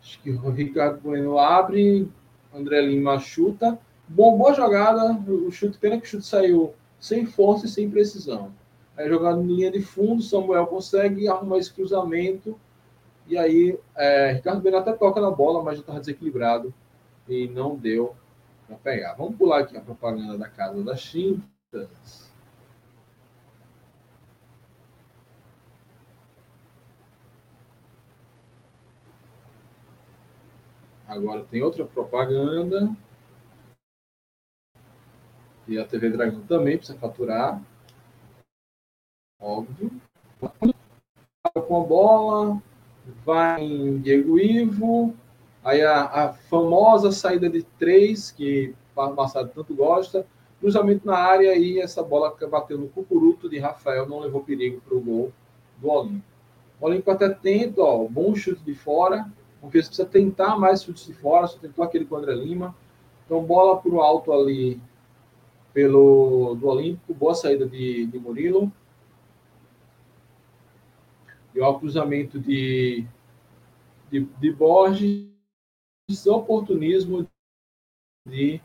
Acho 0.00 0.20
que 0.20 0.30
o 0.30 0.50
Ricardo 0.50 1.00
Bueno 1.00 1.38
abre. 1.38 2.08
André 2.54 2.80
Lima 2.82 3.18
chuta. 3.18 3.78
Bom, 4.08 4.36
boa 4.36 4.54
jogada. 4.54 5.12
O 5.28 5.50
chute, 5.50 5.78
pena 5.78 5.98
que 5.98 6.06
o 6.06 6.08
chute 6.08 6.26
saiu 6.26 6.74
sem 7.00 7.26
força 7.26 7.66
e 7.66 7.68
sem 7.68 7.90
precisão. 7.90 8.52
Aí 8.96 9.08
jogado 9.08 9.42
em 9.42 9.46
linha 9.46 9.70
de 9.70 9.80
fundo, 9.80 10.22
Samuel 10.22 10.66
consegue 10.66 11.28
arrumar 11.28 11.58
esse 11.58 11.72
cruzamento 11.72 12.58
e 13.28 13.36
aí, 13.36 13.78
é, 13.96 14.32
Ricardo 14.32 14.60
Bueno 14.60 14.78
até 14.78 14.92
toca 14.92 15.20
na 15.20 15.30
bola, 15.30 15.62
mas 15.62 15.76
já 15.76 15.80
estava 15.80 16.00
desequilibrado 16.00 16.72
e 17.28 17.48
não 17.48 17.76
deu 17.76 18.14
para 18.66 18.76
pegar. 18.76 19.14
Vamos 19.14 19.36
pular 19.36 19.60
aqui 19.60 19.76
a 19.76 19.80
propaganda 19.80 20.38
da 20.38 20.48
Casa 20.48 20.82
das 20.82 21.02
Tintas. 21.02 22.26
Agora 31.06 31.44
tem 31.44 31.62
outra 31.62 31.84
propaganda. 31.84 32.94
E 35.68 35.78
a 35.78 35.84
TV 35.86 36.10
Dragão 36.10 36.42
também 36.46 36.76
precisa 36.76 36.98
faturar. 36.98 37.60
Óbvio. 39.40 39.90
Com 41.54 41.82
a 41.82 41.86
bola, 41.86 42.62
vai 43.24 43.62
em 43.62 43.98
Diego 43.98 44.38
Ivo, 44.38 45.14
aí 45.64 45.82
a, 45.82 46.04
a 46.04 46.32
famosa 46.32 47.12
saída 47.12 47.48
de 47.48 47.62
três, 47.78 48.30
que 48.30 48.74
o 48.94 49.10
Massado 49.14 49.50
tanto 49.54 49.74
gosta, 49.74 50.26
cruzamento 50.60 51.06
na 51.06 51.16
área 51.16 51.54
e 51.56 51.78
essa 51.78 52.02
bola 52.02 52.34
bateu 52.50 52.78
no 52.78 52.88
cucuruto 52.88 53.48
de 53.48 53.58
Rafael, 53.58 54.08
não 54.08 54.20
levou 54.20 54.42
perigo 54.42 54.80
para 54.80 54.96
o 54.96 55.00
gol 55.00 55.32
do 55.78 55.90
Olímpico. 55.90 56.24
O 56.80 56.86
Olímpico 56.86 57.10
até 57.10 57.28
tenta, 57.28 57.82
ó, 57.82 58.06
bom 58.08 58.34
chute 58.34 58.62
de 58.62 58.74
fora, 58.74 59.30
porque 59.60 59.82
você 59.82 59.88
precisa 59.88 60.08
tentar 60.08 60.58
mais 60.58 60.82
chutes 60.82 61.06
de 61.06 61.14
fora, 61.14 61.46
só 61.46 61.58
tentou 61.58 61.84
aquele 61.84 62.04
com 62.04 62.16
André 62.16 62.34
Lima. 62.34 62.74
Então, 63.24 63.42
bola 63.42 63.78
para 63.78 63.92
o 63.92 64.00
alto 64.00 64.32
ali 64.32 64.80
pelo 65.72 66.54
do 66.54 66.68
Olímpico, 66.68 67.12
boa 67.12 67.34
saída 67.34 67.66
de, 67.66 68.06
de 68.06 68.18
Murilo 68.18 68.72
e 71.56 71.60
o 71.60 71.78
cruzamento 71.78 72.38
de, 72.38 73.06
de, 74.10 74.20
de 74.20 74.52
Borges, 74.52 75.26
oportunismo 76.26 77.26
de 78.28 78.60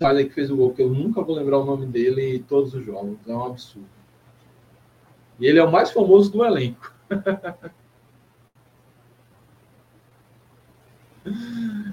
Olha 0.00 0.24
que 0.24 0.30
fez 0.32 0.48
o 0.48 0.56
gol, 0.56 0.72
que 0.72 0.80
eu 0.80 0.88
nunca 0.88 1.22
vou 1.22 1.34
lembrar 1.34 1.58
o 1.58 1.64
nome 1.64 1.84
dele 1.84 2.36
em 2.36 2.42
todos 2.42 2.72
os 2.72 2.84
jogos. 2.84 3.18
É 3.26 3.34
um 3.34 3.46
absurdo. 3.46 3.88
E 5.40 5.46
ele 5.46 5.58
é 5.58 5.64
o 5.64 5.72
mais 5.72 5.90
famoso 5.90 6.30
do 6.30 6.44
elenco. 6.44 6.94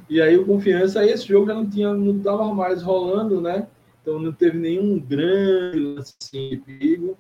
e 0.08 0.22
aí 0.22 0.38
o 0.38 0.46
confiança, 0.46 1.04
esse 1.04 1.28
jogo 1.28 1.48
já 1.48 1.56
não 1.56 1.68
tinha, 1.68 1.92
não 1.96 2.16
estava 2.18 2.54
mais 2.54 2.84
rolando, 2.84 3.42
né? 3.42 3.68
Então 4.04 4.20
não 4.20 4.32
teve 4.32 4.60
nenhum 4.60 5.00
grande 5.00 5.80
lance 5.80 6.14
assim, 6.22 6.50
de 6.50 6.58
perigo 6.58 7.18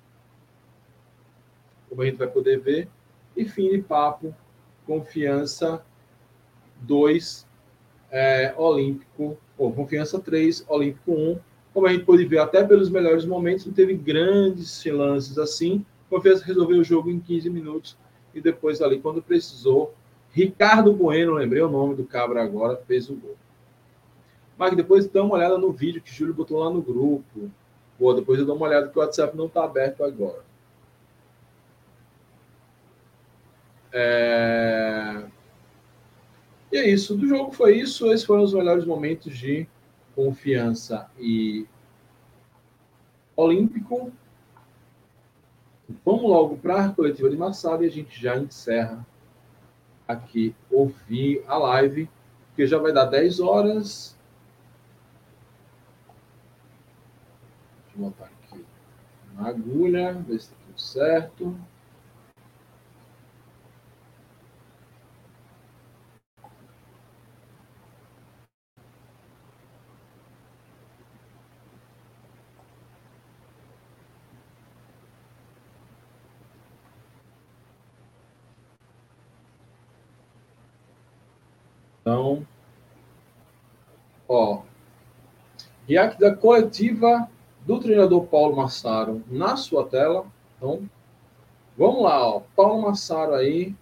como 1.95 2.03
a 2.03 2.05
gente 2.05 2.17
vai 2.17 2.27
poder 2.27 2.59
ver. 2.59 2.89
E 3.35 3.45
fim 3.45 3.69
de 3.69 3.81
papo, 3.81 4.35
confiança 4.85 5.83
2, 6.81 7.47
é, 8.11 8.53
Olímpico, 8.57 9.37
ou 9.57 9.71
confiança 9.71 10.19
3, 10.19 10.65
Olímpico 10.67 11.13
1. 11.13 11.31
Um. 11.31 11.39
Como 11.73 11.87
a 11.87 11.91
gente 11.91 12.05
pôde 12.05 12.25
ver, 12.25 12.39
até 12.39 12.63
pelos 12.63 12.89
melhores 12.89 13.25
momentos, 13.25 13.65
não 13.65 13.73
teve 13.73 13.93
grandes 13.95 14.83
lances 14.85 15.37
assim. 15.37 15.85
Confiança 16.09 16.45
resolveu 16.45 16.79
o 16.79 16.83
jogo 16.83 17.09
em 17.09 17.19
15 17.19 17.49
minutos 17.49 17.97
e 18.33 18.39
depois 18.39 18.81
ali, 18.81 18.99
quando 18.99 19.21
precisou, 19.21 19.93
Ricardo 20.31 20.93
Bueno, 20.93 21.33
lembrei 21.33 21.61
o 21.61 21.69
nome 21.69 21.95
do 21.95 22.05
cabra 22.05 22.43
agora, 22.43 22.77
fez 22.87 23.09
o 23.09 23.15
gol. 23.15 23.35
Mas 24.57 24.75
depois 24.75 25.07
dá 25.07 25.21
uma 25.21 25.35
olhada 25.35 25.57
no 25.57 25.71
vídeo 25.71 26.01
que 26.01 26.11
o 26.11 26.13
Júlio 26.13 26.33
botou 26.33 26.59
lá 26.59 26.69
no 26.69 26.81
grupo. 26.81 27.51
Boa, 27.99 28.15
depois 28.15 28.39
eu 28.39 28.45
dou 28.45 28.55
uma 28.55 28.67
olhada 28.67 28.87
que 28.87 28.97
o 28.97 29.01
WhatsApp 29.01 29.35
não 29.35 29.47
está 29.47 29.65
aberto 29.65 30.03
agora. 30.03 30.43
É... 33.97 35.23
E 36.69 36.77
é 36.77 36.89
isso. 36.89 37.15
Do 37.15 37.25
jogo 37.25 37.53
foi 37.53 37.77
isso. 37.77 38.11
Esses 38.11 38.25
foram 38.25 38.43
os 38.43 38.53
melhores 38.53 38.83
momentos 38.83 39.37
de 39.37 39.65
confiança 40.13 41.09
e 41.17 41.65
olímpico. 43.37 44.11
Vamos 46.03 46.23
logo 46.23 46.57
para 46.57 46.85
a 46.85 46.89
coletiva 46.89 47.29
de 47.29 47.37
Massada 47.37 47.85
e 47.85 47.87
a 47.87 47.91
gente 47.91 48.19
já 48.19 48.37
encerra 48.37 49.05
aqui 50.05 50.53
ouvir 50.69 51.43
a 51.47 51.57
live, 51.57 52.09
que 52.55 52.67
já 52.67 52.77
vai 52.77 52.91
dar 52.91 53.05
10 53.05 53.39
horas. 53.39 54.17
Deixa 57.85 57.97
eu 57.97 58.09
botar 58.09 58.25
aqui 58.25 58.65
na 59.35 59.47
agulha, 59.47 60.13
ver 60.13 60.39
se 60.39 60.47
está 60.47 60.55
tudo 60.65 60.81
certo. 60.81 61.57
Então, 82.05 82.45
ó, 84.29 84.61
aqui 85.89 86.19
da 86.19 86.35
coletiva 86.35 87.27
do 87.65 87.79
treinador 87.79 88.27
Paulo 88.27 88.55
Massaro 88.55 89.23
na 89.27 89.57
sua 89.57 89.87
tela. 89.87 90.27
Então, 90.55 90.87
vamos 91.75 92.03
lá, 92.03 92.27
ó, 92.27 92.41
Paulo 92.55 92.83
Massaro 92.83 93.33
aí, 93.33 93.75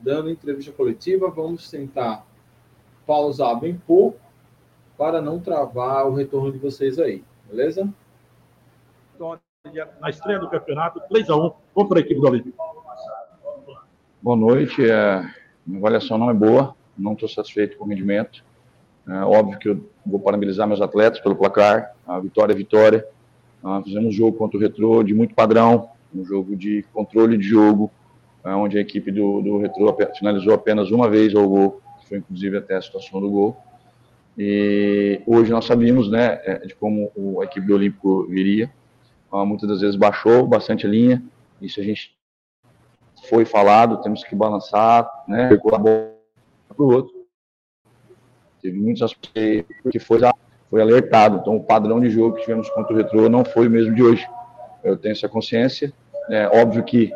dando 0.00 0.30
entrevista 0.30 0.70
coletiva. 0.70 1.28
Vamos 1.28 1.68
tentar 1.68 2.24
pausar 3.04 3.58
bem 3.58 3.76
pouco 3.76 4.20
para 4.96 5.20
não 5.20 5.40
travar 5.40 6.06
o 6.06 6.14
retorno 6.14 6.52
de 6.52 6.58
vocês 6.58 7.00
aí, 7.00 7.24
beleza? 7.48 7.92
Na 10.00 10.08
estreia 10.08 10.38
do 10.38 10.48
campeonato, 10.48 11.00
3x1 11.10 11.52
contra 11.74 11.98
a 11.98 12.00
equipe 12.00 12.20
do 12.20 12.28
Olímpico. 12.28 12.56
Boa 14.22 14.36
noite, 14.36 14.88
é, 14.88 14.94
a 14.94 15.34
avaliação 15.76 16.16
não 16.16 16.30
é 16.30 16.34
boa, 16.34 16.75
não 16.98 17.12
estou 17.12 17.28
satisfeito 17.28 17.76
com 17.76 17.84
o 17.84 17.88
rendimento. 17.88 18.44
É, 19.08 19.20
óbvio 19.20 19.58
que 19.58 19.68
eu 19.68 19.88
vou 20.04 20.18
parabenizar 20.18 20.66
meus 20.66 20.80
atletas 20.80 21.20
pelo 21.20 21.36
placar, 21.36 21.94
a 22.06 22.18
vitória 22.18 22.52
é 22.52 22.56
vitória. 22.56 23.06
Uh, 23.62 23.82
fizemos 23.82 24.08
um 24.08 24.12
jogo 24.12 24.36
contra 24.36 24.56
o 24.56 24.60
Retro 24.60 25.02
de 25.02 25.14
muito 25.14 25.34
padrão, 25.34 25.88
um 26.14 26.24
jogo 26.24 26.54
de 26.54 26.84
controle 26.92 27.36
de 27.36 27.44
jogo, 27.44 27.90
uh, 28.44 28.50
onde 28.50 28.78
a 28.78 28.80
equipe 28.80 29.10
do, 29.10 29.40
do 29.42 29.58
Retro 29.58 29.96
finalizou 30.18 30.54
apenas 30.54 30.90
uma 30.90 31.08
vez 31.08 31.34
ao 31.34 31.48
gol, 31.48 31.80
que 32.00 32.08
foi 32.08 32.18
inclusive 32.18 32.56
até 32.58 32.76
a 32.76 32.82
situação 32.82 33.20
do 33.20 33.30
gol. 33.30 33.56
E 34.38 35.20
hoje 35.26 35.50
nós 35.50 35.64
sabíamos 35.64 36.10
né, 36.10 36.40
é, 36.44 36.58
de 36.66 36.74
como 36.74 37.10
a 37.40 37.44
equipe 37.44 37.66
do 37.66 37.74
Olímpico 37.74 38.26
viria. 38.28 38.70
Uh, 39.32 39.44
muitas 39.44 39.68
das 39.68 39.80
vezes 39.80 39.96
baixou 39.96 40.46
bastante 40.46 40.86
a 40.86 40.88
linha, 40.88 41.22
isso 41.60 41.80
a 41.80 41.82
gente 41.82 42.14
foi 43.28 43.44
falado, 43.44 44.00
temos 44.02 44.22
que 44.22 44.34
balançar, 44.34 45.08
né, 45.26 45.48
para 46.74 46.84
o 46.84 46.92
outro. 46.92 47.14
Teve 48.60 48.92
aspectos 49.02 49.92
que 49.92 49.98
foi, 49.98 50.20
foi 50.70 50.82
alertado. 50.82 51.38
Então, 51.38 51.56
o 51.56 51.64
padrão 51.64 52.00
de 52.00 52.10
jogo 52.10 52.36
que 52.36 52.42
tivemos 52.42 52.68
contra 52.70 52.92
o 52.92 52.96
Retro 52.96 53.28
não 53.28 53.44
foi 53.44 53.68
o 53.68 53.70
mesmo 53.70 53.94
de 53.94 54.02
hoje. 54.02 54.26
Eu 54.82 54.96
tenho 54.96 55.12
essa 55.12 55.28
consciência. 55.28 55.92
É 56.28 56.48
óbvio 56.48 56.84
que 56.84 57.12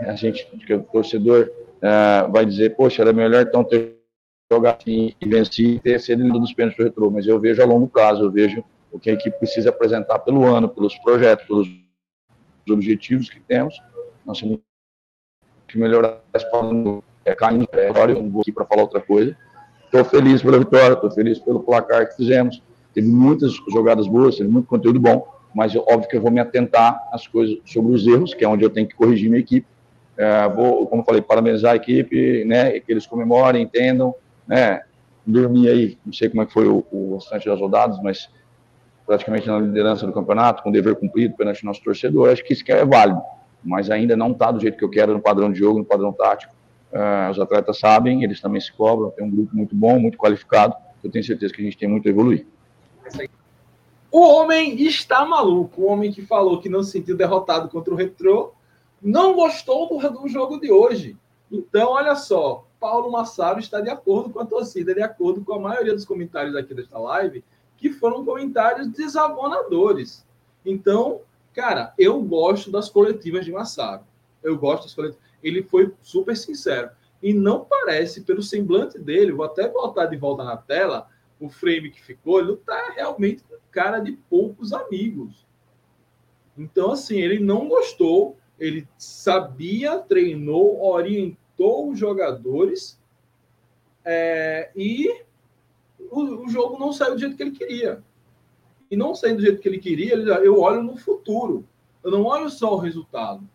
a 0.00 0.14
gente, 0.14 0.44
que 0.46 0.74
o 0.74 0.82
torcedor 0.82 1.50
é, 1.80 2.28
vai 2.28 2.44
dizer, 2.44 2.76
poxa, 2.76 3.02
era 3.02 3.12
melhor 3.12 3.42
então 3.42 3.62
ter 3.62 3.98
jogado 4.50 4.78
assim 4.80 5.14
e 5.20 5.28
vencido 5.28 5.76
e 5.76 5.80
ter 5.80 6.00
sido 6.00 6.26
dos 6.32 6.52
pênaltis 6.52 6.78
do 6.78 6.84
Retro. 6.84 7.10
Mas 7.10 7.26
eu 7.26 7.38
vejo 7.38 7.62
a 7.62 7.66
longo 7.66 7.88
prazo, 7.88 8.24
eu 8.24 8.30
vejo 8.30 8.64
o 8.90 8.98
que 8.98 9.10
a 9.10 9.12
equipe 9.12 9.38
precisa 9.38 9.70
apresentar 9.70 10.18
pelo 10.20 10.44
ano, 10.44 10.68
pelos 10.68 10.96
projetos, 10.98 11.46
pelos 11.46 11.68
objetivos 12.70 13.28
que 13.28 13.40
temos. 13.40 13.80
Nós 14.24 14.40
temos 14.40 14.58
que 15.66 15.78
melhorar 15.78 16.20
esse 16.34 16.50
plano. 16.50 17.04
É, 17.24 17.34
caindo, 17.34 17.68
é, 17.72 17.90
eu 17.90 18.22
não 18.22 18.30
vou 18.30 18.42
aqui 18.42 18.52
para 18.52 18.64
falar 18.64 18.82
outra 18.82 19.00
coisa 19.00 19.36
Estou 19.88 20.04
feliz 20.04 20.42
pela 20.42 20.58
vitória, 20.58 20.92
estou 20.92 21.10
feliz 21.10 21.38
pelo 21.38 21.60
placar 21.60 22.06
que 22.08 22.16
fizemos. 22.16 22.62
Teve 22.92 23.08
muitas 23.08 23.54
jogadas 23.72 24.06
boas, 24.06 24.36
teve 24.36 24.48
muito 24.48 24.66
conteúdo 24.66 25.00
bom, 25.00 25.26
mas 25.54 25.74
óbvio 25.74 26.08
que 26.08 26.16
eu 26.16 26.20
vou 26.20 26.30
me 26.30 26.40
atentar 26.40 27.08
às 27.10 27.26
coisas 27.26 27.56
sobre 27.64 27.94
os 27.94 28.06
erros, 28.06 28.34
que 28.34 28.44
é 28.44 28.48
onde 28.48 28.62
eu 28.62 28.70
tenho 28.70 28.86
que 28.86 28.94
corrigir 28.94 29.30
minha 29.30 29.40
equipe. 29.40 29.66
É, 30.16 30.46
vou, 30.48 30.86
como 30.86 31.02
falei, 31.04 31.22
parabenizar 31.22 31.72
a 31.72 31.76
equipe, 31.76 32.44
né, 32.44 32.78
que 32.80 32.92
eles 32.92 33.06
comemorem, 33.06 33.62
entendam, 33.62 34.14
né, 34.46 34.82
dormir 35.24 35.68
aí, 35.68 35.98
não 36.04 36.12
sei 36.12 36.28
como 36.28 36.42
é 36.42 36.46
que 36.46 36.52
foi 36.52 36.66
o, 36.66 36.84
o 36.90 37.14
restante 37.14 37.48
das 37.48 37.58
rodadas, 37.58 37.98
mas 38.02 38.28
praticamente 39.06 39.46
na 39.46 39.58
liderança 39.58 40.06
do 40.06 40.12
campeonato, 40.12 40.62
com 40.62 40.70
dever 40.70 40.96
cumprido 40.96 41.34
perante 41.34 41.62
o 41.62 41.66
nosso 41.66 41.82
torcedor, 41.82 42.30
acho 42.30 42.44
que 42.44 42.52
isso 42.52 42.64
é 42.66 42.84
válido, 42.84 43.22
mas 43.64 43.90
ainda 43.90 44.16
não 44.16 44.32
está 44.32 44.50
do 44.50 44.60
jeito 44.60 44.76
que 44.76 44.84
eu 44.84 44.90
quero 44.90 45.14
no 45.14 45.20
padrão 45.20 45.50
de 45.50 45.58
jogo, 45.58 45.78
no 45.78 45.84
padrão 45.84 46.12
tático, 46.12 46.52
Uh, 46.92 47.30
os 47.30 47.38
atletas 47.38 47.78
sabem, 47.78 48.24
eles 48.24 48.40
também 48.40 48.60
se 48.60 48.72
cobram, 48.72 49.10
tem 49.10 49.24
um 49.24 49.30
grupo 49.30 49.54
muito 49.54 49.74
bom, 49.74 49.98
muito 49.98 50.16
qualificado. 50.16 50.74
Eu 51.04 51.10
tenho 51.10 51.24
certeza 51.24 51.52
que 51.52 51.60
a 51.60 51.64
gente 51.64 51.76
tem 51.76 51.88
muito 51.88 52.08
a 52.08 52.10
evoluir. 52.10 52.46
O 54.10 54.20
homem 54.20 54.80
está 54.82 55.24
maluco. 55.24 55.82
O 55.82 55.86
homem 55.86 56.10
que 56.10 56.22
falou 56.22 56.60
que 56.60 56.68
não 56.68 56.82
se 56.82 56.92
sentiu 56.92 57.16
derrotado 57.16 57.68
contra 57.68 57.92
o 57.92 57.96
Retro 57.96 58.52
não 59.02 59.34
gostou 59.34 59.88
do, 59.88 60.10
do 60.10 60.28
jogo 60.28 60.58
de 60.58 60.72
hoje. 60.72 61.16
Então, 61.52 61.90
olha 61.92 62.16
só, 62.16 62.66
Paulo 62.80 63.10
Massaro 63.10 63.58
está 63.58 63.80
de 63.80 63.90
acordo 63.90 64.30
com 64.30 64.40
a 64.40 64.46
torcida, 64.46 64.94
de 64.94 65.02
acordo 65.02 65.44
com 65.44 65.54
a 65.54 65.58
maioria 65.58 65.94
dos 65.94 66.04
comentários 66.04 66.56
aqui 66.56 66.74
desta 66.74 66.98
live, 66.98 67.44
que 67.76 67.90
foram 67.90 68.24
comentários 68.24 68.88
desabonadores. 68.88 70.26
Então, 70.64 71.20
cara, 71.54 71.92
eu 71.98 72.20
gosto 72.22 72.70
das 72.70 72.88
coletivas 72.88 73.44
de 73.44 73.52
Massaro. 73.52 74.02
Eu 74.42 74.58
gosto 74.58 74.84
das 74.84 74.94
coletivas 74.94 75.27
ele 75.42 75.62
foi 75.62 75.92
super 76.02 76.36
sincero. 76.36 76.90
E 77.22 77.32
não 77.32 77.64
parece, 77.64 78.22
pelo 78.22 78.42
semblante 78.42 78.98
dele, 78.98 79.32
vou 79.32 79.44
até 79.44 79.68
botar 79.68 80.06
de 80.06 80.16
volta 80.16 80.44
na 80.44 80.56
tela, 80.56 81.08
o 81.40 81.48
frame 81.48 81.90
que 81.90 82.02
ficou, 82.02 82.40
ele 82.40 82.52
está 82.52 82.90
realmente 82.90 83.42
com 83.44 83.56
cara 83.70 83.98
de 83.98 84.12
poucos 84.12 84.72
amigos. 84.72 85.46
Então, 86.56 86.92
assim, 86.92 87.18
ele 87.18 87.38
não 87.38 87.68
gostou, 87.68 88.36
ele 88.58 88.88
sabia, 88.96 89.98
treinou, 89.98 90.82
orientou 90.82 91.90
os 91.90 91.98
jogadores 91.98 92.98
é, 94.04 94.70
e 94.74 95.22
o, 96.10 96.44
o, 96.44 96.48
jogo 96.48 96.78
não 96.78 96.92
saiu 96.92 97.14
do 97.14 97.20
jeito 97.20 97.36
que 97.36 97.42
ele 97.42 97.52
queria. 97.52 98.02
E 98.90 98.96
não 98.96 99.14
saindo 99.14 99.36
do 99.36 99.42
jeito 99.42 99.60
que 99.60 99.68
ele 99.68 99.78
queria, 99.78 100.14
ele, 100.14 100.30
eu 100.46 100.58
olho 100.60 100.82
no 100.82 100.96
futuro. 100.96 101.68
Eu 102.02 102.10
não 102.10 102.24
olho 102.24 102.48
só 102.48 102.74
o 102.74 102.78
resultado. 102.78 103.46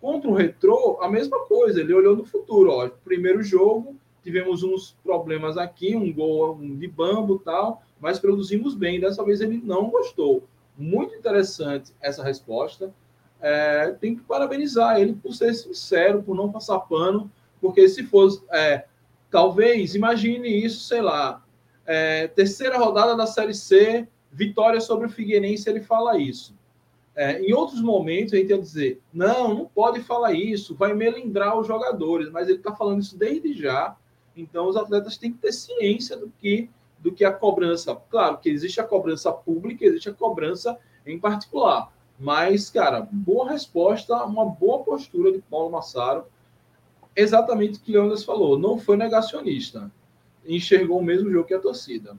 Contra 0.00 0.30
o 0.30 0.34
Retrô, 0.34 0.98
a 1.02 1.08
mesma 1.08 1.40
coisa, 1.40 1.80
ele 1.80 1.92
olhou 1.92 2.16
no 2.16 2.24
futuro. 2.24 2.70
Ó, 2.70 2.88
primeiro 3.04 3.42
jogo, 3.42 3.96
tivemos 4.22 4.62
uns 4.62 4.96
problemas 5.02 5.58
aqui, 5.58 5.94
um 5.94 6.12
gol 6.12 6.54
um 6.54 6.76
de 6.76 6.88
bambo 6.88 7.38
tal, 7.38 7.82
mas 8.00 8.18
produzimos 8.18 8.74
bem. 8.74 8.98
Dessa 8.98 9.22
vez 9.22 9.40
ele 9.40 9.60
não 9.62 9.90
gostou. 9.90 10.44
Muito 10.76 11.14
interessante 11.14 11.92
essa 12.00 12.24
resposta. 12.24 12.92
É, 13.40 13.90
tem 13.92 14.14
que 14.16 14.22
parabenizar 14.22 15.00
ele 15.00 15.14
por 15.14 15.34
ser 15.34 15.52
sincero, 15.54 16.22
por 16.22 16.34
não 16.34 16.50
passar 16.50 16.78
pano, 16.80 17.30
porque 17.60 17.88
se 17.88 18.02
fosse. 18.04 18.42
É, 18.50 18.84
talvez, 19.30 19.94
imagine 19.94 20.48
isso, 20.48 20.80
sei 20.80 21.02
lá, 21.02 21.44
é, 21.86 22.26
terceira 22.28 22.78
rodada 22.78 23.16
da 23.16 23.26
Série 23.26 23.54
C, 23.54 24.06
vitória 24.32 24.80
sobre 24.80 25.06
o 25.06 25.10
Figueirense, 25.10 25.68
ele 25.68 25.80
fala 25.80 26.18
isso. 26.18 26.54
É, 27.14 27.40
em 27.42 27.52
outros 27.52 27.80
momentos, 27.80 28.32
a 28.32 28.36
gente 28.36 28.56
dizer: 28.58 29.00
não, 29.12 29.54
não 29.54 29.66
pode 29.66 30.00
falar 30.00 30.32
isso, 30.32 30.74
vai 30.74 30.94
melindrar 30.94 31.58
os 31.58 31.66
jogadores, 31.66 32.30
mas 32.30 32.48
ele 32.48 32.58
está 32.58 32.74
falando 32.74 33.02
isso 33.02 33.16
desde 33.16 33.52
já. 33.52 33.96
Então, 34.36 34.68
os 34.68 34.76
atletas 34.76 35.18
têm 35.18 35.32
que 35.32 35.38
ter 35.38 35.52
ciência 35.52 36.16
do 36.16 36.32
que, 36.38 36.70
do 36.98 37.12
que 37.12 37.24
a 37.24 37.32
cobrança. 37.32 37.94
Claro 38.08 38.38
que 38.38 38.48
existe 38.48 38.80
a 38.80 38.84
cobrança 38.84 39.32
pública, 39.32 39.84
existe 39.84 40.08
a 40.08 40.14
cobrança 40.14 40.78
em 41.04 41.18
particular. 41.18 41.92
Mas, 42.18 42.70
cara, 42.70 43.08
boa 43.10 43.50
resposta, 43.50 44.14
uma 44.24 44.44
boa 44.44 44.84
postura 44.84 45.32
de 45.32 45.40
Paulo 45.40 45.70
Massaro. 45.70 46.26
Exatamente 47.16 47.78
o 47.78 47.82
que 47.82 47.98
o 47.98 48.18
falou: 48.18 48.58
não 48.58 48.78
foi 48.78 48.96
negacionista, 48.96 49.90
enxergou 50.46 51.00
o 51.00 51.04
mesmo 51.04 51.30
jogo 51.30 51.48
que 51.48 51.54
a 51.54 51.60
torcida. 51.60 52.16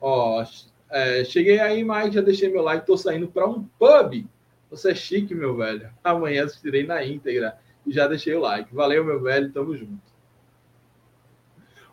Ó, 0.00 0.42
é, 0.90 1.24
cheguei 1.24 1.60
aí, 1.60 1.84
Mike, 1.84 2.14
já 2.14 2.20
deixei 2.20 2.48
meu 2.48 2.62
like, 2.62 2.84
tô 2.84 2.96
saindo 2.96 3.28
para 3.28 3.46
um 3.46 3.62
pub. 3.78 4.26
Você 4.70 4.90
é 4.90 4.94
chique, 4.94 5.34
meu 5.34 5.56
velho. 5.56 5.88
Amanhã 6.02 6.44
assistirei 6.44 6.84
na 6.84 7.04
íntegra 7.04 7.58
e 7.86 7.92
já 7.92 8.08
deixei 8.08 8.34
o 8.34 8.40
like. 8.40 8.74
Valeu, 8.74 9.04
meu 9.04 9.20
velho, 9.20 9.52
tamo 9.52 9.76
junto. 9.76 10.10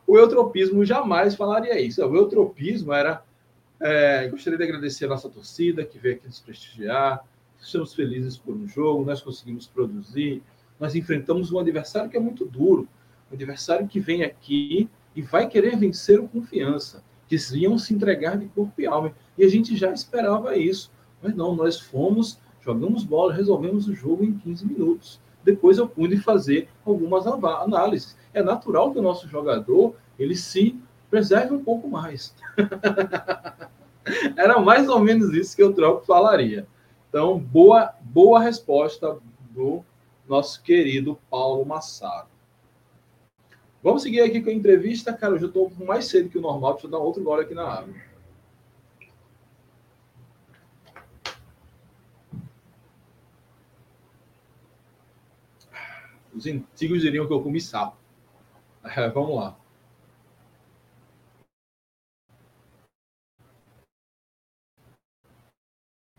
O 0.05 0.17
eutropismo 0.17 0.83
jamais 0.83 1.35
falaria 1.35 1.79
isso. 1.79 2.03
O 2.05 2.15
eutropismo 2.15 2.91
era. 2.91 3.23
É, 3.79 4.27
gostaria 4.27 4.57
de 4.57 4.63
agradecer 4.63 5.05
a 5.05 5.09
nossa 5.09 5.29
torcida 5.29 5.85
que 5.85 5.99
veio 5.99 6.15
aqui 6.15 6.25
nos 6.25 6.39
prestigiar. 6.39 7.23
Estamos 7.59 7.93
felizes 7.93 8.37
por 8.37 8.55
um 8.55 8.67
jogo, 8.67 9.05
nós 9.05 9.21
conseguimos 9.21 9.67
produzir. 9.67 10.41
Nós 10.79 10.95
enfrentamos 10.95 11.51
um 11.51 11.59
adversário 11.59 12.09
que 12.09 12.17
é 12.17 12.19
muito 12.19 12.45
duro. 12.45 12.87
Um 13.31 13.35
adversário 13.35 13.87
que 13.87 13.99
vem 13.99 14.23
aqui 14.23 14.89
e 15.15 15.21
vai 15.21 15.47
querer 15.47 15.75
vencer 15.75 16.19
o 16.19 16.27
confiança 16.27 17.03
que 17.27 17.37
iam 17.55 17.77
se 17.77 17.93
entregar 17.93 18.37
de 18.37 18.47
corpo 18.47 18.73
e 18.79 18.85
alma. 18.85 19.13
E 19.37 19.43
a 19.43 19.49
gente 19.49 19.75
já 19.75 19.91
esperava 19.91 20.55
isso. 20.55 20.91
Mas 21.21 21.35
não, 21.35 21.55
nós 21.55 21.79
fomos, 21.79 22.39
jogamos 22.61 23.03
bola, 23.03 23.33
resolvemos 23.33 23.87
o 23.87 23.93
jogo 23.93 24.23
em 24.23 24.33
15 24.33 24.65
minutos. 24.65 25.19
Depois 25.43 25.77
eu 25.77 25.87
pude 25.87 26.17
fazer 26.17 26.67
algumas 26.85 27.25
análises. 27.25 28.17
É 28.33 28.43
natural 28.43 28.91
que 28.91 28.99
o 28.99 29.01
nosso 29.01 29.27
jogador 29.27 29.95
ele 30.19 30.35
se 30.35 30.79
preserve 31.09 31.53
um 31.53 31.63
pouco 31.63 31.87
mais. 31.87 32.35
Era 34.37 34.59
mais 34.59 34.87
ou 34.87 34.99
menos 34.99 35.33
isso 35.33 35.55
que 35.55 35.63
o 35.63 35.73
Troco 35.73 36.05
falaria. 36.05 36.67
Então, 37.09 37.39
boa, 37.39 37.93
boa 38.01 38.39
resposta 38.39 39.17
do 39.51 39.83
nosso 40.27 40.61
querido 40.61 41.17
Paulo 41.29 41.65
Massaro. 41.65 42.27
Vamos 43.87 44.01
seguir 44.01 44.19
aqui 44.19 44.41
com 44.41 44.49
a 44.49 44.53
entrevista. 44.53 45.13
Cara, 45.13 45.35
eu 45.35 45.39
já 45.39 45.47
estou 45.47 45.71
mais 45.79 46.07
cedo 46.07 46.29
que 46.29 46.37
o 46.37 46.41
normal. 46.41 46.73
Deixa 46.73 46.87
eu 46.87 46.91
dar 46.91 46.97
outro 46.97 47.23
gole 47.23 47.43
aqui 47.43 47.53
na 47.53 47.65
água. 47.65 47.95
Os 56.35 56.45
antigos 56.45 56.99
diriam 56.99 57.25
que 57.25 57.31
eu 57.31 57.41
comi 57.41 57.61
sapo. 57.61 57.95
É, 58.83 59.07
vamos 59.07 59.37
lá. 59.37 59.57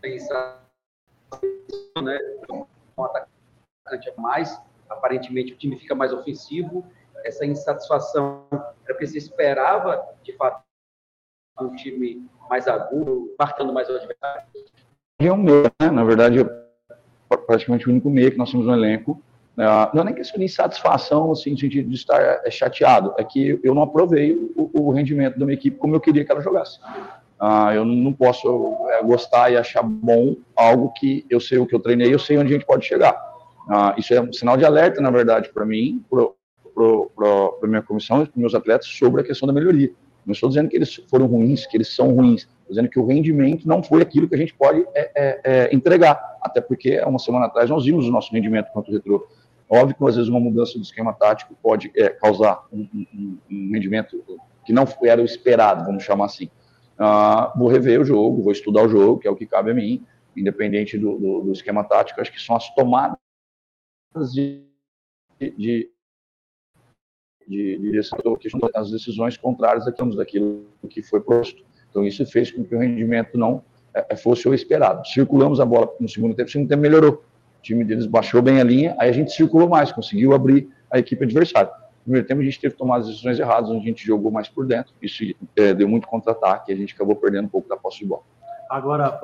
Pensar, 0.01 0.67
né? 2.01 2.17
Um 2.97 3.03
atacante 3.03 4.11
mais. 4.17 4.59
Aparentemente, 4.89 5.53
o 5.53 5.55
time 5.55 5.77
fica 5.77 5.93
mais 5.93 6.11
ofensivo 6.11 6.83
essa 7.23 7.45
insatisfação 7.45 8.45
era 8.51 8.93
porque 8.93 9.07
se 9.07 9.17
esperava, 9.17 10.03
de 10.23 10.33
fato, 10.33 10.63
um 11.59 11.75
time 11.75 12.25
mais 12.49 12.67
agudo, 12.67 13.33
marcando 13.37 13.73
mais 13.73 13.89
o 13.89 13.95
adversário? 13.95 14.43
É 15.19 15.31
um 15.31 15.37
meio, 15.37 15.63
né? 15.81 15.91
Na 15.91 16.03
verdade, 16.03 16.39
é 16.39 17.37
praticamente 17.37 17.87
o 17.87 17.91
único 17.91 18.09
meio 18.09 18.31
que 18.31 18.37
nós 18.37 18.51
temos 18.51 18.65
no 18.65 18.73
elenco. 18.73 19.21
Né? 19.55 19.65
Não 19.93 20.01
é 20.01 20.05
nem 20.05 20.15
questão 20.15 20.39
de 20.39 20.45
insatisfação, 20.45 21.31
assim, 21.31 21.51
no 21.51 21.57
sentido 21.57 21.89
de 21.89 21.95
estar 21.95 22.21
é, 22.21 22.49
chateado, 22.49 23.13
é 23.17 23.23
que 23.23 23.59
eu 23.61 23.75
não 23.75 23.83
aprovei 23.83 24.33
o, 24.55 24.71
o 24.73 24.91
rendimento 24.91 25.37
da 25.37 25.45
minha 25.45 25.57
equipe 25.57 25.77
como 25.77 25.93
eu 25.93 25.99
queria 25.99 26.23
que 26.23 26.31
ela 26.31 26.41
jogasse. 26.41 26.79
Uh, 27.41 27.71
eu 27.73 27.85
não 27.85 28.11
posso 28.13 28.77
é, 28.89 29.03
gostar 29.03 29.51
e 29.51 29.57
achar 29.57 29.83
bom 29.83 30.35
algo 30.55 30.91
que 30.93 31.25
eu 31.29 31.39
sei 31.39 31.57
o 31.57 31.65
que 31.65 31.75
eu 31.75 31.79
treinei, 31.79 32.13
eu 32.13 32.19
sei 32.19 32.37
onde 32.37 32.53
a 32.53 32.57
gente 32.57 32.65
pode 32.65 32.85
chegar. 32.85 33.13
Uh, 33.67 33.99
isso 33.99 34.13
é 34.13 34.21
um 34.21 34.31
sinal 34.31 34.57
de 34.57 34.65
alerta, 34.65 35.01
na 35.01 35.11
verdade, 35.11 35.49
para 35.53 35.65
mim, 35.65 36.03
para 37.15 37.27
a 37.63 37.67
minha 37.67 37.81
comissão 37.81 38.23
e 38.23 38.27
para 38.27 38.39
meus 38.39 38.55
atletas 38.55 38.87
sobre 38.87 39.21
a 39.21 39.23
questão 39.23 39.47
da 39.47 39.53
melhoria. 39.53 39.91
Não 40.25 40.33
estou 40.33 40.49
dizendo 40.49 40.69
que 40.69 40.75
eles 40.75 40.95
foram 41.09 41.25
ruins, 41.25 41.65
que 41.65 41.77
eles 41.77 41.93
são 41.95 42.13
ruins. 42.13 42.41
Estou 42.41 42.69
dizendo 42.69 42.89
que 42.89 42.99
o 42.99 43.05
rendimento 43.05 43.67
não 43.67 43.81
foi 43.81 44.01
aquilo 44.01 44.27
que 44.27 44.35
a 44.35 44.37
gente 44.37 44.53
pode 44.53 44.85
é, 44.93 45.11
é, 45.15 45.41
é, 45.43 45.75
entregar. 45.75 46.37
Até 46.41 46.61
porque, 46.61 46.99
uma 47.01 47.19
semana 47.19 47.47
atrás, 47.47 47.69
nós 47.69 47.85
vimos 47.85 48.07
o 48.07 48.11
nosso 48.11 48.31
rendimento 48.31 48.71
contra 48.71 48.91
o 48.91 48.93
retrô. 48.93 49.27
Óbvio 49.67 49.95
que, 49.95 50.05
às 50.05 50.15
vezes, 50.15 50.29
uma 50.29 50.39
mudança 50.39 50.77
do 50.77 50.83
esquema 50.83 51.13
tático 51.13 51.55
pode 51.61 51.91
é, 51.95 52.09
causar 52.09 52.65
um, 52.71 52.87
um, 52.93 53.37
um 53.49 53.71
rendimento 53.71 54.23
que 54.65 54.73
não 54.73 54.85
era 55.03 55.21
o 55.21 55.25
esperado, 55.25 55.85
vamos 55.85 56.03
chamar 56.03 56.25
assim. 56.25 56.49
Uh, 56.99 57.57
vou 57.57 57.69
rever 57.69 57.99
o 57.99 58.05
jogo, 58.05 58.43
vou 58.43 58.51
estudar 58.51 58.83
o 58.83 58.89
jogo, 58.89 59.19
que 59.19 59.27
é 59.27 59.31
o 59.31 59.35
que 59.35 59.45
cabe 59.47 59.71
a 59.71 59.73
mim, 59.73 60.05
independente 60.35 60.97
do, 60.97 61.17
do, 61.17 61.41
do 61.41 61.51
esquema 61.51 61.83
tático. 61.83 62.19
Acho 62.19 62.31
que 62.31 62.41
são 62.41 62.55
as 62.55 62.69
tomadas 62.75 63.17
de, 64.31 64.63
de, 65.39 65.89
de, 67.49 67.99
as 68.75 68.91
decisões 68.91 69.35
contrárias 69.35 69.85
daquilo 70.15 70.65
que 70.89 71.01
foi 71.01 71.19
posto. 71.19 71.63
Então, 71.89 72.05
isso 72.05 72.23
fez 72.25 72.51
com 72.51 72.63
que 72.63 72.75
o 72.75 72.79
rendimento 72.79 73.37
não 73.37 73.63
é, 73.93 74.15
fosse 74.15 74.47
o 74.47 74.53
esperado. 74.53 75.05
Circulamos 75.07 75.59
a 75.59 75.65
bola 75.65 75.89
no 75.99 76.07
segundo 76.07 76.35
tempo, 76.35 76.47
o 76.47 76.51
segundo 76.51 76.69
tempo 76.69 76.81
melhorou. 76.81 77.23
O 77.59 77.61
time 77.61 77.83
deles 77.83 78.05
baixou 78.05 78.41
bem 78.41 78.61
a 78.61 78.63
linha, 78.63 78.95
aí 78.99 79.09
a 79.09 79.13
gente 79.13 79.31
circulou 79.31 79.67
mais, 79.67 79.91
conseguiu 79.91 80.33
abrir 80.33 80.69
a 80.89 80.99
equipe 80.99 81.23
adversária 81.23 81.71
primeiro 82.09 82.27
tempo 82.27 82.41
a 82.41 82.43
gente 82.43 82.59
teve 82.59 82.73
que 82.73 82.79
tomar 82.79 82.97
as 82.97 83.07
decisões 83.07 83.39
erradas, 83.39 83.69
onde 83.69 83.83
a 83.83 83.87
gente 83.87 84.05
jogou 84.05 84.31
mais 84.31 84.49
por 84.49 84.65
dentro. 84.65 84.93
Isso 84.99 85.23
é, 85.55 85.73
deu 85.73 85.87
muito 85.87 86.07
contra-ataque 86.07 86.71
a 86.71 86.75
gente 86.75 86.95
acabou 86.95 87.15
perdendo 87.15 87.45
um 87.45 87.49
pouco 87.49 87.69
da 87.69 87.77
posse 87.77 87.99
de 87.99 88.05
bola. 88.05 88.23
Agora, 88.69 89.19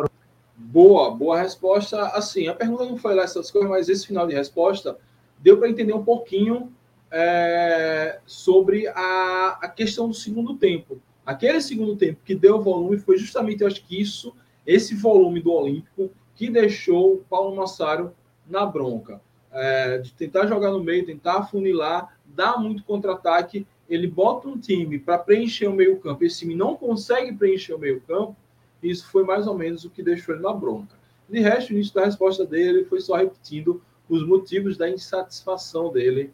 boa, 0.55 1.11
boa 1.11 1.39
resposta. 1.39 1.99
Assim, 2.09 2.47
a 2.47 2.53
pergunta 2.53 2.85
não 2.85 2.97
foi 2.97 3.15
lá 3.15 3.23
essas 3.23 3.49
coisas, 3.49 3.69
mas 3.69 3.89
esse 3.89 4.05
final 4.05 4.27
de 4.27 4.35
resposta 4.35 4.97
deu 5.39 5.57
para 5.57 5.67
entender 5.67 5.93
um 5.93 6.03
pouquinho 6.03 6.71
é, 7.17 8.19
sobre 8.25 8.87
a, 8.89 9.57
a 9.61 9.69
questão 9.69 10.09
do 10.09 10.13
segundo 10.13 10.57
tempo. 10.57 10.99
Aquele 11.25 11.61
segundo 11.61 11.95
tempo 11.95 12.19
que 12.25 12.35
deu 12.35 12.61
volume 12.61 12.97
foi 12.97 13.17
justamente, 13.17 13.61
eu 13.61 13.67
acho 13.67 13.85
que 13.85 13.99
isso, 13.99 14.35
esse 14.67 14.93
volume 14.93 15.41
do 15.41 15.53
Olímpico, 15.53 16.11
que 16.35 16.49
deixou 16.49 17.13
o 17.13 17.17
Paulo 17.29 17.55
Massaro 17.55 18.13
na 18.45 18.65
bronca. 18.65 19.21
É, 19.49 19.99
de 19.99 20.11
tentar 20.11 20.45
jogar 20.47 20.71
no 20.71 20.83
meio, 20.83 21.05
tentar 21.05 21.37
afunilar 21.37 22.19
dá 22.25 22.57
muito 22.57 22.83
contra-ataque, 22.83 23.65
ele 23.89 24.07
bota 24.07 24.49
um 24.49 24.59
time 24.59 24.99
para 24.99 25.17
preencher 25.17 25.67
o 25.67 25.73
meio-campo, 25.73 26.25
esse 26.25 26.39
time 26.39 26.53
não 26.53 26.75
consegue 26.75 27.33
preencher 27.33 27.73
o 27.73 27.79
meio-campo, 27.79 28.35
isso 28.83 29.09
foi 29.09 29.23
mais 29.23 29.47
ou 29.47 29.57
menos 29.57 29.85
o 29.85 29.89
que 29.89 30.03
deixou 30.03 30.35
ele 30.35 30.43
na 30.43 30.51
bronca. 30.51 30.97
De 31.29 31.39
resto, 31.39 31.69
o 31.69 31.73
início 31.73 31.93
da 31.93 32.03
resposta 32.03 32.45
dele 32.45 32.83
foi 32.83 32.99
só 32.99 33.15
repetindo 33.15 33.81
os 34.09 34.27
motivos 34.27 34.75
da 34.75 34.89
insatisfação 34.89 35.93
dele. 35.93 36.33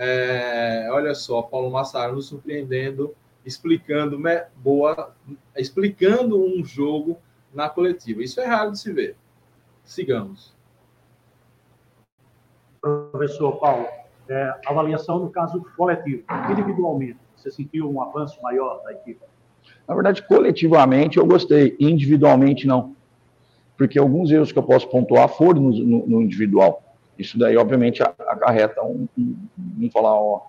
É, 0.00 0.88
olha 0.92 1.12
só, 1.12 1.42
Paulo 1.42 1.72
Massaro 1.72 2.14
nos 2.14 2.26
surpreendendo, 2.26 3.14
explicando 3.44 4.16
boa, 4.56 5.12
explicando 5.56 6.40
um 6.40 6.64
jogo 6.64 7.18
na 7.52 7.68
coletiva. 7.68 8.22
Isso 8.22 8.40
é 8.40 8.46
raro 8.46 8.70
de 8.70 8.78
se 8.78 8.92
ver. 8.92 9.16
Sigamos. 9.82 10.56
Professor 12.80 13.58
Paulo, 13.58 13.88
é, 14.28 14.54
avaliação 14.66 15.18
no 15.18 15.30
caso 15.30 15.66
coletivo. 15.76 16.22
Individualmente, 16.48 17.18
você 17.36 17.50
sentiu 17.50 17.90
um 17.90 18.00
avanço 18.00 18.40
maior 18.40 18.80
da 18.84 18.92
equipe? 18.92 19.20
Na 19.86 19.94
verdade, 19.94 20.22
coletivamente 20.22 21.18
eu 21.18 21.26
gostei, 21.26 21.76
individualmente 21.80 22.68
não. 22.68 22.94
Porque 23.76 23.98
alguns 23.98 24.30
erros 24.30 24.52
que 24.52 24.58
eu 24.58 24.62
posso 24.62 24.88
pontuar 24.88 25.28
foram 25.28 25.62
no, 25.62 25.70
no, 25.72 26.06
no 26.06 26.22
individual. 26.22 26.82
Isso 27.18 27.36
daí, 27.36 27.56
obviamente, 27.56 28.02
acarreta 28.02 28.82
um, 28.82 29.08
um, 29.18 29.48
vamos 29.58 29.92
falar, 29.92 30.14
ó, 30.14 30.46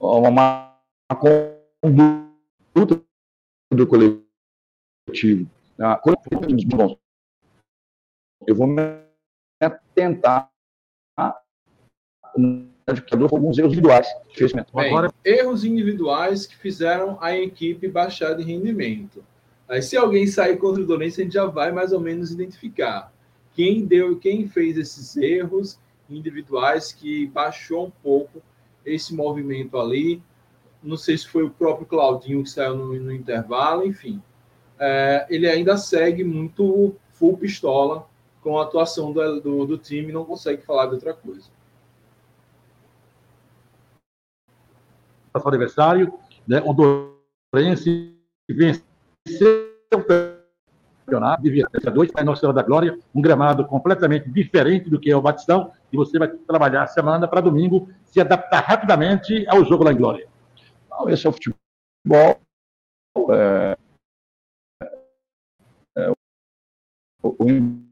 uma 0.00 0.30
má 0.30 0.72
conduta 1.14 3.02
do 3.70 3.86
coletivo. 3.86 5.48
Ah, 5.78 6.00
eu 8.46 8.54
vou 8.54 8.66
tentar 9.94 10.50
adaptador 12.86 13.28
com 13.28 13.36
alguns 13.36 13.58
erros 13.58 13.72
individuais. 13.72 14.06
Bem, 14.74 14.86
Agora... 14.86 15.12
Erros 15.24 15.64
individuais 15.64 16.46
que 16.46 16.56
fizeram 16.56 17.18
a 17.20 17.36
equipe 17.36 17.88
baixar 17.88 18.34
de 18.34 18.42
rendimento. 18.42 19.22
Aí, 19.68 19.82
se 19.82 19.96
alguém 19.96 20.26
sair 20.26 20.56
contra 20.56 20.82
o 20.82 20.86
Donense, 20.86 21.20
a 21.20 21.24
gente 21.24 21.34
já 21.34 21.44
vai 21.44 21.72
mais 21.72 21.92
ou 21.92 22.00
menos 22.00 22.30
identificar 22.30 23.12
quem 23.52 23.84
deu, 23.84 24.16
quem 24.18 24.46
fez 24.46 24.76
esses 24.76 25.16
erros 25.16 25.78
individuais 26.08 26.92
que 26.92 27.26
baixou 27.28 27.86
um 27.86 27.90
pouco 27.90 28.42
esse 28.84 29.14
movimento 29.14 29.78
ali. 29.78 30.22
Não 30.82 30.96
sei 30.96 31.18
se 31.18 31.26
foi 31.26 31.42
o 31.42 31.50
próprio 31.50 31.86
Claudinho 31.86 32.42
que 32.42 32.50
saiu 32.50 32.76
no, 32.76 32.94
no 32.94 33.12
intervalo, 33.12 33.86
enfim. 33.86 34.22
É, 34.78 35.26
ele 35.28 35.48
ainda 35.48 35.76
segue 35.76 36.22
muito 36.22 36.94
full 37.12 37.36
pistola 37.36 38.08
com 38.42 38.58
a 38.58 38.62
atuação 38.62 39.12
do, 39.12 39.40
do, 39.40 39.66
do 39.66 39.78
time, 39.78 40.12
não 40.12 40.24
consegue 40.24 40.62
falar 40.62 40.86
de 40.86 40.94
outra 40.94 41.14
coisa. 41.14 41.50
para 45.40 45.44
o 45.44 45.48
adversário, 45.48 46.14
né? 46.46 46.62
o 46.64 46.72
Dorense 47.52 48.16
venceu 48.48 48.82
campeonato, 51.06 51.42
ter 51.42 51.90
dois, 51.92 52.10
para 52.10 52.24
Nossa 52.24 52.40
Senhora 52.40 52.56
da 52.56 52.62
Glória, 52.62 52.98
um 53.14 53.22
gramado 53.22 53.64
completamente 53.64 54.28
diferente 54.28 54.90
do 54.90 54.98
que 54.98 55.10
é 55.10 55.16
o 55.16 55.22
Batistão, 55.22 55.72
e 55.92 55.96
você 55.96 56.18
vai 56.18 56.28
trabalhar 56.28 56.82
a 56.82 56.86
semana 56.86 57.28
para 57.28 57.40
domingo, 57.40 57.88
se 58.04 58.20
adaptar 58.20 58.60
rapidamente 58.60 59.46
ao 59.48 59.64
jogo 59.64 59.84
lá 59.84 59.92
em 59.92 59.96
Glória. 59.96 60.26
Não, 60.90 61.08
esse 61.08 61.26
é 61.26 61.30
o 61.30 61.32
futebol. 61.32 62.40
É, 63.30 63.76
é, 65.96 66.10
o, 67.22 67.28
o, 67.38 67.86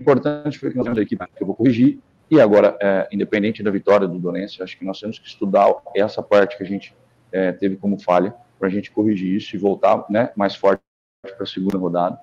importante 0.00 0.58
foi 0.58 0.70
que 0.70 0.76
nós 0.76 0.84
temos 0.84 0.98
a 0.98 1.02
equipe 1.02 1.26
que 1.26 1.42
eu 1.42 1.46
vou 1.46 1.56
corrigir, 1.56 1.98
e 2.30 2.40
agora, 2.40 2.76
é, 2.80 3.08
independente 3.12 3.62
da 3.62 3.70
vitória 3.70 4.08
do 4.08 4.18
Donense, 4.18 4.62
acho 4.62 4.78
que 4.78 4.84
nós 4.84 5.00
temos 5.00 5.18
que 5.18 5.26
estudar 5.26 5.74
essa 5.94 6.22
parte 6.22 6.56
que 6.56 6.62
a 6.62 6.66
gente 6.66 6.94
é, 7.32 7.52
teve 7.52 7.76
como 7.76 7.98
falha, 7.98 8.34
para 8.58 8.68
a 8.68 8.70
gente 8.70 8.90
corrigir 8.90 9.34
isso 9.34 9.54
e 9.54 9.58
voltar 9.58 10.04
né, 10.08 10.32
mais 10.36 10.54
forte 10.54 10.82
para 11.22 11.42
a 11.42 11.46
segunda 11.46 11.78
rodada. 11.78 12.18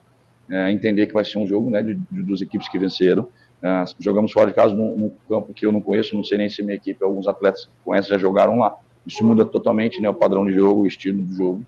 É, 0.52 0.72
entender 0.72 1.08
que 1.08 1.14
vai 1.14 1.24
ser 1.24 1.38
um 1.38 1.48
jogo 1.48 1.70
né, 1.70 1.82
de, 1.82 1.96
de 1.96 2.24
duas 2.24 2.42
equipes 2.42 2.68
que 2.68 2.78
venceram. 2.78 3.28
É, 3.64 3.86
jogamos 4.00 4.32
fora 4.32 4.48
de 4.48 4.54
casa 4.54 4.74
num, 4.74 4.98
num, 4.98 5.12
campo 5.30 5.54
que 5.54 5.66
eu 5.66 5.72
não 5.72 5.82
conheço, 5.82 6.16
não 6.16 6.24
sei 6.24 6.38
nem 6.38 6.50
se 6.50 6.62
minha 6.62 6.76
equipe, 6.76 7.04
alguns 7.04 7.28
atletas 7.28 7.66
que 7.66 7.72
conhecem 7.86 8.10
já 8.12 8.18
jogaram 8.18 8.60
lá. 8.60 8.76
Isso 9.08 9.24
muda 9.24 9.46
totalmente 9.46 10.02
né, 10.02 10.10
o 10.10 10.14
padrão 10.14 10.46
de 10.46 10.54
jogo, 10.54 10.82
o 10.82 10.88
estilo 10.88 11.22
do 11.24 11.34
jogo. 11.34 11.66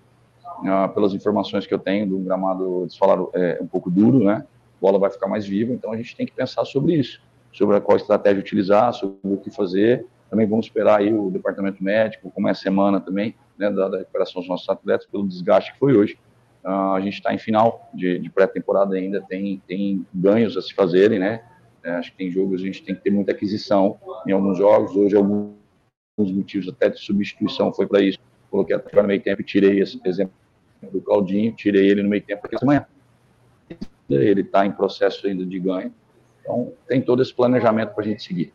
É, 0.64 0.88
pelas 0.88 1.14
informações 1.14 1.66
que 1.66 1.74
eu 1.74 1.78
tenho 1.78 2.06
do 2.06 2.18
gramado, 2.18 2.82
eles 2.82 2.96
falaram, 2.96 3.30
é 3.32 3.58
um 3.60 3.66
pouco 3.66 3.90
duro, 3.90 4.22
né? 4.22 4.44
A 4.44 4.80
bola 4.80 4.98
vai 4.98 5.10
ficar 5.10 5.26
mais 5.26 5.46
viva, 5.46 5.72
então 5.72 5.92
a 5.92 5.96
gente 5.96 6.14
tem 6.14 6.26
que 6.26 6.32
pensar 6.32 6.64
sobre 6.64 6.94
isso 6.94 7.20
sobre 7.54 7.80
qual 7.80 7.96
estratégia 7.96 8.40
utilizar, 8.40 8.92
sobre 8.92 9.16
o 9.22 9.36
que 9.36 9.50
fazer. 9.50 10.04
Também 10.28 10.46
vamos 10.46 10.66
esperar 10.66 10.98
aí 10.98 11.14
o 11.14 11.30
departamento 11.30 11.82
médico, 11.82 12.30
como 12.30 12.48
é 12.48 12.50
a 12.50 12.54
semana 12.54 13.00
também, 13.00 13.34
né, 13.56 13.70
da, 13.70 13.88
da 13.88 13.98
recuperação 13.98 14.42
dos 14.42 14.48
nossos 14.48 14.68
atletas, 14.68 15.06
pelo 15.06 15.26
desgaste 15.26 15.72
que 15.72 15.78
foi 15.78 15.96
hoje. 15.96 16.18
Uh, 16.64 16.94
a 16.94 17.00
gente 17.00 17.14
está 17.14 17.34
em 17.34 17.38
final 17.38 17.90
de, 17.92 18.18
de 18.18 18.30
pré-temporada 18.30 18.94
ainda, 18.94 19.20
tem, 19.20 19.62
tem 19.66 20.06
ganhos 20.14 20.56
a 20.56 20.62
se 20.62 20.72
fazerem, 20.72 21.18
né? 21.18 21.44
É, 21.82 21.90
acho 21.90 22.10
que 22.12 22.16
tem 22.16 22.30
jogos, 22.30 22.62
a 22.62 22.64
gente 22.64 22.82
tem 22.82 22.94
que 22.94 23.02
ter 23.02 23.10
muita 23.10 23.32
aquisição 23.32 23.98
em 24.26 24.32
alguns 24.32 24.56
jogos. 24.56 24.96
Hoje, 24.96 25.14
alguns 25.14 25.52
motivos 26.18 26.68
até 26.68 26.88
de 26.88 26.98
substituição 26.98 27.72
foi 27.72 27.86
para 27.86 28.00
isso. 28.00 28.18
Coloquei 28.50 28.74
até 28.74 29.02
no 29.02 29.06
meio 29.06 29.20
tempo 29.20 29.42
e 29.42 29.44
tirei 29.44 29.80
esse 29.80 30.00
exemplo 30.04 30.32
do 30.90 31.00
Claudinho, 31.02 31.52
tirei 31.52 31.86
ele 31.90 32.02
no 32.02 32.08
meio 32.08 32.22
tempo 32.22 32.40
porque 32.42 32.56
amanhã. 32.62 32.86
Ele 34.08 34.40
está 34.40 34.64
em 34.64 34.72
processo 34.72 35.26
ainda 35.26 35.44
de 35.44 35.58
ganho 35.58 35.92
então, 36.44 36.74
tem 36.86 37.00
todo 37.00 37.22
esse 37.22 37.32
planejamento 37.32 37.94
para 37.94 38.04
a 38.04 38.06
gente 38.06 38.22
seguir. 38.22 38.52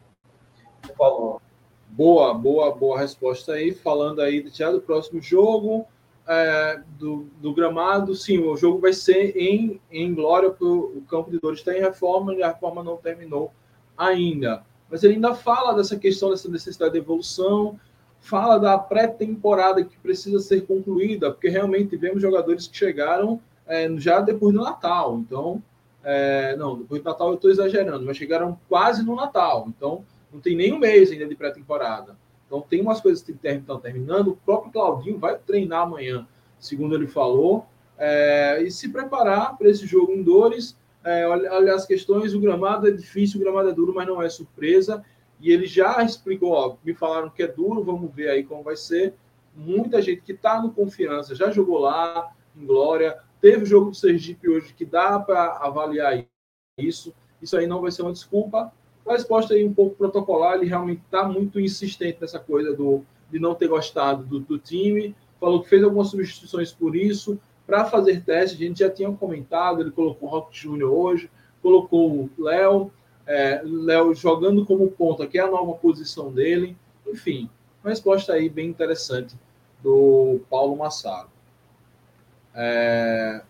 Falou. 0.96 1.42
Boa, 1.88 2.36
boa, 2.36 2.72
boa 2.74 3.00
resposta 3.00 3.54
aí. 3.54 3.74
Falando 3.74 4.22
aí 4.22 4.48
já 4.54 4.72
do 4.72 4.80
próximo 4.80 5.20
jogo, 5.20 5.88
é, 6.32 6.80
do, 7.00 7.26
do, 7.42 7.52
gramado, 7.52 8.14
sim, 8.14 8.38
o 8.38 8.56
jogo 8.56 8.78
vai 8.78 8.94
ser 8.94 9.36
em, 9.36 9.82
em 9.92 10.14
Glória, 10.14 10.52
porque 10.52 10.64
o 10.64 11.02
Campo 11.10 11.32
de 11.32 11.40
Dores 11.40 11.58
está 11.58 11.76
em 11.76 11.82
reforma 11.82 12.36
e 12.36 12.44
a 12.44 12.50
reforma 12.50 12.84
não 12.84 12.98
terminou 12.98 13.52
ainda. 13.98 14.64
Mas 14.92 15.04
ele 15.04 15.16
ainda 15.16 15.34
fala 15.34 15.74
dessa 15.74 15.98
questão, 15.98 16.30
dessa 16.30 16.48
necessidade 16.48 16.94
de 16.94 17.00
evolução, 17.00 17.80
fala 18.20 18.60
da 18.60 18.78
pré-temporada 18.78 19.84
que 19.84 19.98
precisa 19.98 20.38
ser 20.40 20.68
concluída, 20.68 21.32
porque 21.32 21.50
realmente 21.50 21.90
tivemos 21.90 22.22
jogadores 22.22 22.68
que 22.68 22.78
chegaram 22.78 23.42
é, 23.66 23.90
já 23.98 24.22
depois 24.22 24.54
do 24.54 24.62
Natal. 24.62 25.18
Então, 25.18 25.64
é, 26.04 26.56
não, 26.58 26.78
depois 26.78 27.02
do 27.02 27.06
Natal 27.06 27.30
eu 27.30 27.36
estou 27.36 27.50
exagerando, 27.50 28.06
mas 28.06 28.18
chegaram 28.18 28.60
quase 28.70 29.04
no 29.04 29.16
Natal. 29.16 29.66
Então, 29.68 30.06
não 30.32 30.40
tem 30.40 30.56
nem 30.56 30.74
um 30.74 30.78
mês 30.78 31.12
ainda 31.12 31.26
de 31.26 31.36
pré-temporada. 31.36 32.16
Então, 32.50 32.62
tem 32.62 32.82
umas 32.82 33.00
coisas 33.00 33.22
que 33.22 33.32
estão 33.32 33.80
terminando. 33.80 34.30
O 34.30 34.36
próprio 34.36 34.72
Claudinho 34.72 35.20
vai 35.20 35.38
treinar 35.38 35.84
amanhã, 35.84 36.28
segundo 36.58 36.96
ele 36.96 37.06
falou. 37.06 37.68
é, 38.00 38.64
e 38.64 38.72
se 38.72 38.90
preparar 38.90 39.56
para 39.58 39.70
esse 39.70 39.86
jogo 39.86 40.12
em 40.14 40.24
Dores. 40.24 40.76
É, 41.04 41.28
olhar 41.28 41.76
as 41.76 41.86
questões, 41.86 42.34
o 42.34 42.40
gramado 42.40 42.88
é 42.88 42.92
difícil, 42.92 43.40
o 43.40 43.44
gramado 43.44 43.70
é 43.70 43.74
duro, 43.74 43.94
mas 43.94 44.08
não 44.08 44.22
é 44.22 44.30
surpresa. 44.30 45.04
E 45.40 45.52
ele 45.52 45.66
já 45.66 46.02
explicou, 46.04 46.52
ó, 46.52 46.76
me 46.84 46.94
falaram 46.94 47.30
que 47.30 47.44
é 47.44 47.48
duro, 47.48 47.84
vamos 47.84 48.14
ver 48.14 48.30
aí 48.30 48.44
como 48.44 48.64
vai 48.64 48.76
ser. 48.76 49.14
Muita 49.56 50.02
gente 50.02 50.22
que 50.22 50.32
está 50.32 50.62
no 50.62 50.72
confiança 50.72 51.36
já 51.36 51.52
jogou 51.52 51.78
lá, 51.78 52.32
em 52.56 52.66
Glória. 52.66 53.18
Teve 53.42 53.64
o 53.64 53.66
jogo 53.66 53.92
do 53.92 53.96
Sergipe 53.96 54.50
hoje 54.50 54.74
que 54.74 54.86
dá 54.86 55.20
para 55.20 55.58
avaliar 55.58 56.26
isso. 56.78 57.14
Isso 57.42 57.58
aí 57.58 57.68
não 57.68 57.82
vai 57.82 57.92
ser 57.92 58.02
uma 58.02 58.12
desculpa. 58.12 58.72
A 59.10 59.14
resposta 59.14 59.56
aí 59.56 59.66
um 59.66 59.74
pouco 59.74 59.96
protocolar, 59.96 60.54
ele 60.54 60.68
realmente 60.68 61.02
está 61.04 61.28
muito 61.28 61.60
insistente 61.60 62.20
nessa 62.22 62.38
coisa 62.38 62.76
do, 62.76 63.04
de 63.32 63.40
não 63.40 63.56
ter 63.56 63.68
gostado 63.68 64.24
do, 64.24 64.40
do 64.40 64.60
time. 64.60 65.16
Falou 65.40 65.64
que 65.64 65.68
fez 65.68 65.84
algumas 65.84 66.10
substituições 66.10 66.72
por 66.72 66.96
isso, 66.96 67.40
para 67.66 67.86
fazer 67.86 68.24
teste. 68.24 68.64
A 68.64 68.68
gente 68.68 68.80
já 68.82 68.90
tinha 68.90 69.12
comentado, 69.12 69.82
ele 69.82 69.90
colocou 69.90 70.30
o 70.30 70.32
Rock 70.32 70.56
Júnior 70.56 70.92
hoje, 70.92 71.28
colocou 71.60 72.08
o 72.12 72.30
Léo, 72.38 72.92
é, 73.26 73.64
Léo 73.64 74.14
jogando 74.14 74.64
como 74.64 74.92
ponta, 74.92 75.26
que 75.26 75.40
é 75.40 75.42
a 75.42 75.50
nova 75.50 75.74
posição 75.74 76.32
dele. 76.32 76.78
Enfim, 77.08 77.50
uma 77.84 77.90
resposta 77.90 78.34
aí 78.34 78.48
bem 78.48 78.70
interessante 78.70 79.36
do 79.82 80.40
Paulo 80.52 80.78
Massaro. 80.78 81.30
É... 82.54 83.42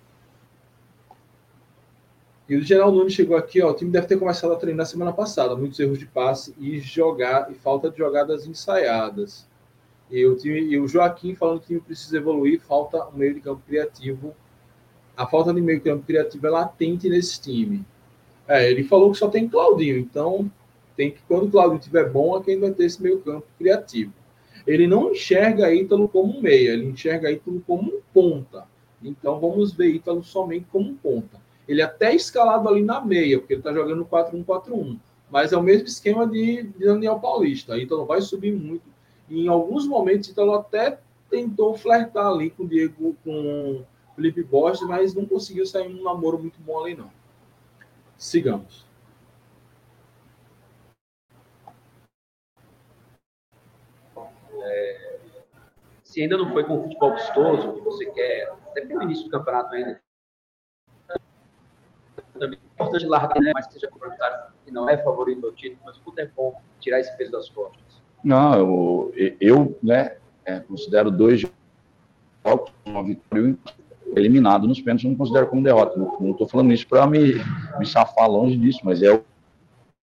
E 2.50 2.56
o 2.56 2.64
General 2.64 2.92
Nunes 2.92 3.14
chegou 3.14 3.38
aqui, 3.38 3.62
ó, 3.62 3.70
o 3.70 3.74
time 3.76 3.92
deve 3.92 4.08
ter 4.08 4.18
começado 4.18 4.52
a 4.52 4.56
treinar 4.56 4.88
semana 4.88 5.14
passada, 5.14 5.56
muitos 5.56 5.80
erros 5.80 6.00
de 6.00 6.08
passe 6.08 6.56
e 6.60 6.80
jogar 6.80 7.52
e 7.52 7.54
falta 7.54 7.92
de 7.92 7.98
jogadas 8.00 8.48
ensaiadas. 8.48 9.48
E 10.10 10.26
o, 10.26 10.36
time, 10.36 10.62
e 10.62 10.80
o 10.80 10.88
Joaquim 10.88 11.36
falando 11.36 11.60
que 11.60 11.66
o 11.66 11.68
time 11.68 11.80
precisa 11.82 12.18
evoluir, 12.18 12.60
falta 12.60 13.08
um 13.10 13.18
meio 13.18 13.36
de 13.36 13.42
campo 13.42 13.62
criativo. 13.68 14.36
A 15.16 15.28
falta 15.28 15.54
de 15.54 15.62
meio 15.62 15.78
de 15.78 15.84
campo 15.84 16.04
criativo 16.04 16.48
é 16.48 16.50
latente 16.50 17.08
nesse 17.08 17.40
time. 17.40 17.86
É, 18.48 18.68
ele 18.72 18.84
falou 18.84 19.12
que 19.12 19.20
só 19.20 19.28
tem 19.28 19.48
Claudinho, 19.48 20.00
então 20.00 20.52
tem 20.98 21.12
que 21.12 21.22
quando 21.28 21.44
o 21.44 21.52
Claudinho 21.52 21.78
estiver 21.78 22.10
bom 22.10 22.36
é 22.36 22.44
quem 22.44 22.60
vai 22.60 22.72
ter 22.72 22.86
esse 22.86 23.00
meio 23.00 23.20
campo 23.20 23.46
criativo. 23.60 24.12
Ele 24.66 24.88
não 24.88 25.12
enxerga 25.12 25.72
Ítalo 25.72 26.10
como 26.10 26.36
um 26.36 26.42
meia, 26.42 26.72
ele 26.72 26.86
enxerga 26.86 27.32
Ítalo 27.32 27.62
como 27.68 27.92
um 27.92 28.02
ponta. 28.12 28.66
Então 29.04 29.40
vamos 29.40 29.72
ver 29.72 29.90
Ítalo 29.90 30.24
somente 30.24 30.66
como 30.72 30.90
um 30.90 30.96
ponta. 30.96 31.49
Ele 31.70 31.82
é 31.82 31.86
até 31.86 32.16
escalado 32.16 32.68
ali 32.68 32.82
na 32.82 33.00
meia, 33.00 33.38
porque 33.38 33.54
ele 33.54 33.60
está 33.60 33.72
jogando 33.72 34.04
4-1-4-1. 34.04 35.00
Mas 35.30 35.54
é 35.54 35.58
o 35.58 35.62
mesmo 35.62 35.86
esquema 35.86 36.26
de, 36.26 36.64
de 36.64 36.84
Daniel 36.84 37.20
Paulista. 37.20 37.78
Ítalo 37.78 38.08
vai 38.08 38.22
subir 38.22 38.52
muito. 38.52 38.90
E 39.30 39.46
em 39.46 39.48
alguns 39.48 39.86
momentos, 39.86 40.30
Ítalo 40.30 40.56
até 40.56 41.00
tentou 41.30 41.78
flertar 41.78 42.26
ali 42.26 42.50
com 42.50 42.64
o 42.64 42.68
Diego, 42.68 43.16
com 43.24 43.84
o 43.84 43.86
Felipe 44.16 44.42
Borges, 44.42 44.82
mas 44.82 45.14
não 45.14 45.28
conseguiu 45.28 45.64
sair 45.64 45.88
um 45.88 46.02
namoro 46.02 46.40
muito 46.40 46.60
bom 46.60 46.84
ali, 46.84 46.96
não. 46.96 47.12
Sigamos. 48.18 48.84
É, 54.60 55.20
se 56.04 56.20
ainda 56.20 56.36
não 56.36 56.52
foi 56.52 56.64
com 56.64 56.80
o 56.80 56.82
futebol 56.82 57.14
vistoso 57.14 57.74
que 57.74 57.82
você 57.82 58.08
quer, 58.08 58.52
até 58.72 58.82
pelo 58.84 59.04
início 59.04 59.26
do 59.26 59.30
campeonato 59.30 59.76
ainda, 59.76 60.02
também 62.40 62.60
importante 62.74 63.06
largar, 63.06 63.42
né? 63.42 63.52
mas 63.54 63.68
seja 63.68 63.90
prioritário, 63.90 64.54
que 64.66 64.72
não 64.72 64.90
é 64.90 64.98
favorito 64.98 65.46
ao 65.46 65.52
título, 65.52 65.80
mas 65.86 65.98
o 65.98 66.20
é 66.20 66.26
bom 66.26 66.60
tirar 66.80 67.00
esse 67.00 67.16
peso 67.18 67.32
das 67.32 67.50
costas. 67.50 68.02
Não, 68.24 68.54
eu, 68.56 69.36
eu 69.40 69.78
né, 69.84 70.18
é, 70.46 70.60
considero 70.60 71.12
dois 71.12 71.42
jogos, 72.44 72.72
uma 72.86 73.04
vitória 73.04 73.56
eliminado 74.16 74.68
nos 74.68 74.82
pênaltis, 74.82 75.10
não 75.10 75.16
considero 75.16 75.48
como 75.48 75.64
derrota. 75.64 75.98
Não 75.98 76.32
estou 76.32 76.48
falando 76.48 76.74
isso 76.74 76.88
para 76.88 77.06
me, 77.06 77.34
me 77.78 77.86
safar 77.86 78.30
longe 78.30 78.58
disso, 78.58 78.80
mas 78.84 79.02
é 79.04 79.12
o, 79.12 79.24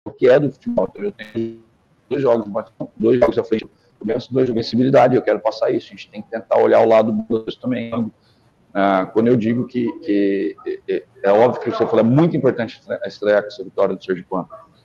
o 0.05 0.11
que 0.11 0.27
é 0.27 0.39
do 0.39 0.51
futebol. 0.51 0.87
Então, 0.89 1.03
eu 1.03 1.11
tenho 1.11 1.63
dois 2.09 2.21
jogos, 2.21 2.65
dois 2.95 3.19
jogos 3.19 3.37
à 3.37 3.43
frente, 3.43 3.67
começo 3.99 4.33
dois 4.33 4.47
de 4.47 4.53
vencibilidade, 4.53 5.15
eu 5.15 5.21
quero 5.21 5.39
passar 5.39 5.69
isso. 5.71 5.87
A 5.87 5.89
gente 5.91 6.09
tem 6.09 6.21
que 6.21 6.29
tentar 6.29 6.57
olhar 6.57 6.81
o 6.81 6.87
lado 6.87 7.11
dos 7.11 7.55
também. 7.55 7.91
Ah, 8.73 9.09
quando 9.11 9.27
eu 9.27 9.35
digo 9.35 9.65
que, 9.65 9.91
que 9.99 10.55
é, 10.87 11.03
é, 11.23 11.31
óbvio 11.31 11.61
que 11.61 11.71
você 11.71 11.85
falou, 11.85 11.99
é 11.99 12.03
muito 12.03 12.37
importante 12.37 12.79
estrear 13.05 13.41
com 13.41 13.47
essa 13.47 13.63
vitória 13.63 13.95
do 13.95 14.03
Sergipe 14.03 14.27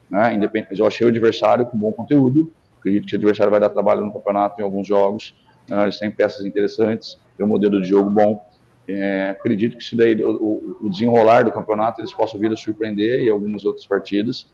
né? 0.09 0.35
Independente, 0.35 0.78
eu 0.78 0.87
achei 0.87 1.07
o 1.07 1.11
adversário 1.11 1.66
com 1.66 1.76
bom 1.76 1.93
conteúdo, 1.93 2.53
acredito 2.78 3.07
que 3.07 3.14
o 3.14 3.18
adversário 3.18 3.51
vai 3.51 3.61
dar 3.61 3.68
trabalho 3.68 4.05
no 4.05 4.12
campeonato 4.12 4.61
em 4.61 4.64
alguns 4.64 4.87
jogos, 4.87 5.35
né? 5.68 5.82
eles 5.82 5.99
têm 5.99 6.11
peças 6.11 6.45
interessantes, 6.47 7.18
tem 7.37 7.45
um 7.45 7.49
modelo 7.49 7.80
de 7.80 7.89
jogo 7.89 8.09
bom, 8.11 8.45
é, 8.87 9.30
acredito 9.30 9.76
que 9.78 9.85
se 9.85 9.97
daí 9.97 10.22
o, 10.22 10.76
o, 10.82 10.91
desenrolar 10.91 11.43
do 11.43 11.53
campeonato 11.53 12.01
eles 12.01 12.12
possam 12.12 12.39
vir 12.39 12.53
a 12.53 12.57
surpreender 12.57 13.22
e 13.22 13.30
algumas 13.30 13.64
outras 13.64 13.87
partidas, 13.87 14.47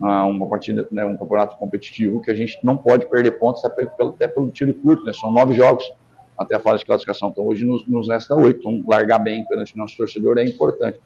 ah, 0.00 0.26
uma 0.26 0.46
partida, 0.46 0.86
né, 0.92 1.04
um 1.04 1.16
campeonato 1.16 1.56
competitivo 1.56 2.20
que 2.20 2.30
a 2.30 2.34
gente 2.34 2.58
não 2.62 2.76
pode 2.76 3.06
perder 3.06 3.32
pontos 3.32 3.64
até 3.64 3.86
pelo, 3.86 4.10
até 4.10 4.28
pelo 4.28 4.50
tiro 4.50 4.74
curto, 4.74 5.04
né, 5.04 5.12
são 5.12 5.32
nove 5.32 5.54
jogos 5.54 5.90
até 6.38 6.54
a 6.54 6.60
fase 6.60 6.80
de 6.80 6.86
classificação, 6.86 7.30
então 7.30 7.46
hoje 7.46 7.64
nos, 7.64 7.86
nos 7.86 8.08
resta 8.08 8.34
oito, 8.34 8.60
então 8.60 8.84
largar 8.86 9.18
bem 9.18 9.44
perante 9.44 9.74
o 9.74 9.78
nosso 9.78 9.96
torcedor 9.96 10.38
é 10.38 10.44
importante. 10.44 11.00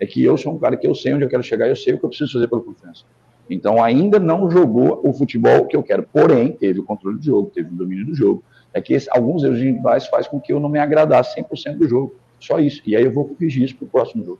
É 0.00 0.06
que 0.06 0.22
eu 0.24 0.36
sou 0.36 0.54
um 0.54 0.58
cara 0.58 0.76
que 0.76 0.86
eu 0.86 0.94
sei 0.94 1.12
onde 1.12 1.24
eu 1.24 1.28
quero 1.28 1.42
chegar, 1.42 1.68
eu 1.68 1.76
sei 1.76 1.94
o 1.94 1.98
que 1.98 2.04
eu 2.04 2.08
preciso 2.08 2.32
fazer 2.32 2.48
pela 2.48 2.62
confiança. 2.62 3.04
Então 3.50 3.82
ainda 3.82 4.18
não 4.18 4.50
jogou 4.50 5.00
o 5.04 5.12
futebol 5.12 5.66
que 5.66 5.76
eu 5.76 5.82
quero, 5.82 6.02
porém 6.04 6.52
teve 6.52 6.80
o 6.80 6.84
controle 6.84 7.18
do 7.18 7.24
jogo, 7.24 7.50
teve 7.52 7.68
o 7.68 7.76
domínio 7.76 8.06
do 8.06 8.14
jogo. 8.14 8.42
É 8.72 8.80
que 8.80 8.94
esse, 8.94 9.08
alguns 9.10 9.42
erros 9.42 9.58
individuais 9.58 10.06
faz 10.06 10.28
com 10.28 10.40
que 10.40 10.52
eu 10.52 10.60
não 10.60 10.68
me 10.68 10.78
agradasse 10.78 11.40
100% 11.40 11.78
do 11.78 11.88
jogo. 11.88 12.14
Só 12.38 12.60
isso. 12.60 12.82
E 12.86 12.94
aí 12.94 13.04
eu 13.04 13.12
vou 13.12 13.26
corrigir 13.26 13.64
isso 13.64 13.76
para 13.76 13.86
o 13.86 13.88
próximo 13.88 14.24
jogo. 14.24 14.38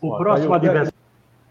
O 0.00 0.16
próximo 0.16 0.54
adversário. 0.54 0.98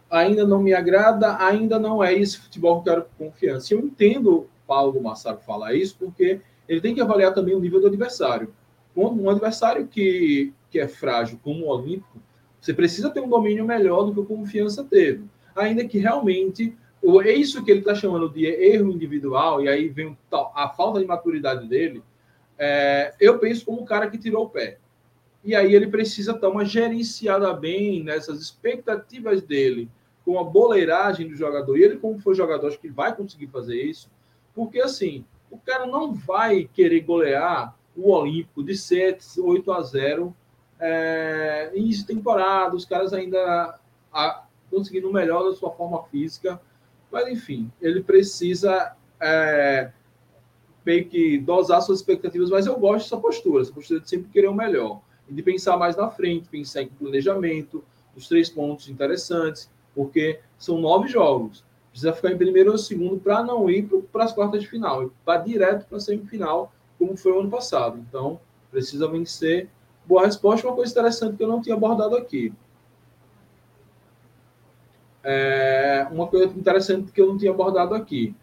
Ainda 0.10 0.46
não 0.46 0.62
me 0.62 0.74
agrada, 0.74 1.38
ainda 1.40 1.78
não 1.78 2.04
é 2.04 2.14
esse 2.14 2.38
futebol 2.38 2.82
que 2.82 2.90
eu 2.90 2.94
quero 2.94 3.06
confiança. 3.18 3.74
Eu 3.74 3.80
entendo 3.80 4.38
o 4.38 4.48
Paulo 4.66 5.02
Massaro 5.02 5.40
falar 5.40 5.74
isso, 5.74 5.96
porque 6.00 6.40
ele 6.70 6.80
tem 6.80 6.96
que 6.96 7.02
avaliar 7.02 7.34
também 7.34 7.54
o 7.54 7.60
nível 7.60 7.82
do 7.82 7.88
adversário. 7.88 8.54
Um 8.96 9.30
adversário 9.30 9.88
que, 9.88 10.54
que 10.70 10.80
é 10.80 10.88
frágil, 10.88 11.40
como 11.44 11.66
o 11.66 11.70
Olímpico, 11.70 12.22
você 12.62 12.74
precisa 12.74 13.10
ter 13.10 13.20
um 13.20 13.30
domínio 13.30 13.66
melhor 13.66 14.04
do 14.04 14.14
que 14.14 14.20
o 14.20 14.26
Confiança 14.26 14.84
teve. 14.84 15.26
Ainda 15.56 15.84
que 15.86 15.98
realmente 15.98 16.78
é 17.26 17.34
isso 17.34 17.64
que 17.64 17.72
ele 17.72 17.80
está 17.80 17.96
chamando 17.96 18.30
de 18.30 18.46
erro 18.46 18.92
individual, 18.92 19.62
e 19.62 19.68
aí 19.68 19.90
vem 19.90 20.18
a 20.32 20.70
falta 20.70 21.00
de 21.00 21.06
maturidade 21.06 21.68
dele. 21.68 22.04
É, 22.58 23.14
eu 23.20 23.40
penso 23.40 23.66
como 23.66 23.82
o 23.82 23.86
cara 23.86 24.10
que 24.10 24.18
tirou 24.18 24.46
o 24.46 24.50
pé 24.50 24.78
e 25.44 25.56
aí 25.56 25.74
ele 25.74 25.88
precisa 25.88 26.34
dar 26.34 26.50
uma 26.50 26.66
gerenciada 26.66 27.54
bem 27.54 28.04
nessas 28.04 28.42
expectativas 28.42 29.42
dele, 29.42 29.90
com 30.26 30.38
a 30.38 30.44
boleiragem 30.44 31.28
do 31.28 31.36
jogador. 31.36 31.78
E 31.78 31.84
ele, 31.84 31.98
como 31.98 32.20
foi 32.20 32.36
jogador, 32.36 32.68
acho 32.68 32.80
que 32.80 32.90
vai 32.90 33.16
conseguir 33.16 33.48
fazer 33.48 33.82
isso, 33.82 34.10
porque 34.54 34.82
assim, 34.82 35.26
o 35.52 35.58
cara 35.58 35.86
não 35.86 36.14
vai 36.14 36.70
querer 36.74 37.02
golear 37.02 37.76
o 37.96 38.12
Olímpico 38.12 38.64
de 38.64 38.78
7, 38.78 39.40
8 39.40 39.72
a 39.72 39.82
0 39.82 40.36
é, 40.80 41.72
início 41.76 42.06
de 42.06 42.14
temporada, 42.14 42.76
os 42.76 42.86
caras 42.86 43.14
ainda 43.14 43.78
a, 44.14 44.44
conseguindo 44.72 45.12
melhor 45.12 45.44
da 45.44 45.56
sua 45.56 45.72
forma 45.72 46.04
física, 46.04 46.60
mas 47.12 47.28
enfim, 47.28 47.72
ele 47.82 48.02
precisa 48.02 48.96
é, 49.20 49.92
meio 50.86 51.08
que 51.08 51.38
dosar 51.40 51.82
suas 51.82 52.00
expectativas, 52.00 52.50
mas 52.50 52.66
eu 52.66 52.80
gosto 52.80 53.06
dessa 53.06 53.18
postura, 53.18 53.62
essa 53.62 53.74
postura 53.74 54.00
de 54.00 54.10
sempre 54.10 54.30
querer 54.32 54.48
o 54.48 54.54
melhor. 54.54 55.02
E 55.28 55.34
de 55.34 55.44
pensar 55.44 55.78
mais 55.78 55.96
na 55.96 56.10
frente, 56.10 56.50
pensar 56.50 56.82
em 56.82 56.88
planejamento, 56.88 57.84
os 58.16 58.28
três 58.28 58.50
pontos 58.50 58.90
interessantes, 58.90 59.70
porque 59.94 60.40
são 60.58 60.80
nove 60.80 61.08
jogos. 61.08 61.64
Precisa 62.00 62.14
ficar 62.14 62.32
em 62.32 62.38
primeiro 62.38 62.72
ou 62.72 62.78
segundo 62.78 63.20
para 63.20 63.44
não 63.44 63.70
ir 63.70 63.84
para 64.10 64.24
as 64.24 64.32
quartas 64.32 64.62
de 64.62 64.70
final, 64.70 65.12
para 65.26 65.42
direto 65.42 65.86
para 65.86 65.98
a 65.98 66.00
semifinal, 66.00 66.72
como 66.98 67.18
foi 67.18 67.34
o 67.34 67.42
ano 67.42 67.50
passado. 67.50 68.00
Então, 68.08 68.40
precisa 68.72 69.06
vencer. 69.06 69.68
Boa 70.06 70.26
resposta, 70.26 70.66
uma 70.66 70.74
coisa 70.74 70.94
interessante 70.94 71.36
que 71.36 71.44
eu 71.44 71.48
não 71.50 71.62
tinha 71.62 71.76
abordado 71.76 72.16
aqui. 72.16 72.54
É, 75.22 76.08
uma 76.10 76.26
coisa 76.28 76.46
interessante 76.58 77.12
que 77.12 77.20
eu 77.20 77.28
não 77.28 77.38
tinha 77.38 77.52
abordado 77.52 77.94
aqui. 77.94 78.34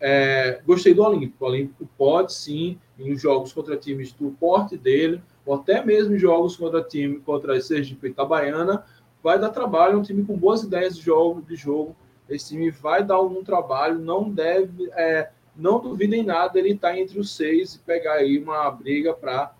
É, 0.00 0.60
gostei 0.64 0.94
do 0.94 1.02
Olímpico. 1.02 1.44
O 1.44 1.48
Olímpico 1.48 1.88
pode 1.98 2.32
sim, 2.32 2.78
em 2.96 3.18
jogos 3.18 3.52
contra 3.52 3.76
times 3.76 4.12
do 4.12 4.30
porte 4.38 4.76
dele, 4.76 5.20
ou 5.44 5.56
até 5.56 5.84
mesmo 5.84 6.16
jogos 6.16 6.56
contra 6.56 6.80
time 6.80 7.18
contra 7.18 7.56
a 7.56 7.60
Sergipe 7.60 8.06
Itabaiana, 8.06 8.84
vai 9.20 9.36
dar 9.36 9.48
trabalho, 9.48 9.98
um 9.98 10.02
time 10.02 10.24
com 10.24 10.36
boas 10.36 10.62
ideias 10.62 10.96
de 10.96 11.02
jogo, 11.02 11.42
de 11.42 11.56
jogo. 11.56 11.96
Esse 12.30 12.48
time 12.48 12.70
vai 12.70 13.02
dar 13.04 13.16
algum 13.16 13.42
trabalho, 13.42 13.98
não 13.98 14.30
deve, 14.30 14.88
é, 14.92 15.30
não 15.56 15.80
duvidem 15.80 16.22
nada 16.22 16.58
ele 16.58 16.72
estar 16.72 16.90
tá 16.90 16.98
entre 16.98 17.18
os 17.18 17.34
seis 17.34 17.74
e 17.74 17.78
pegar 17.80 18.14
aí 18.14 18.38
uma 18.38 18.70
briga 18.70 19.12
para 19.12 19.52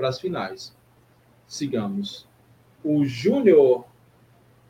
as 0.00 0.20
finais. 0.20 0.74
Sigamos. 1.46 2.26
O 2.82 3.04
Júnior 3.04 3.84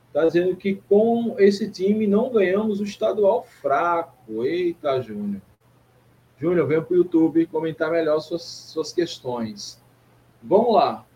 está 0.08 0.26
dizendo 0.26 0.56
que 0.56 0.74
com 0.88 1.36
esse 1.38 1.70
time 1.70 2.06
não 2.06 2.30
ganhamos 2.30 2.80
o 2.80 2.84
estadual 2.84 3.44
fraco. 3.44 4.44
Eita, 4.44 5.00
Júnior. 5.00 5.40
Júnior, 6.38 6.66
vem 6.66 6.82
para 6.82 6.92
o 6.92 6.96
YouTube 6.96 7.46
comentar 7.46 7.90
melhor 7.90 8.18
suas, 8.20 8.42
suas 8.42 8.92
questões. 8.92 9.80
Vamos 10.42 10.74
lá. 10.74 11.06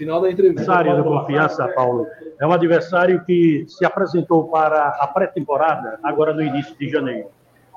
Final 0.00 0.22
da 0.22 0.30
entrevista. 0.30 0.62
Adversário 0.62 0.96
da 0.96 1.02
confiança, 1.02 1.68
Paulo, 1.74 2.06
é 2.40 2.46
um 2.46 2.52
adversário 2.52 3.22
que 3.22 3.66
se 3.68 3.84
apresentou 3.84 4.48
para 4.48 4.88
a 4.98 5.06
pré-temporada, 5.06 6.00
agora 6.02 6.32
no 6.32 6.40
início 6.40 6.74
de 6.78 6.88
janeiro. 6.88 7.28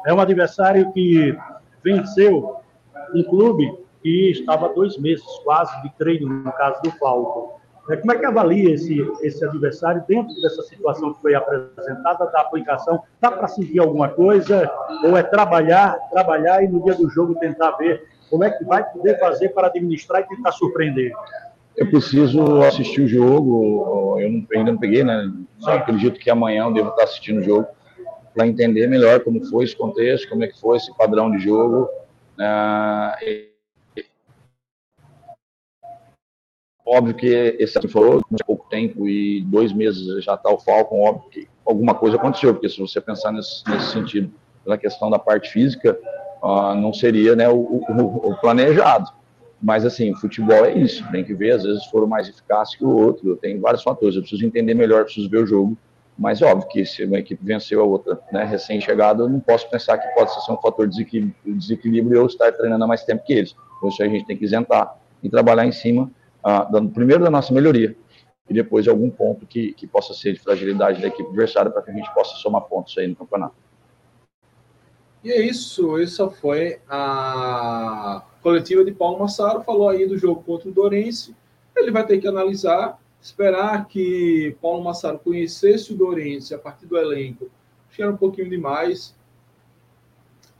É 0.06 0.14
um 0.14 0.22
adversário 0.22 0.90
que 0.94 1.38
venceu 1.84 2.62
um 3.14 3.24
clube 3.24 3.78
que 4.02 4.32
estava 4.32 4.70
dois 4.70 4.98
meses 4.98 5.26
quase 5.44 5.82
de 5.82 5.92
treino, 5.98 6.30
no 6.30 6.52
caso 6.54 6.82
do 6.82 6.92
Falcon. 6.92 7.60
É, 7.90 7.98
como 7.98 8.14
é 8.14 8.18
que 8.18 8.26
avalia 8.26 8.74
esse, 8.74 9.06
esse 9.22 9.44
adversário 9.44 10.02
dentro 10.08 10.34
dessa 10.42 10.62
situação 10.62 11.14
que 11.14 11.22
foi 11.22 11.36
apresentada, 11.36 12.28
da 12.28 12.40
aplicação? 12.40 13.04
Dá 13.20 13.32
para 13.32 13.50
sentir 13.50 13.80
alguma 13.80 14.08
coisa? 14.08 14.72
Ou 15.04 15.18
é 15.18 15.24
trabalhar, 15.24 15.98
trabalhar 16.10 16.64
e 16.64 16.70
no 16.70 16.82
dia 16.86 16.96
do 16.96 17.10
jogo 17.10 17.36
tentar 17.36 17.72
ver 17.72 18.08
como 18.30 18.46
é 18.46 18.50
que 18.50 18.64
vai 18.64 18.82
poder 18.82 19.20
fazer 19.20 19.50
para 19.50 19.68
administrar 19.68 20.22
e 20.22 20.28
tentar 20.28 20.54
surpreender? 20.54 21.12
Eu 21.76 21.90
preciso 21.90 22.62
assistir 22.62 23.02
o 23.02 23.08
jogo, 23.08 24.20
eu 24.20 24.32
não, 24.32 24.48
ainda 24.54 24.72
não 24.72 24.80
peguei, 24.80 25.04
né? 25.04 25.32
Só 25.60 25.74
acredito 25.74 26.20
que 26.20 26.30
amanhã 26.30 26.66
eu 26.66 26.74
devo 26.74 26.90
estar 26.90 27.04
assistindo 27.04 27.40
o 27.40 27.44
jogo 27.44 27.68
para 28.34 28.48
entender 28.48 28.88
melhor 28.88 29.22
como 29.22 29.44
foi 29.46 29.66
esse 29.66 29.76
contexto, 29.76 30.30
como 30.30 30.44
é 30.44 30.48
que 30.48 30.60
foi 30.60 30.78
esse 30.78 30.96
padrão 30.98 31.32
de 31.32 31.40
jogo. 31.40 31.90
Né? 32.38 32.48
Óbvio 36.86 37.16
que 37.16 37.28
esse 37.60 37.88
falou, 37.88 38.22
de 38.30 38.44
pouco 38.46 38.68
tempo 38.70 39.08
e 39.08 39.42
dois 39.46 39.72
meses 39.72 40.24
já 40.24 40.34
está 40.34 40.50
o 40.50 40.60
Falcon, 40.60 41.02
óbvio 41.02 41.30
que 41.30 41.48
alguma 41.66 41.96
coisa 41.96 42.18
aconteceu, 42.18 42.54
porque 42.54 42.68
se 42.68 42.80
você 42.80 43.00
pensar 43.00 43.32
nesse, 43.32 43.64
nesse 43.70 43.92
sentido, 43.92 44.34
pela 44.64 44.78
questão 44.78 45.10
da 45.10 45.18
parte 45.18 45.50
física, 45.50 45.98
uh, 46.44 46.76
não 46.76 46.94
seria 46.94 47.36
né, 47.36 47.48
o, 47.50 47.56
o, 47.56 48.30
o, 48.32 48.38
planejado. 48.40 49.10
Mas, 49.64 49.86
assim, 49.86 50.14
futebol 50.14 50.66
é 50.66 50.78
isso, 50.78 51.10
tem 51.10 51.24
que 51.24 51.34
ver, 51.34 51.52
às 51.52 51.64
vezes 51.64 51.86
foram 51.86 52.06
mais 52.06 52.28
eficazes 52.28 52.76
que 52.76 52.84
o 52.84 52.90
outro, 52.90 53.38
tem 53.38 53.58
vários 53.62 53.82
fatores, 53.82 54.16
eu 54.16 54.22
preciso 54.22 54.46
entender 54.46 54.74
melhor, 54.74 55.06
preciso 55.06 55.30
ver 55.30 55.38
o 55.38 55.48
jogo, 55.48 55.78
mas 56.20 56.42
óbvio 56.42 56.68
que 56.68 56.86
se 56.86 57.06
uma 57.06 57.18
equipe 57.18 57.44
venceu 57.44 57.80
a 57.80 57.86
outra, 57.86 58.20
né, 58.30 58.44
recém-chegada, 58.44 59.24
eu 59.24 59.30
não 59.30 59.40
posso 59.40 59.70
pensar 59.70 59.98
que 59.98 60.08
pode 60.16 60.34
ser 60.34 60.52
um 60.52 60.58
fator 60.58 60.86
de 60.86 60.98
desequilíbrio, 60.98 61.56
desequilíbrio 61.56 62.18
eu 62.18 62.26
estar 62.26 62.52
treinando 62.52 62.84
há 62.84 62.88
mais 62.88 63.06
tempo 63.06 63.24
que 63.24 63.32
eles. 63.32 63.56
Então, 63.78 63.88
isso 63.88 64.04
a 64.04 64.08
gente 64.08 64.26
tem 64.26 64.36
que 64.36 64.44
isentar 64.44 64.98
e 65.24 65.30
trabalhar 65.30 65.66
em 65.66 65.72
cima 65.72 66.12
ah, 66.44 66.66
dando 66.66 66.90
primeiro 66.92 67.24
da 67.24 67.32
nossa 67.32 67.54
melhoria 67.54 67.96
e 68.50 68.54
depois 68.54 68.84
de 68.84 68.90
algum 68.90 69.10
ponto 69.10 69.48
que, 69.48 69.72
que 69.72 69.88
possa 69.88 70.14
ser 70.14 70.34
de 70.34 70.40
fragilidade 70.40 71.02
da 71.02 71.08
equipe 71.08 71.30
adversária 71.30 71.72
para 71.72 71.82
que 71.82 71.90
a 71.90 71.94
gente 71.94 72.14
possa 72.14 72.36
somar 72.36 72.64
pontos 72.64 72.98
aí 72.98 73.08
no 73.08 73.16
campeonato. 73.16 73.56
E 75.24 75.32
é 75.32 75.42
isso, 75.42 75.98
essa 75.98 76.30
foi 76.30 76.80
a 76.90 78.24
coletiva 78.42 78.84
de 78.84 78.92
Paulo 78.92 79.20
Massaro, 79.20 79.64
falou 79.64 79.88
aí 79.88 80.06
do 80.06 80.18
jogo 80.18 80.44
contra 80.44 80.68
o 80.68 80.74
Dorense, 80.74 81.34
ele 81.76 81.92
vai 81.92 82.06
ter 82.06 82.20
que 82.20 82.28
analisar, 82.28 83.00
esperar 83.22 83.88
que 83.88 84.56
Paulo 84.62 84.84
Massaro 84.84 85.18
conhecesse 85.18 85.94
o 85.94 85.96
Dorense 85.96 86.54
a 86.54 86.58
partir 86.60 86.88
do 86.88 86.98
elenco, 86.98 87.50
acho 87.88 87.96
que 87.96 88.04
era 88.04 88.12
um 88.12 88.18
pouquinho 88.18 88.50
demais, 88.50 89.16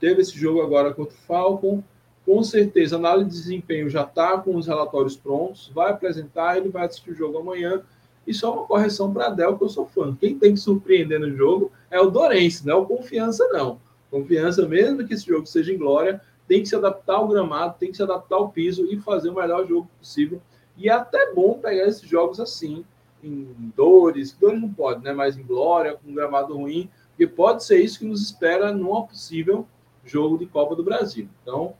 teve 0.00 0.22
esse 0.22 0.36
jogo 0.38 0.62
agora 0.62 0.94
contra 0.94 1.14
o 1.14 1.18
Falcon, 1.26 1.84
com 2.24 2.42
certeza, 2.42 2.96
a 2.96 2.98
análise 2.98 3.28
de 3.28 3.36
desempenho 3.36 3.90
já 3.90 4.02
está 4.02 4.38
com 4.38 4.56
os 4.56 4.66
relatórios 4.66 5.14
prontos, 5.14 5.70
vai 5.74 5.90
apresentar, 5.90 6.56
ele 6.56 6.70
vai 6.70 6.86
assistir 6.86 7.10
o 7.10 7.14
jogo 7.14 7.36
amanhã. 7.38 7.82
E 8.26 8.32
só 8.32 8.54
uma 8.54 8.66
correção 8.66 9.12
para 9.12 9.26
a 9.26 9.30
Del, 9.30 9.58
que 9.58 9.64
eu 9.64 9.68
sou 9.68 9.84
fã. 9.84 10.16
Quem 10.18 10.38
tem 10.38 10.54
que 10.54 10.60
surpreender 10.60 11.20
no 11.20 11.30
jogo 11.36 11.70
é 11.90 12.00
o 12.00 12.08
Dorense, 12.08 12.66
não 12.66 12.72
é 12.72 12.76
o 12.76 12.86
Confiança, 12.86 13.46
não. 13.48 13.78
Confiança, 14.14 14.68
mesmo 14.68 15.04
que 15.04 15.14
esse 15.14 15.26
jogo 15.26 15.44
seja 15.44 15.72
em 15.72 15.76
glória, 15.76 16.20
tem 16.46 16.62
que 16.62 16.68
se 16.68 16.76
adaptar 16.76 17.16
ao 17.16 17.26
gramado, 17.26 17.76
tem 17.80 17.90
que 17.90 17.96
se 17.96 18.02
adaptar 18.02 18.36
ao 18.36 18.48
piso 18.48 18.86
e 18.86 19.00
fazer 19.00 19.30
o 19.30 19.34
melhor 19.34 19.66
jogo 19.66 19.88
possível. 19.98 20.40
E 20.76 20.88
é 20.88 20.92
até 20.92 21.32
bom 21.32 21.58
pegar 21.58 21.88
esses 21.88 22.08
jogos 22.08 22.38
assim, 22.38 22.84
em 23.22 23.72
dores, 23.74 24.32
dores 24.32 24.60
não 24.60 24.72
pode, 24.72 25.02
né? 25.02 25.12
Mas 25.12 25.36
em 25.36 25.42
glória, 25.42 25.94
com 25.94 26.10
um 26.10 26.14
gramado 26.14 26.56
ruim, 26.56 26.88
porque 27.08 27.26
pode 27.26 27.64
ser 27.64 27.80
isso 27.80 27.98
que 27.98 28.04
nos 28.04 28.22
espera 28.22 28.72
num 28.72 29.02
possível 29.02 29.66
jogo 30.04 30.38
de 30.38 30.46
Copa 30.46 30.76
do 30.76 30.84
Brasil. 30.84 31.28
Então, 31.42 31.74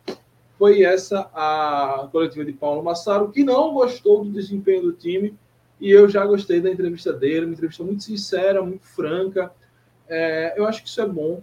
foi 0.58 0.82
essa 0.82 1.30
a 1.32 2.08
coletiva 2.10 2.44
de 2.44 2.52
Paulo 2.52 2.82
Massaro, 2.82 3.30
que 3.30 3.44
não 3.44 3.72
gostou 3.72 4.24
do 4.24 4.30
desempenho 4.30 4.82
do 4.82 4.92
time, 4.92 5.36
e 5.80 5.90
eu 5.90 6.08
já 6.08 6.26
gostei 6.26 6.60
da 6.60 6.70
entrevista 6.70 7.12
dele, 7.12 7.46
uma 7.46 7.52
entrevista 7.52 7.84
muito 7.84 8.02
sincera, 8.02 8.60
muito 8.62 8.86
franca. 8.86 9.52
É, 10.08 10.54
eu 10.56 10.66
acho 10.66 10.82
que 10.82 10.88
isso 10.88 11.00
é 11.00 11.06
bom. 11.06 11.42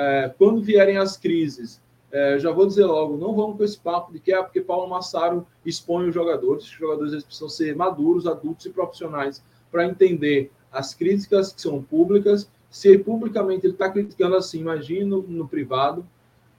É, 0.00 0.32
quando 0.38 0.62
vierem 0.62 0.96
as 0.96 1.16
crises, 1.16 1.82
é, 2.12 2.38
já 2.38 2.52
vou 2.52 2.68
dizer 2.68 2.84
logo, 2.84 3.16
não 3.16 3.34
vamos 3.34 3.56
com 3.56 3.64
esse 3.64 3.76
papo 3.76 4.12
de 4.12 4.20
que 4.20 4.32
é 4.32 4.40
porque 4.40 4.60
Paulo 4.60 4.88
Massaro 4.88 5.44
expõe 5.66 6.08
os 6.08 6.14
jogadores, 6.14 6.62
os 6.62 6.70
jogadores 6.70 7.12
eles 7.12 7.24
precisam 7.24 7.48
ser 7.48 7.74
maduros, 7.74 8.24
adultos 8.24 8.64
e 8.64 8.70
profissionais 8.70 9.42
para 9.72 9.84
entender 9.84 10.52
as 10.70 10.94
críticas 10.94 11.52
que 11.52 11.60
são 11.60 11.82
públicas. 11.82 12.48
Se 12.70 12.96
publicamente 12.96 13.66
ele 13.66 13.72
está 13.72 13.90
criticando 13.90 14.36
assim, 14.36 14.60
imagine 14.60 15.04
no, 15.04 15.20
no 15.22 15.48
privado. 15.48 16.06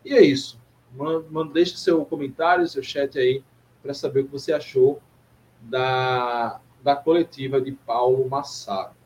E 0.04 0.14
é 0.14 0.22
isso. 0.22 0.60
Manda, 0.94 1.54
deixe 1.54 1.78
seu 1.78 2.04
comentário, 2.04 2.68
seu 2.68 2.84
chat 2.84 3.18
aí, 3.18 3.42
para 3.82 3.94
saber 3.94 4.22
o 4.22 4.26
que 4.26 4.32
você 4.34 4.52
achou 4.52 5.00
da, 5.62 6.60
da 6.84 6.94
coletiva 6.94 7.62
de 7.62 7.72
Paulo 7.72 8.28
Massaro. 8.28 8.99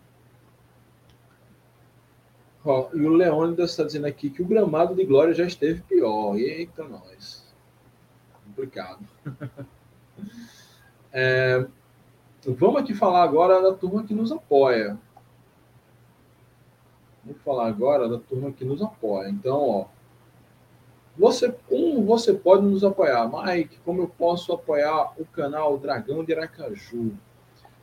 Ó, 2.65 2.89
e 2.93 3.05
o 3.05 3.13
Leônidas 3.13 3.71
está 3.71 3.83
dizendo 3.83 4.07
aqui 4.07 4.29
que 4.29 4.41
o 4.41 4.45
gramado 4.45 4.95
de 4.95 5.03
Glória 5.03 5.33
já 5.33 5.45
esteve 5.45 5.81
pior. 5.81 6.37
Eita, 6.37 6.83
nós. 6.83 7.43
Complicado. 8.45 9.05
é, 11.11 11.65
vamos 12.45 12.81
aqui 12.81 12.93
falar 12.93 13.23
agora 13.23 13.61
da 13.61 13.73
turma 13.73 14.03
que 14.03 14.13
nos 14.13 14.31
apoia. 14.31 14.97
Vamos 17.25 17.41
falar 17.41 17.67
agora 17.67 18.07
da 18.07 18.17
turma 18.17 18.51
que 18.51 18.63
nos 18.63 18.81
apoia. 18.81 19.29
Então, 19.29 19.69
ó, 19.69 19.85
você, 21.17 21.51
como 21.67 22.03
você 22.05 22.33
pode 22.33 22.63
nos 22.63 22.83
apoiar? 22.83 23.29
Mike, 23.29 23.77
como 23.83 24.01
eu 24.01 24.07
posso 24.07 24.53
apoiar 24.53 25.13
o 25.19 25.25
canal 25.25 25.77
Dragão 25.77 26.23
de 26.23 26.33
Aracaju? 26.33 27.11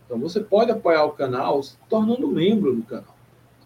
Então, 0.05 0.18
você 0.18 0.41
pode 0.41 0.72
apoiar 0.72 1.05
o 1.05 1.12
canal 1.12 1.62
se 1.62 1.76
tornando 1.89 2.26
membro 2.26 2.74
do 2.74 2.83
canal. 2.83 3.20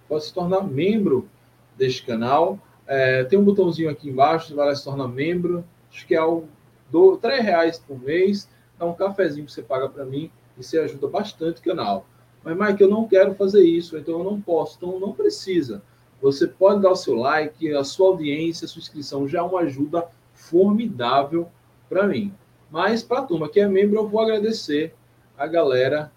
Pode 0.09 0.24
se 0.24 0.34
tornar 0.34 0.62
membro 0.62 1.28
deste 1.76 2.05
canal. 2.05 2.59
É, 2.86 3.24
tem 3.24 3.38
um 3.38 3.44
botãozinho 3.44 3.90
aqui 3.90 4.11
embaixo, 4.11 4.55
vai 4.55 4.74
se 4.74 4.84
tornar 4.84 5.09
membro. 5.09 5.64
Acho 5.90 6.07
que 6.07 6.14
é 6.14 6.22
o 6.22 6.44
do, 6.90 7.16
3 7.16 7.42
reais 7.42 7.78
por 7.78 7.98
mês. 7.98 8.48
É 8.78 8.84
um 8.84 8.94
cafezinho 8.94 9.46
que 9.46 9.52
você 9.52 9.62
paga 9.62 9.88
para 9.88 10.05
mim 10.05 10.30
e 10.59 10.62
você 10.62 10.78
ajuda 10.78 11.09
bastante 11.09 11.61
o 11.61 11.64
canal. 11.64 12.07
Mas, 12.42 12.57
Mike, 12.57 12.82
eu 12.82 12.88
não 12.88 13.09
quero 13.09 13.34
fazer 13.34 13.64
isso, 13.64 13.96
então 13.96 14.18
eu 14.18 14.24
não 14.24 14.40
posso. 14.40 14.76
Então, 14.76 15.00
não 15.00 15.12
precisa. 15.12 15.82
Você 16.20 16.46
pode 16.46 16.82
dar 16.82 16.90
o 16.90 16.96
seu 16.96 17.14
like, 17.14 17.72
a 17.74 17.84
sua 17.84 18.09
audiência, 18.09 18.64
a 18.64 18.68
sua 18.68 18.80
inscrição 18.80 19.26
já 19.26 19.38
é 19.38 19.42
uma 19.42 19.61
ajuda 19.61 20.07
formidável 20.32 21.48
para 21.88 22.07
mim. 22.07 22.34
Mas 22.70 23.02
para 23.02 23.20
a 23.20 23.22
turma 23.22 23.48
que 23.48 23.61
é 23.61 23.68
membro, 23.68 23.98
eu 23.98 24.09
vou 24.09 24.20
agradecer 24.20 24.94
a 25.36 25.46
galera 25.46 26.12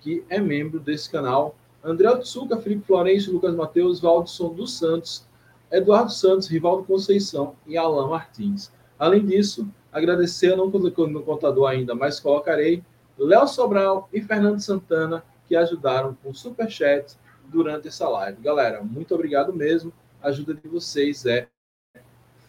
que 0.00 0.24
é 0.28 0.40
membro 0.40 0.80
desse 0.80 1.08
canal. 1.10 1.54
André 1.82 2.10
Otsuka, 2.10 2.58
Felipe 2.58 2.86
Florencio, 2.86 3.32
Lucas 3.32 3.54
Mateus, 3.54 4.00
Valdson 4.00 4.52
dos 4.52 4.76
Santos, 4.76 5.26
Eduardo 5.70 6.12
Santos, 6.12 6.48
Rivaldo 6.48 6.84
Conceição 6.84 7.54
e 7.66 7.76
Alain 7.76 8.08
Martins. 8.08 8.70
Além 8.98 9.24
disso, 9.24 9.68
agradecer, 9.92 10.56
não 10.56 10.70
coloquei 10.70 11.06
no 11.06 11.22
contador 11.22 11.68
ainda, 11.68 11.94
mas 11.94 12.20
colocarei 12.20 12.82
Léo 13.18 13.46
Sobral 13.46 14.08
e 14.12 14.20
Fernando 14.20 14.60
Santana, 14.60 15.24
que 15.46 15.56
ajudaram 15.56 16.16
com 16.22 16.32
superchat 16.34 17.16
durante 17.44 17.88
essa 17.88 18.08
live. 18.08 18.40
Galera, 18.40 18.82
muito 18.82 19.14
obrigado 19.14 19.52
mesmo. 19.52 19.92
A 20.22 20.28
ajuda 20.28 20.54
de 20.54 20.68
vocês 20.68 21.26
é 21.26 21.48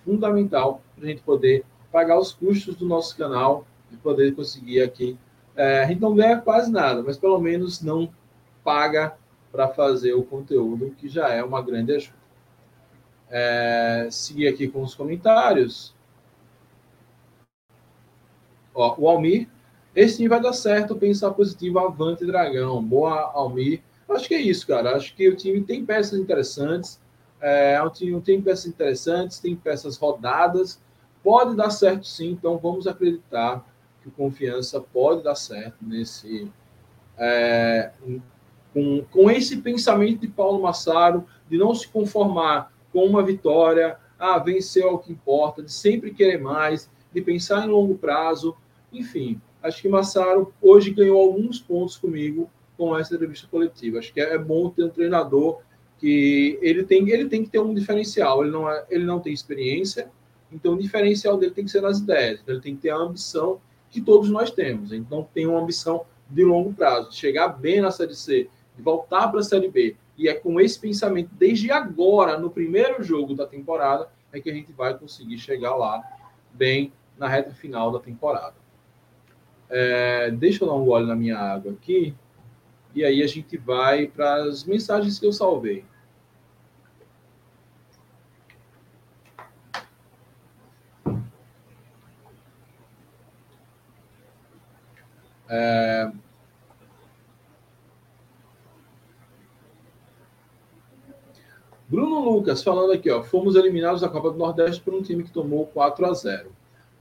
fundamental 0.03 0.81
para 0.95 1.05
a 1.05 1.07
gente 1.07 1.21
poder 1.21 1.63
pagar 1.91 2.19
os 2.19 2.31
custos 2.31 2.75
do 2.75 2.85
nosso 2.85 3.17
canal 3.17 3.65
e 3.91 3.97
poder 3.97 4.33
conseguir 4.35 4.81
aqui. 4.81 5.17
É, 5.55 5.83
a 5.83 5.87
gente 5.87 6.01
não 6.01 6.15
ganha 6.15 6.39
quase 6.39 6.71
nada, 6.71 7.03
mas 7.03 7.17
pelo 7.17 7.39
menos 7.39 7.81
não 7.81 8.09
paga 8.63 9.17
para 9.51 9.67
fazer 9.67 10.13
o 10.13 10.23
conteúdo, 10.23 10.95
que 10.97 11.09
já 11.09 11.29
é 11.29 11.43
uma 11.43 11.61
grande 11.61 11.93
ajuda. 11.93 12.21
É, 13.29 14.07
seguir 14.11 14.47
aqui 14.47 14.67
com 14.67 14.81
os 14.81 14.95
comentários. 14.95 15.93
Ó, 18.73 18.95
o 18.97 19.09
Almir, 19.09 19.47
esse 19.95 20.17
sim 20.17 20.27
vai 20.27 20.41
dar 20.41 20.53
certo, 20.53 20.95
pensar 20.95 21.31
positivo, 21.31 21.79
avante 21.79 22.25
dragão. 22.25 22.81
Boa, 22.83 23.31
Almir. 23.33 23.81
Acho 24.07 24.27
que 24.27 24.35
é 24.35 24.41
isso, 24.41 24.67
cara. 24.67 24.95
Acho 24.95 25.15
que 25.15 25.27
o 25.29 25.35
time 25.35 25.61
tem 25.61 25.85
peças 25.85 26.19
interessantes. 26.19 26.99
É, 27.39 27.81
o 27.81 27.89
time 27.89 28.19
tem 28.21 28.41
peças 28.41 28.67
interessantes, 28.67 29.39
tem 29.39 29.55
peças 29.55 29.97
rodadas. 29.97 30.81
Pode 31.23 31.55
dar 31.55 31.69
certo 31.69 32.05
sim, 32.05 32.31
então 32.31 32.57
vamos 32.57 32.87
acreditar 32.87 33.65
que 34.01 34.09
confiança 34.11 34.79
pode 34.81 35.23
dar 35.23 35.35
certo 35.35 35.77
nesse. 35.81 36.51
É, 37.17 37.91
com, 38.73 39.03
com 39.11 39.29
esse 39.29 39.57
pensamento 39.57 40.21
de 40.21 40.27
Paulo 40.27 40.61
Massaro, 40.61 41.25
de 41.49 41.57
não 41.57 41.73
se 41.75 41.87
conformar 41.87 42.71
com 42.91 43.05
uma 43.05 43.23
vitória, 43.23 43.97
ah, 44.17 44.37
venceu 44.37 44.89
é 44.89 44.91
o 44.91 44.97
que 44.97 45.11
importa, 45.11 45.63
de 45.63 45.71
sempre 45.71 46.13
querer 46.13 46.39
mais, 46.39 46.89
de 47.13 47.21
pensar 47.21 47.65
em 47.65 47.69
longo 47.69 47.95
prazo, 47.95 48.55
enfim, 48.91 49.41
acho 49.63 49.81
que 49.81 49.89
Massaro 49.89 50.53
hoje 50.61 50.91
ganhou 50.91 51.19
alguns 51.19 51.59
pontos 51.59 51.97
comigo 51.97 52.49
com 52.77 52.97
essa 52.97 53.15
entrevista 53.15 53.47
coletiva. 53.47 53.99
Acho 53.99 54.13
que 54.13 54.19
é 54.19 54.37
bom 54.37 54.69
ter 54.69 54.83
um 54.83 54.89
treinador 54.89 55.61
que 55.97 56.57
ele 56.61 56.83
tem, 56.83 57.09
ele 57.09 57.29
tem 57.29 57.43
que 57.43 57.49
ter 57.49 57.59
um 57.59 57.73
diferencial. 57.73 58.43
Ele 58.43 58.51
não, 58.51 58.69
é, 58.69 58.85
ele 58.89 59.05
não 59.05 59.19
tem 59.19 59.33
experiência, 59.33 60.09
então 60.51 60.73
o 60.73 60.79
diferencial 60.79 61.37
dele 61.37 61.53
tem 61.53 61.65
que 61.65 61.71
ser 61.71 61.81
nas 61.81 61.99
ideias. 61.99 62.39
Então, 62.41 62.55
ele 62.55 62.63
tem 62.63 62.75
que 62.75 62.81
ter 62.81 62.89
a 62.89 62.97
ambição 62.97 63.59
que 63.89 64.01
todos 64.01 64.29
nós 64.29 64.51
temos. 64.51 64.91
Então 64.91 65.27
tem 65.33 65.45
uma 65.45 65.59
ambição 65.59 66.05
de 66.29 66.43
longo 66.43 66.73
prazo, 66.73 67.09
de 67.09 67.15
chegar 67.15 67.49
bem 67.49 67.81
na 67.81 67.91
Série 67.91 68.15
C, 68.15 68.49
voltar 68.77 69.27
para 69.29 69.39
a 69.39 69.43
Série 69.43 69.69
B. 69.69 69.95
E 70.17 70.27
é 70.27 70.33
com 70.33 70.59
esse 70.59 70.79
pensamento, 70.79 71.29
desde 71.33 71.71
agora, 71.71 72.37
no 72.37 72.49
primeiro 72.49 73.03
jogo 73.03 73.33
da 73.33 73.45
temporada, 73.45 74.09
é 74.31 74.39
que 74.39 74.49
a 74.49 74.53
gente 74.53 74.71
vai 74.71 74.97
conseguir 74.97 75.37
chegar 75.37 75.75
lá 75.75 76.01
bem 76.53 76.91
na 77.17 77.27
reta 77.27 77.51
final 77.51 77.91
da 77.91 77.99
temporada. 77.99 78.55
É, 79.69 80.29
deixa 80.31 80.63
eu 80.63 80.67
dar 80.67 80.75
um 80.75 80.85
gole 80.85 81.07
na 81.07 81.15
minha 81.15 81.37
água 81.37 81.71
aqui. 81.71 82.13
E 82.93 83.05
aí 83.05 83.23
a 83.23 83.27
gente 83.27 83.57
vai 83.57 84.07
para 84.07 84.43
as 84.43 84.65
mensagens 84.65 85.17
que 85.17 85.25
eu 85.25 85.31
salvei. 85.31 85.85
É... 95.53 96.09
Bruno 101.91 102.21
Lucas 102.21 102.63
falando 102.63 102.93
aqui, 102.93 103.11
ó, 103.11 103.21
fomos 103.21 103.57
eliminados 103.57 103.99
da 103.99 104.07
Copa 104.07 104.31
do 104.31 104.37
Nordeste 104.37 104.79
por 104.79 104.93
um 104.93 105.01
time 105.01 105.25
que 105.25 105.29
tomou 105.29 105.65
4 105.65 106.05
a 106.05 106.13
0. 106.13 106.49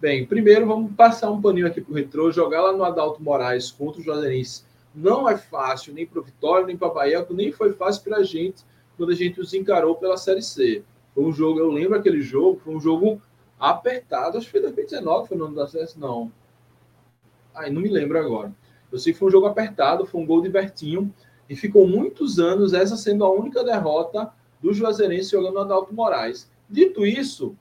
Bem, 0.00 0.26
primeiro 0.26 0.66
vamos 0.66 0.92
passar 0.96 1.30
um 1.30 1.40
paninho 1.40 1.68
aqui 1.68 1.80
para 1.80 1.92
o 1.92 1.94
Retrô, 1.94 2.32
jogar 2.32 2.60
lá 2.60 2.72
no 2.72 2.82
Adalto 2.82 3.22
Moraes 3.22 3.70
contra 3.70 4.00
o 4.00 4.04
Juazeirense. 4.04 4.64
Não 4.92 5.28
é 5.28 5.38
fácil, 5.38 5.94
nem 5.94 6.04
para 6.04 6.18
o 6.18 6.24
Vitória, 6.24 6.66
nem 6.66 6.76
para 6.76 6.88
Bahia, 6.88 7.24
nem 7.30 7.52
foi 7.52 7.72
fácil 7.72 8.02
para 8.02 8.16
a 8.16 8.24
gente 8.24 8.64
quando 8.96 9.12
a 9.12 9.14
gente 9.14 9.40
os 9.40 9.54
encarou 9.54 9.94
pela 9.94 10.16
Série 10.16 10.42
C. 10.42 10.82
Foi 11.14 11.22
um 11.22 11.32
jogo, 11.32 11.60
eu 11.60 11.70
lembro 11.70 11.96
aquele 11.96 12.20
jogo, 12.20 12.60
foi 12.64 12.74
um 12.74 12.80
jogo 12.80 13.22
apertado, 13.60 14.38
acho 14.38 14.46
que 14.46 14.52
foi 14.52 14.60
2019, 14.60 15.28
foi 15.28 15.36
no 15.36 15.44
ano 15.44 15.54
da 15.54 15.66
acesso, 15.66 16.00
não. 16.00 16.32
Ai, 17.54 17.70
não 17.70 17.80
me 17.80 17.88
lembro 17.88 18.18
agora. 18.18 18.52
Eu 18.90 18.98
sei 18.98 19.12
que 19.12 19.20
foi 19.20 19.28
um 19.28 19.32
jogo 19.32 19.46
apertado, 19.46 20.04
foi 20.04 20.20
um 20.20 20.26
gol 20.26 20.42
de 20.42 20.48
Bertinho, 20.48 21.14
e 21.48 21.54
ficou 21.54 21.86
muitos 21.86 22.40
anos 22.40 22.72
essa 22.72 22.96
sendo 22.96 23.24
a 23.24 23.30
única 23.30 23.62
derrota 23.62 24.32
do 24.60 24.72
Juazeirense 24.72 25.30
jogando 25.30 25.58
Adalto 25.58 25.94
Moraes. 25.94 26.50
Dito 26.68 27.04
isso, 27.06 27.56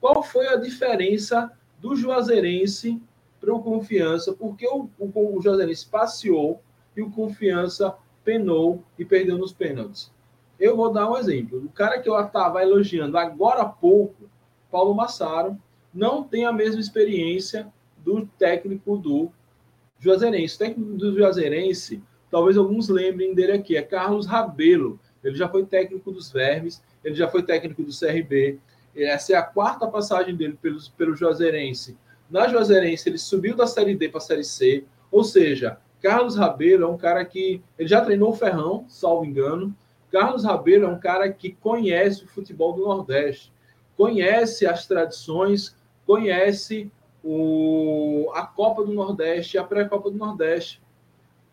qual 0.00 0.22
foi 0.22 0.48
a 0.48 0.56
diferença 0.56 1.50
do 1.80 1.96
Juazeirense 1.96 3.00
para 3.40 3.54
o 3.54 3.62
Confiança? 3.62 4.32
Porque 4.32 4.66
o, 4.66 4.88
o, 4.98 5.36
o 5.36 5.42
Juazeirense 5.42 5.86
passeou 5.86 6.60
e 6.96 7.02
o 7.02 7.10
Confiança 7.10 7.94
penou 8.24 8.82
e 8.98 9.04
perdeu 9.04 9.36
nos 9.36 9.52
pênaltis. 9.52 10.12
Eu 10.58 10.76
vou 10.76 10.92
dar 10.92 11.10
um 11.10 11.16
exemplo. 11.16 11.58
O 11.58 11.68
cara 11.68 12.00
que 12.00 12.08
eu 12.08 12.18
estava 12.18 12.62
elogiando 12.62 13.18
agora 13.18 13.62
há 13.62 13.68
pouco, 13.68 14.30
Paulo 14.70 14.94
Massaro, 14.94 15.58
não 15.92 16.24
tem 16.24 16.44
a 16.44 16.52
mesma 16.52 16.80
experiência 16.80 17.72
do 17.98 18.26
técnico 18.38 18.96
do 18.96 19.30
Juazeirense. 19.98 20.56
O 20.56 20.58
técnico 20.58 20.92
do 20.94 21.16
Juazeirense, 21.16 22.02
talvez 22.30 22.56
alguns 22.56 22.88
lembrem 22.88 23.34
dele 23.34 23.52
aqui, 23.52 23.76
é 23.76 23.82
Carlos 23.82 24.26
Rabelo. 24.26 24.98
Ele 25.24 25.34
já 25.34 25.48
foi 25.48 25.64
técnico 25.64 26.12
dos 26.12 26.30
Vermes, 26.30 26.82
ele 27.02 27.14
já 27.14 27.28
foi 27.28 27.42
técnico 27.42 27.82
do 27.82 27.90
CRB. 27.98 28.58
Essa 28.94 29.32
é 29.32 29.36
a 29.36 29.42
quarta 29.42 29.86
passagem 29.86 30.36
dele 30.36 30.58
pelo, 30.60 30.78
pelo 30.96 31.16
Juazeirense. 31.16 31.96
Na 32.30 32.46
Juazeirense, 32.48 33.08
ele 33.08 33.18
subiu 33.18 33.56
da 33.56 33.66
Série 33.66 33.94
D 33.94 34.08
para 34.08 34.18
a 34.18 34.20
Série 34.20 34.44
C. 34.44 34.84
Ou 35.10 35.24
seja, 35.24 35.78
Carlos 36.00 36.36
Rabelo 36.36 36.84
é 36.84 36.86
um 36.86 36.96
cara 36.98 37.24
que. 37.24 37.62
Ele 37.78 37.88
já 37.88 38.00
treinou 38.00 38.30
o 38.30 38.36
Ferrão, 38.36 38.84
salvo 38.88 39.24
engano. 39.24 39.74
Carlos 40.10 40.44
Rabelo 40.44 40.84
é 40.84 40.88
um 40.88 40.98
cara 40.98 41.32
que 41.32 41.52
conhece 41.52 42.24
o 42.24 42.28
futebol 42.28 42.72
do 42.72 42.84
Nordeste, 42.84 43.52
conhece 43.96 44.66
as 44.66 44.86
tradições, 44.86 45.74
conhece 46.06 46.90
o, 47.22 48.30
a 48.34 48.46
Copa 48.46 48.84
do 48.84 48.92
Nordeste, 48.92 49.58
a 49.58 49.64
pré-Copa 49.64 50.10
do 50.10 50.16
Nordeste. 50.18 50.80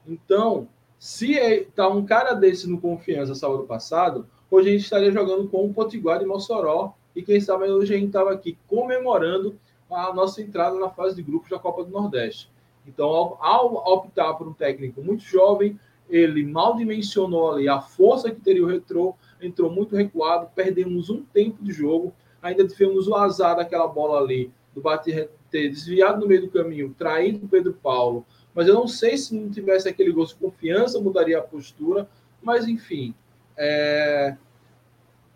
Então, 0.06 0.68
se 1.02 1.32
está 1.32 1.86
é, 1.86 1.88
um 1.88 2.06
cara 2.06 2.36
desse 2.36 2.70
no 2.70 2.80
Confiança 2.80 3.34
sábado 3.34 3.64
passado, 3.64 4.28
hoje 4.52 4.70
a 4.70 4.72
gente 4.74 4.84
estaria 4.84 5.12
jogando 5.12 5.48
com 5.50 5.66
o 5.66 5.74
Potiguar 5.74 6.20
de 6.20 6.28
Mossoró 6.28 6.94
e 7.16 7.24
quem 7.24 7.42
sabe 7.42 7.68
hoje 7.72 7.96
a 7.96 7.98
gente 7.98 8.10
estava 8.10 8.32
aqui 8.32 8.56
comemorando 8.68 9.58
a 9.90 10.14
nossa 10.14 10.44
entrada 10.44 10.78
na 10.78 10.92
fase 10.92 11.16
de 11.16 11.24
grupos 11.24 11.50
da 11.50 11.58
Copa 11.58 11.84
do 11.84 11.90
Nordeste. 11.90 12.52
Então, 12.86 13.08
ao, 13.08 13.40
ao 13.40 13.94
optar 13.96 14.36
por 14.36 14.48
um 14.48 14.54
técnico 14.54 15.02
muito 15.02 15.24
jovem, 15.24 15.80
ele 16.08 16.46
mal 16.46 16.78
dimensionou 16.78 17.52
ali 17.52 17.68
a 17.68 17.82
força 17.82 18.30
que 18.30 18.40
teria 18.40 18.64
o 18.64 18.68
retrô, 18.68 19.16
entrou 19.42 19.72
muito 19.72 19.96
recuado, 19.96 20.52
perdemos 20.54 21.10
um 21.10 21.24
tempo 21.24 21.64
de 21.64 21.74
jogo, 21.74 22.14
ainda 22.40 22.68
tivemos 22.68 23.08
o 23.08 23.16
azar 23.16 23.56
daquela 23.56 23.88
bola 23.88 24.20
ali, 24.20 24.52
do 24.76 24.82
bater 24.82 25.32
ter 25.52 25.70
desviado 25.70 26.22
no 26.22 26.28
meio 26.28 26.42
do 26.42 26.50
caminho, 26.50 26.96
traído 26.98 27.46
o 27.46 27.50
Pedro 27.50 27.74
Paulo. 27.74 28.26
Mas 28.54 28.68
eu 28.68 28.74
não 28.74 28.88
sei 28.88 29.18
se 29.18 29.34
não 29.34 29.50
tivesse 29.50 29.88
aquele 29.88 30.12
gosto 30.12 30.34
de 30.34 30.42
confiança, 30.42 31.00
mudaria 31.00 31.38
a 31.38 31.42
postura. 31.42 32.08
Mas, 32.42 32.68
enfim, 32.68 33.14
é... 33.58 34.36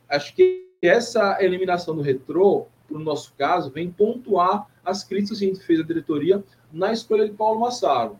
acho 0.09 0.35
que 0.35 0.65
essa 0.81 1.37
eliminação 1.41 1.95
do 1.95 2.01
retrô, 2.01 2.65
para 2.87 2.97
o 2.97 2.99
nosso 2.99 3.33
caso, 3.37 3.71
vem 3.71 3.89
pontuar 3.89 4.67
as 4.83 5.03
críticas 5.03 5.39
que 5.39 5.45
a 5.45 5.47
gente 5.47 5.63
fez 5.63 5.79
à 5.79 5.83
diretoria 5.83 6.43
na 6.71 6.91
escolha 6.91 7.27
de 7.27 7.33
Paulo 7.33 7.59
Massaro. 7.59 8.19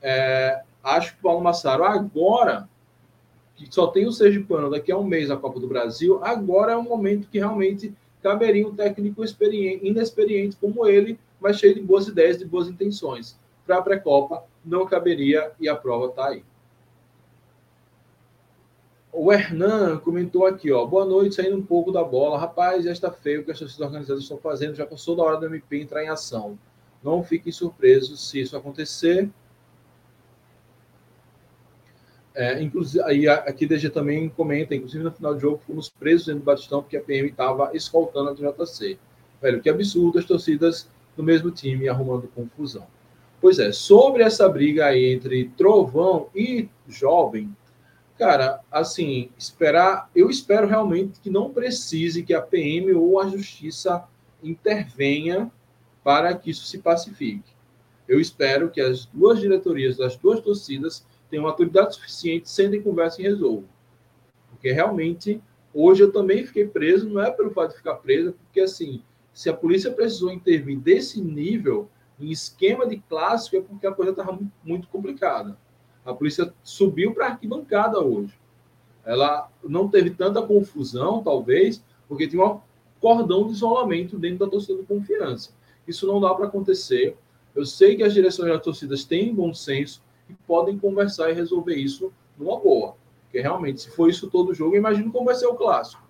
É... 0.00 0.62
Acho 0.82 1.14
que 1.14 1.22
Paulo 1.22 1.42
Massaro, 1.42 1.84
agora, 1.84 2.68
que 3.54 3.72
só 3.72 3.86
tem 3.86 4.06
o 4.06 4.12
Sergipano 4.12 4.70
daqui 4.70 4.90
a 4.90 4.98
um 4.98 5.04
mês 5.04 5.30
a 5.30 5.36
Copa 5.36 5.60
do 5.60 5.68
Brasil, 5.68 6.22
agora 6.24 6.72
é 6.72 6.76
um 6.76 6.82
momento 6.82 7.28
que 7.28 7.38
realmente 7.38 7.94
caberia 8.20 8.66
um 8.66 8.74
técnico 8.74 9.24
inexperiente 9.82 10.56
como 10.56 10.86
ele 10.86 11.18
mas 11.42 11.58
cheio 11.58 11.74
de 11.74 11.80
boas 11.80 12.06
ideias, 12.06 12.38
de 12.38 12.44
boas 12.44 12.68
intenções. 12.68 13.36
Para 13.66 13.78
a 13.78 13.82
pré-copa, 13.82 14.44
não 14.64 14.86
caberia 14.86 15.52
e 15.60 15.68
a 15.68 15.76
prova 15.76 16.06
está 16.06 16.28
aí. 16.28 16.44
O 19.12 19.30
Hernan 19.30 19.98
comentou 19.98 20.46
aqui, 20.46 20.72
ó. 20.72 20.86
Boa 20.86 21.04
noite, 21.04 21.34
saindo 21.34 21.56
um 21.56 21.62
pouco 21.62 21.92
da 21.92 22.02
bola. 22.02 22.38
Rapaz, 22.38 22.84
já 22.84 22.92
está 22.92 23.10
feio 23.10 23.42
o 23.42 23.44
que 23.44 23.50
as 23.50 23.58
torcidas 23.58 23.86
organizadas 23.86 24.22
estão 24.22 24.38
fazendo. 24.38 24.74
Já 24.74 24.86
passou 24.86 25.14
da 25.14 25.22
hora 25.22 25.36
do 25.36 25.46
MP 25.46 25.82
entrar 25.82 26.02
em 26.02 26.08
ação. 26.08 26.58
Não 27.02 27.22
fiquem 27.22 27.52
surpresos 27.52 28.30
se 28.30 28.40
isso 28.40 28.56
acontecer. 28.56 29.28
É, 32.34 32.62
inclusive, 32.62 33.04
aí 33.04 33.28
aqui 33.28 33.66
DG 33.66 33.90
também 33.90 34.30
comenta, 34.30 34.74
inclusive 34.74 35.04
no 35.04 35.12
final 35.12 35.34
do 35.34 35.40
jogo, 35.40 35.60
fomos 35.66 35.90
presos 35.90 36.26
dentro 36.26 36.40
do 36.40 36.46
Batistão 36.46 36.80
porque 36.80 36.96
a 36.96 37.02
PM 37.02 37.28
estava 37.28 37.70
escoltando 37.76 38.30
a 38.30 38.34
JC. 38.34 38.98
Velho, 39.42 39.60
que 39.60 39.68
absurdo 39.68 40.18
as 40.18 40.24
torcidas 40.24 40.88
do 41.14 41.22
mesmo 41.22 41.50
time, 41.50 41.88
arrumando 41.88 42.28
confusão. 42.28 42.86
Pois 43.42 43.58
é, 43.58 43.72
sobre 43.72 44.22
essa 44.22 44.48
briga 44.48 44.86
aí 44.86 45.12
entre 45.12 45.48
Trovão 45.56 46.28
e 46.32 46.68
Jovem, 46.86 47.52
cara, 48.16 48.60
assim, 48.70 49.30
esperar, 49.36 50.08
eu 50.14 50.30
espero 50.30 50.68
realmente 50.68 51.18
que 51.18 51.28
não 51.28 51.52
precise 51.52 52.22
que 52.22 52.32
a 52.32 52.40
PM 52.40 52.92
ou 52.92 53.20
a 53.20 53.26
Justiça 53.26 54.04
intervenha 54.40 55.50
para 56.04 56.32
que 56.36 56.50
isso 56.50 56.66
se 56.66 56.78
pacifique. 56.78 57.50
Eu 58.06 58.20
espero 58.20 58.70
que 58.70 58.80
as 58.80 59.06
duas 59.06 59.40
diretorias 59.40 59.96
das 59.96 60.16
duas 60.16 60.40
torcidas 60.40 61.04
tenham 61.28 61.44
autoridade 61.44 61.96
suficiente, 61.96 62.48
sentem 62.48 62.80
conversa 62.80 63.20
e 63.20 63.24
resolvam. 63.24 63.68
Porque 64.50 64.70
realmente, 64.70 65.42
hoje 65.74 66.04
eu 66.04 66.12
também 66.12 66.46
fiquei 66.46 66.68
preso, 66.68 67.10
não 67.10 67.20
é 67.20 67.32
pelo 67.32 67.50
fato 67.50 67.72
de 67.72 67.78
ficar 67.78 67.96
preso, 67.96 68.34
porque 68.34 68.60
assim, 68.60 69.02
se 69.34 69.50
a 69.50 69.52
polícia 69.52 69.90
precisou 69.90 70.30
intervir 70.30 70.78
desse 70.78 71.20
nível, 71.20 71.90
em 72.22 72.30
esquema 72.30 72.86
de 72.86 72.98
clássico, 72.98 73.56
é 73.56 73.60
porque 73.60 73.86
a 73.86 73.92
coisa 73.92 74.12
estava 74.12 74.38
muito 74.62 74.88
complicada. 74.88 75.58
A 76.04 76.14
polícia 76.14 76.52
subiu 76.62 77.12
para 77.12 77.26
a 77.26 77.28
arquibancada 77.30 78.00
hoje. 78.00 78.32
Ela 79.04 79.50
não 79.62 79.88
teve 79.88 80.10
tanta 80.10 80.40
confusão, 80.42 81.22
talvez, 81.22 81.82
porque 82.08 82.28
tinha 82.28 82.44
um 82.44 82.60
cordão 83.00 83.46
de 83.46 83.52
isolamento 83.52 84.18
dentro 84.18 84.38
da 84.38 84.50
torcida 84.50 84.78
de 84.78 84.86
confiança. 84.86 85.50
Isso 85.86 86.06
não 86.06 86.20
dá 86.20 86.32
para 86.34 86.46
acontecer. 86.46 87.16
Eu 87.54 87.66
sei 87.66 87.96
que 87.96 88.04
as 88.04 88.14
direções 88.14 88.48
das 88.52 88.62
torcidas 88.62 89.04
têm 89.04 89.34
bom 89.34 89.52
senso 89.52 90.00
e 90.28 90.34
podem 90.46 90.78
conversar 90.78 91.30
e 91.30 91.34
resolver 91.34 91.74
isso 91.74 92.12
numa 92.38 92.58
boa. 92.58 92.94
Porque 93.24 93.40
realmente, 93.40 93.82
se 93.82 93.90
for 93.90 94.08
isso 94.08 94.30
todo 94.30 94.54
jogo, 94.54 94.76
imagino 94.76 95.10
como 95.10 95.26
vai 95.26 95.34
ser 95.34 95.46
o 95.46 95.54
clássico. 95.54 96.02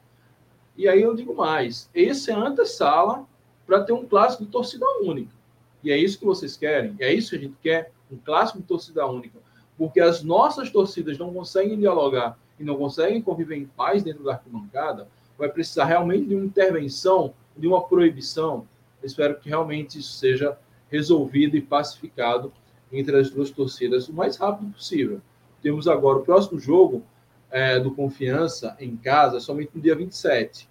E 0.77 0.87
aí 0.87 1.01
eu 1.01 1.15
digo 1.15 1.35
mais: 1.35 1.89
esse 1.95 2.31
é 2.31 2.35
a 2.35 2.39
antessala 2.39 3.27
para 3.67 3.83
ter 3.83 3.93
um 3.93 4.07
clássico 4.07 4.45
de 4.45 4.51
torcida 4.51 4.85
única. 5.03 5.42
E 5.83 5.91
é 5.91 5.97
isso 5.97 6.19
que 6.19 6.25
vocês 6.25 6.57
querem? 6.57 6.95
É 7.01 7.13
isso 7.13 7.31
que 7.31 7.37
a 7.37 7.41
gente 7.41 7.57
quer? 7.63 7.93
Um 8.11 8.17
clássico 8.17 8.61
de 8.61 8.65
torcida 8.65 9.07
única. 9.07 9.39
Porque 9.77 10.01
as 10.01 10.23
nossas 10.23 10.71
torcidas 10.71 11.19
não 11.19 11.33
conseguem 11.33 11.79
dialogar 11.79 12.39
e 12.59 12.65
não 12.65 12.77
conseguem 12.77 13.21
conviver 13.21 13.57
em 13.57 13.67
paz 13.67 14.03
dentro 14.03 14.23
da 14.23 14.35
arquibancada, 14.35 15.09
vai 15.37 15.49
precisar 15.49 15.87
realmente 15.87 16.27
de 16.27 16.35
uma 16.35 16.45
intervenção, 16.45 17.35
de 17.57 17.67
uma 17.67 17.83
proibição. 17.83 18.67
Eu 19.03 19.07
espero 19.07 19.39
que 19.39 19.49
realmente 19.49 19.99
isso 19.99 20.13
seja 20.13 20.57
resolvido 20.91 21.57
e 21.57 21.61
pacificado 21.61 22.53
entre 22.93 23.17
as 23.17 23.31
duas 23.31 23.51
torcidas 23.51 24.09
o 24.09 24.13
mais 24.13 24.37
rápido 24.37 24.71
possível. 24.73 25.21
Temos 25.63 25.89
agora 25.89 26.19
o 26.19 26.23
próximo 26.23 26.61
jogo 26.61 27.03
é, 27.51 27.81
do 27.81 27.95
Confiança 27.95 28.77
em 28.79 28.97
casa, 28.97 29.41
somente 29.41 29.71
no 29.75 29.81
dia 29.81 29.97
27. 29.97 30.69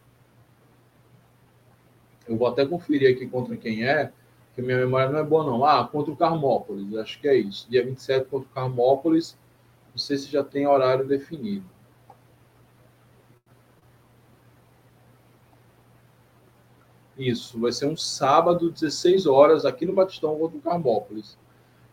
Eu 2.27 2.38
vou 2.38 2.47
até 2.47 2.65
conferir 2.65 3.13
aqui 3.13 3.27
contra 3.27 3.57
quem 3.57 3.83
é, 3.83 4.11
que 4.61 4.65
minha 4.65 4.77
memória 4.77 5.09
não 5.09 5.19
é 5.19 5.23
boa, 5.23 5.43
não. 5.43 5.65
Ah, 5.65 5.88
contra 5.88 6.13
o 6.13 6.15
Carmópolis, 6.15 6.95
acho 6.95 7.19
que 7.19 7.27
é 7.27 7.35
isso. 7.35 7.67
Dia 7.69 7.83
27 7.83 8.27
contra 8.29 8.47
o 8.47 8.53
Carmópolis. 8.53 9.38
Não 9.91 9.97
sei 9.97 10.17
se 10.17 10.31
já 10.31 10.43
tem 10.43 10.67
horário 10.67 11.05
definido. 11.05 11.65
Isso, 17.17 17.59
vai 17.59 17.71
ser 17.71 17.85
um 17.88 17.97
sábado, 17.97 18.71
16 18.71 19.25
horas, 19.25 19.65
aqui 19.65 19.85
no 19.85 19.93
Batistão 19.93 20.38
contra 20.38 20.57
o 20.57 20.61
Carmópolis. 20.61 21.38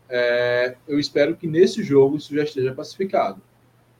É, 0.07 0.75
eu 0.87 0.97
espero 0.99 1.35
que 1.35 1.45
nesse 1.45 1.83
jogo 1.83 2.17
isso 2.17 2.33
já 2.33 2.43
esteja 2.43 2.73
pacificado. 2.73 3.41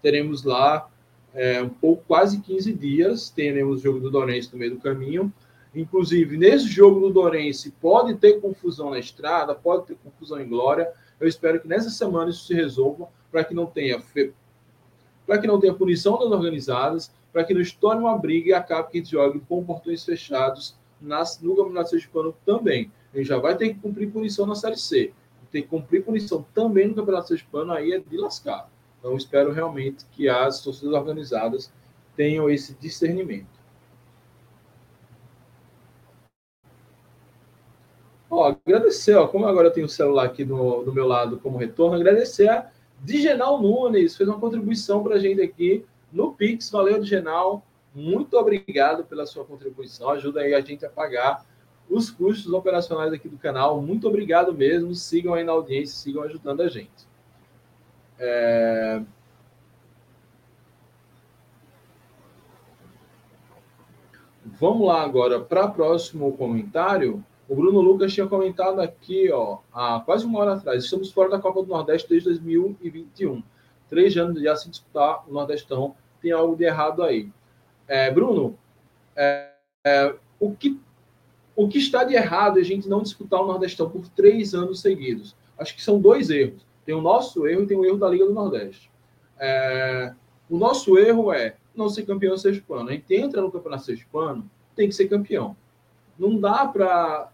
Teremos 0.02 0.44
lá 0.44 0.90
é, 1.34 1.62
um 1.62 1.70
pouco, 1.70 2.04
quase 2.08 2.40
15 2.40 2.74
dias, 2.74 3.30
teremos 3.30 3.80
o 3.80 3.84
jogo 3.84 4.00
do 4.00 4.10
Dorense 4.10 4.52
no 4.52 4.58
meio 4.58 4.72
do 4.72 4.82
caminho. 4.82 5.32
Inclusive, 5.74 6.38
nesse 6.38 6.68
jogo 6.68 7.00
do 7.00 7.14
Dorense, 7.14 7.72
pode 7.80 8.16
ter 8.16 8.42
confusão 8.42 8.90
na 8.90 9.00
estrada, 9.00 9.54
pode 9.54 9.86
ter 9.86 9.98
confusão 10.04 10.42
em 10.42 10.48
Glória. 10.48 10.92
Eu 11.20 11.28
espero 11.28 11.60
que 11.60 11.68
nessa 11.68 11.90
semana 11.90 12.32
isso 12.32 12.46
se 12.46 12.54
resolva 12.54 13.08
para 13.32 13.44
que 13.44 13.54
não 13.54 13.66
tenha 13.66 14.02
para 15.26 15.38
que 15.38 15.46
não 15.46 15.60
tenha 15.60 15.74
punição 15.76 16.18
das 16.18 16.32
organizadas, 16.32 17.12
para 17.32 17.44
que 17.44 17.54
não 17.54 17.62
estoure 17.62 18.00
uma 18.00 18.18
briga 18.18 18.50
e 18.50 18.54
acabe 18.54 18.90
que 18.90 19.04
jogue 19.06 19.40
com 19.42 19.64
portões 19.64 20.04
fechados 20.04 20.76
nas, 21.00 21.40
no 21.40 21.56
Campeonato 21.56 21.92
Sergipano 21.92 22.36
também. 22.44 22.92
Gente 23.14 23.28
já 23.28 23.38
vai 23.38 23.56
ter 23.56 23.70
que 23.70 23.80
cumprir 23.80 24.12
punição 24.12 24.48
na 24.48 24.56
Série 24.56 24.78
C. 24.78 25.14
Tem 25.52 25.62
que 25.62 25.68
cumprir 25.68 26.04
punição 26.04 26.46
também 26.54 26.88
no 26.88 26.96
Campeonato 26.96 27.28
Sergipano, 27.28 27.72
aí 27.72 27.92
é 27.92 28.00
de 28.00 28.18
lascar. 28.18 28.70
Então, 29.00 29.16
espero 29.16 29.52
realmente 29.52 30.06
que 30.12 30.28
as 30.28 30.62
torcidas 30.62 30.94
organizadas 30.94 31.72
tenham 32.16 32.50
esse 32.50 32.74
discernimento. 32.74 33.59
Ó, 38.40 38.56
agradecer, 38.66 39.16
ó, 39.16 39.28
como 39.28 39.46
agora 39.46 39.68
eu 39.68 39.72
tenho 39.72 39.86
o 39.86 39.90
celular 39.90 40.24
aqui 40.24 40.46
do, 40.46 40.82
do 40.84 40.94
meu 40.94 41.06
lado 41.06 41.38
como 41.40 41.58
retorno, 41.58 41.98
agradecer 41.98 42.48
a 42.48 42.72
Digenal 43.02 43.62
Nunes, 43.62 44.16
fez 44.16 44.30
uma 44.30 44.40
contribuição 44.40 45.04
para 45.04 45.16
a 45.16 45.20
gente 45.20 45.42
aqui 45.42 45.86
no 46.10 46.34
Pix. 46.34 46.70
Valeu, 46.70 47.02
Digenal. 47.02 47.66
Muito 47.94 48.38
obrigado 48.38 49.04
pela 49.04 49.26
sua 49.26 49.44
contribuição. 49.44 50.10
Ajuda 50.12 50.40
aí 50.40 50.54
a 50.54 50.62
gente 50.62 50.86
a 50.86 50.90
pagar 50.90 51.46
os 51.90 52.10
custos 52.10 52.54
operacionais 52.54 53.12
aqui 53.12 53.28
do 53.28 53.38
canal. 53.38 53.82
Muito 53.82 54.08
obrigado 54.08 54.54
mesmo. 54.54 54.96
Sigam 54.96 55.34
aí 55.34 55.44
na 55.44 55.52
audiência, 55.52 55.98
sigam 55.98 56.24
ajudando 56.24 56.62
a 56.62 56.70
gente. 56.70 57.10
É... 58.18 59.02
Vamos 64.46 64.88
lá 64.88 65.02
agora 65.02 65.42
para 65.42 65.66
o 65.66 65.74
próximo 65.74 66.32
comentário. 66.38 67.22
O 67.50 67.56
Bruno 67.56 67.82
Lucas 67.82 68.14
tinha 68.14 68.28
comentado 68.28 68.80
aqui, 68.80 69.32
ó, 69.32 69.58
há 69.74 70.00
quase 70.02 70.24
uma 70.24 70.38
hora 70.38 70.54
atrás. 70.54 70.84
Estamos 70.84 71.12
fora 71.12 71.32
da 71.32 71.40
Copa 71.40 71.64
do 71.64 71.68
Nordeste 71.68 72.08
desde 72.08 72.30
2021. 72.30 73.42
Três 73.90 74.16
anos 74.16 74.40
já 74.40 74.56
se 74.56 74.70
disputar 74.70 75.28
o 75.28 75.34
Nordestão. 75.34 75.96
Tem 76.22 76.32
algo 76.32 76.56
de 76.56 76.66
errado 76.66 77.02
aí. 77.02 77.28
É, 77.88 78.12
Bruno, 78.12 78.56
é, 79.16 79.50
é, 79.84 80.14
o, 80.40 80.52
que, 80.52 80.80
o 81.56 81.68
que 81.68 81.80
está 81.80 82.04
de 82.04 82.14
errado 82.14 82.60
é 82.60 82.62
a 82.62 82.64
gente 82.64 82.88
não 82.88 83.02
disputar 83.02 83.42
o 83.42 83.48
Nordestão 83.48 83.90
por 83.90 84.08
três 84.10 84.54
anos 84.54 84.80
seguidos? 84.80 85.36
Acho 85.58 85.76
que 85.76 85.82
são 85.82 86.00
dois 86.00 86.30
erros. 86.30 86.64
Tem 86.86 86.94
o 86.94 87.02
nosso 87.02 87.48
erro 87.48 87.64
e 87.64 87.66
tem 87.66 87.76
o 87.76 87.84
erro 87.84 87.98
da 87.98 88.10
Liga 88.10 88.28
do 88.28 88.34
Nordeste. 88.34 88.92
É, 89.40 90.14
o 90.48 90.56
nosso 90.56 91.00
erro 91.00 91.34
é 91.34 91.56
não 91.76 91.90
ser 91.90 92.06
campeão 92.06 92.38
sergipano. 92.38 92.90
A 92.90 92.92
gente 92.92 93.12
entra 93.16 93.42
no 93.42 93.52
campeonato 93.52 93.86
sergipano, 93.86 94.48
tem 94.76 94.88
que 94.88 94.94
ser 94.94 95.08
campeão. 95.08 95.58
Não 96.16 96.40
dá 96.40 96.68
para 96.68 97.32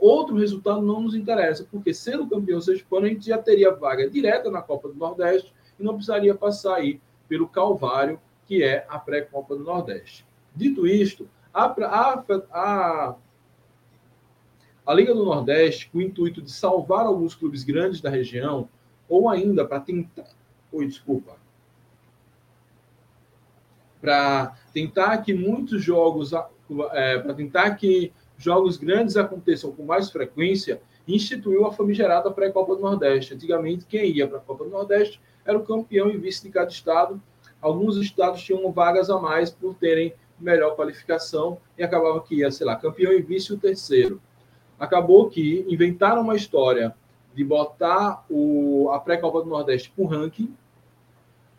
outro 0.00 0.36
resultado 0.36 0.80
não 0.80 1.00
nos 1.00 1.14
interessa, 1.14 1.66
porque 1.70 1.92
sendo 1.92 2.28
campeão 2.28 2.60
sergipano, 2.60 3.06
a 3.06 3.08
gente 3.08 3.26
já 3.26 3.38
teria 3.38 3.74
vaga 3.74 4.08
direta 4.08 4.50
na 4.50 4.62
Copa 4.62 4.88
do 4.88 4.94
Nordeste 4.94 5.52
e 5.78 5.82
não 5.82 5.94
precisaria 5.94 6.34
passar 6.34 6.76
aí 6.76 7.00
pelo 7.28 7.48
Calvário, 7.48 8.20
que 8.46 8.62
é 8.62 8.86
a 8.88 8.98
pré-Copa 8.98 9.56
do 9.56 9.64
Nordeste. 9.64 10.24
Dito 10.54 10.86
isto, 10.86 11.28
a, 11.52 11.64
a, 11.64 12.24
a, 12.52 13.14
a 14.86 14.94
Liga 14.94 15.12
do 15.12 15.24
Nordeste, 15.24 15.90
com 15.90 15.98
o 15.98 16.02
intuito 16.02 16.40
de 16.40 16.52
salvar 16.52 17.06
alguns 17.06 17.34
clubes 17.34 17.64
grandes 17.64 18.00
da 18.00 18.08
região, 18.08 18.68
ou 19.08 19.28
ainda 19.28 19.64
para 19.64 19.80
tentar. 19.80 20.28
Oi, 20.72 20.86
desculpa. 20.86 21.36
Para 24.00 24.56
tentar 24.72 25.18
que 25.18 25.34
muitos 25.34 25.82
jogos, 25.82 26.32
é, 26.92 27.18
para 27.18 27.34
tentar 27.34 27.74
que 27.74 28.12
jogos 28.38 28.76
grandes 28.76 29.16
aconteçam 29.16 29.72
com 29.72 29.84
mais 29.84 30.10
frequência, 30.10 30.80
instituiu 31.06 31.66
a 31.66 31.72
famigerada 31.72 32.30
pré-Copa 32.30 32.74
do 32.74 32.82
Nordeste. 32.82 33.34
Antigamente, 33.34 33.86
quem 33.86 34.10
ia 34.10 34.26
para 34.26 34.38
a 34.38 34.40
Copa 34.40 34.64
do 34.64 34.70
Nordeste 34.70 35.20
era 35.44 35.56
o 35.56 35.64
campeão 35.64 36.10
e 36.10 36.16
vice 36.16 36.42
de 36.42 36.50
cada 36.50 36.68
estado. 36.68 37.20
Alguns 37.60 37.96
estados 37.96 38.42
tinham 38.42 38.70
vagas 38.72 39.08
a 39.08 39.18
mais 39.18 39.50
por 39.50 39.74
terem 39.74 40.14
melhor 40.38 40.76
qualificação 40.76 41.58
e 41.78 41.82
acabava 41.82 42.20
que 42.20 42.36
ia, 42.36 42.50
sei 42.50 42.66
lá, 42.66 42.76
campeão 42.76 43.12
e 43.12 43.22
vice 43.22 43.52
o 43.52 43.58
terceiro. 43.58 44.20
Acabou 44.78 45.30
que 45.30 45.64
inventaram 45.68 46.22
uma 46.22 46.36
história 46.36 46.94
de 47.34 47.44
botar 47.44 48.24
o, 48.28 48.90
a 48.90 48.98
pré-Copa 48.98 49.42
do 49.42 49.48
Nordeste 49.48 49.92
por 49.94 50.06
ranking. 50.06 50.54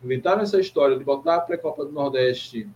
Inventaram 0.04 0.42
essa 0.42 0.60
história 0.60 0.98
de 0.98 1.04
botar 1.04 1.36
a 1.36 1.42
pré-Copa 1.42 1.86
do 1.86 1.92
Nordeste 1.92 2.70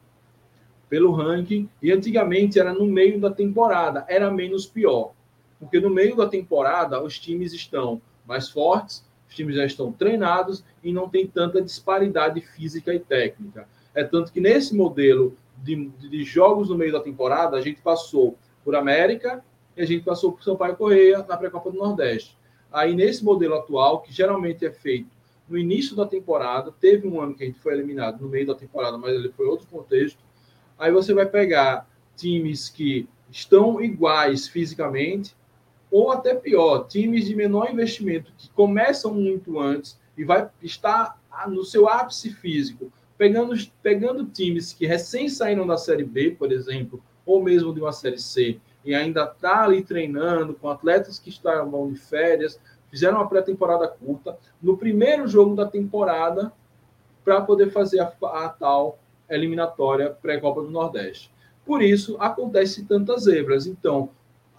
pelo 0.92 1.14
ranking, 1.14 1.70
e 1.82 1.90
antigamente 1.90 2.60
era 2.60 2.74
no 2.74 2.86
meio 2.86 3.18
da 3.18 3.32
temporada, 3.32 4.04
era 4.10 4.30
menos 4.30 4.66
pior. 4.66 5.14
Porque 5.58 5.80
no 5.80 5.90
meio 5.90 6.18
da 6.18 6.28
temporada 6.28 7.02
os 7.02 7.18
times 7.18 7.54
estão 7.54 8.02
mais 8.28 8.50
fortes, 8.50 9.02
os 9.30 9.34
times 9.34 9.56
já 9.56 9.66
estão 9.66 9.94
treinados 9.94 10.66
e 10.84 10.92
não 10.92 11.08
tem 11.08 11.26
tanta 11.26 11.62
disparidade 11.62 12.42
física 12.42 12.94
e 12.94 13.00
técnica. 13.00 13.70
É 13.96 14.04
tanto 14.04 14.34
que 14.34 14.42
nesse 14.42 14.76
modelo 14.76 15.34
de, 15.64 15.88
de 15.88 16.26
jogos 16.26 16.68
no 16.68 16.78
meio 16.78 16.92
da 16.92 17.00
temporada, 17.00 17.56
a 17.56 17.62
gente 17.62 17.82
passou 17.82 18.38
por 18.62 18.76
América 18.76 19.42
e 19.78 19.82
a 19.82 19.86
gente 19.86 20.04
passou 20.04 20.34
por 20.34 20.44
Sampaio 20.44 20.76
Correia 20.76 21.20
na 21.20 21.38
pré-copa 21.38 21.72
do 21.72 21.78
Nordeste. 21.78 22.38
Aí 22.70 22.94
nesse 22.94 23.24
modelo 23.24 23.56
atual, 23.56 24.02
que 24.02 24.12
geralmente 24.12 24.66
é 24.66 24.72
feito 24.72 25.08
no 25.48 25.58
início 25.58 25.96
da 25.96 26.06
temporada, 26.06 26.70
teve 26.82 27.08
um 27.08 27.22
ano 27.22 27.34
que 27.34 27.46
a 27.46 27.48
gente 27.48 27.60
foi 27.60 27.76
eliminado 27.76 28.20
no 28.20 28.28
meio 28.28 28.46
da 28.46 28.56
temporada, 28.56 28.98
mas 28.98 29.16
ele 29.16 29.30
foi 29.30 29.46
outro 29.46 29.66
contexto 29.68 30.20
Aí 30.82 30.92
você 30.92 31.14
vai 31.14 31.28
pegar 31.28 31.88
times 32.16 32.68
que 32.68 33.08
estão 33.30 33.80
iguais 33.80 34.48
fisicamente, 34.48 35.36
ou 35.92 36.12
até 36.12 36.34
pior, 36.34 36.88
times 36.88 37.26
de 37.26 37.36
menor 37.36 37.70
investimento 37.72 38.34
que 38.36 38.50
começam 38.50 39.14
muito 39.14 39.60
antes 39.60 40.00
e 40.18 40.24
vai 40.24 40.50
estar 40.64 41.22
no 41.48 41.64
seu 41.64 41.88
ápice 41.88 42.32
físico, 42.32 42.92
pegando, 43.16 43.54
pegando 43.84 44.26
times 44.26 44.74
que 44.74 44.88
recém 44.88 45.30
saíram 45.30 45.68
da 45.68 45.78
Série 45.78 46.04
B, 46.04 46.32
por 46.32 46.52
exemplo, 46.52 47.00
ou 47.28 47.44
mesmo 47.44 47.72
de 47.76 47.80
uma 47.80 47.92
Série 47.92 48.18
C, 48.18 48.60
e 48.84 48.96
ainda 48.96 49.26
está 49.26 49.64
ali 49.64 49.84
treinando 49.84 50.56
com 50.56 50.68
atletas 50.68 51.20
que 51.20 51.30
estavam 51.30 51.92
de 51.92 52.00
férias, 52.00 52.60
fizeram 52.90 53.18
uma 53.18 53.30
pré-temporada 53.30 53.88
curta, 53.88 54.36
no 54.60 54.76
primeiro 54.76 55.28
jogo 55.28 55.56
da 55.56 55.68
temporada, 55.68 56.52
para 57.24 57.40
poder 57.40 57.70
fazer 57.70 58.00
a, 58.00 58.12
a 58.24 58.50
tal 58.50 58.98
eliminatória 59.32 60.10
pré-Copa 60.10 60.62
do 60.62 60.70
Nordeste. 60.70 61.32
Por 61.66 61.82
isso, 61.82 62.18
acontece 62.20 62.86
tantas 62.86 63.24
zebras. 63.24 63.66
Então, 63.66 64.10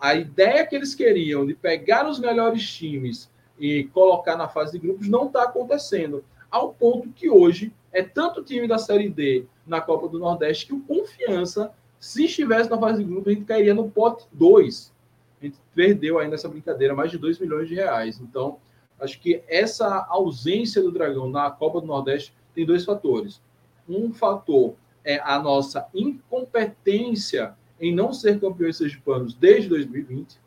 a 0.00 0.14
ideia 0.14 0.66
que 0.66 0.74
eles 0.74 0.94
queriam 0.94 1.46
de 1.46 1.54
pegar 1.54 2.08
os 2.08 2.18
melhores 2.18 2.68
times 2.68 3.30
e 3.58 3.84
colocar 3.92 4.36
na 4.36 4.48
fase 4.48 4.72
de 4.72 4.78
grupos 4.78 5.08
não 5.08 5.26
está 5.26 5.44
acontecendo. 5.44 6.24
Ao 6.50 6.72
ponto 6.72 7.10
que 7.10 7.30
hoje 7.30 7.72
é 7.92 8.02
tanto 8.02 8.42
time 8.42 8.66
da 8.66 8.78
Série 8.78 9.08
D 9.08 9.46
na 9.66 9.80
Copa 9.80 10.08
do 10.08 10.18
Nordeste 10.18 10.66
que 10.66 10.74
o 10.74 10.80
Confiança, 10.80 11.72
se 12.00 12.24
estivesse 12.24 12.68
na 12.68 12.78
fase 12.78 13.04
de 13.04 13.08
grupos, 13.08 13.28
a 13.32 13.34
gente 13.34 13.44
cairia 13.44 13.74
no 13.74 13.90
pote 13.90 14.26
2. 14.32 14.92
A 15.40 15.44
gente 15.44 15.58
perdeu 15.74 16.18
ainda 16.18 16.34
essa 16.34 16.48
brincadeira 16.48 16.94
mais 16.94 17.10
de 17.10 17.18
2 17.18 17.38
milhões 17.38 17.68
de 17.68 17.74
reais. 17.74 18.20
Então, 18.20 18.58
acho 18.98 19.20
que 19.20 19.42
essa 19.48 20.06
ausência 20.08 20.82
do 20.82 20.90
Dragão 20.90 21.28
na 21.28 21.50
Copa 21.50 21.80
do 21.80 21.86
Nordeste 21.86 22.34
tem 22.54 22.66
dois 22.66 22.84
fatores 22.84 23.40
um 23.88 24.12
fator 24.12 24.74
é 25.04 25.20
a 25.24 25.38
nossa 25.38 25.88
incompetência 25.94 27.54
em 27.80 27.94
não 27.94 28.12
ser 28.12 28.40
campeões 28.40 28.76
sergipanos 28.76 29.34
desde 29.34 29.68
2020 29.68 30.40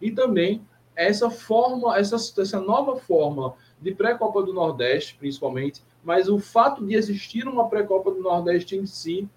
e 0.00 0.10
também 0.10 0.66
essa 0.96 1.30
forma, 1.30 1.96
essa, 1.96 2.16
essa 2.16 2.60
nova 2.60 2.96
forma 2.96 3.54
de 3.80 3.94
pré-copa 3.94 4.42
do 4.42 4.52
Nordeste, 4.52 5.16
principalmente, 5.18 5.82
mas 6.04 6.28
o 6.28 6.38
fato 6.38 6.84
de 6.84 6.94
existir 6.94 7.46
uma 7.46 7.68
pré-copa 7.68 8.10
do 8.10 8.20
Nordeste 8.20 8.76
em 8.76 8.86
si 8.86 9.28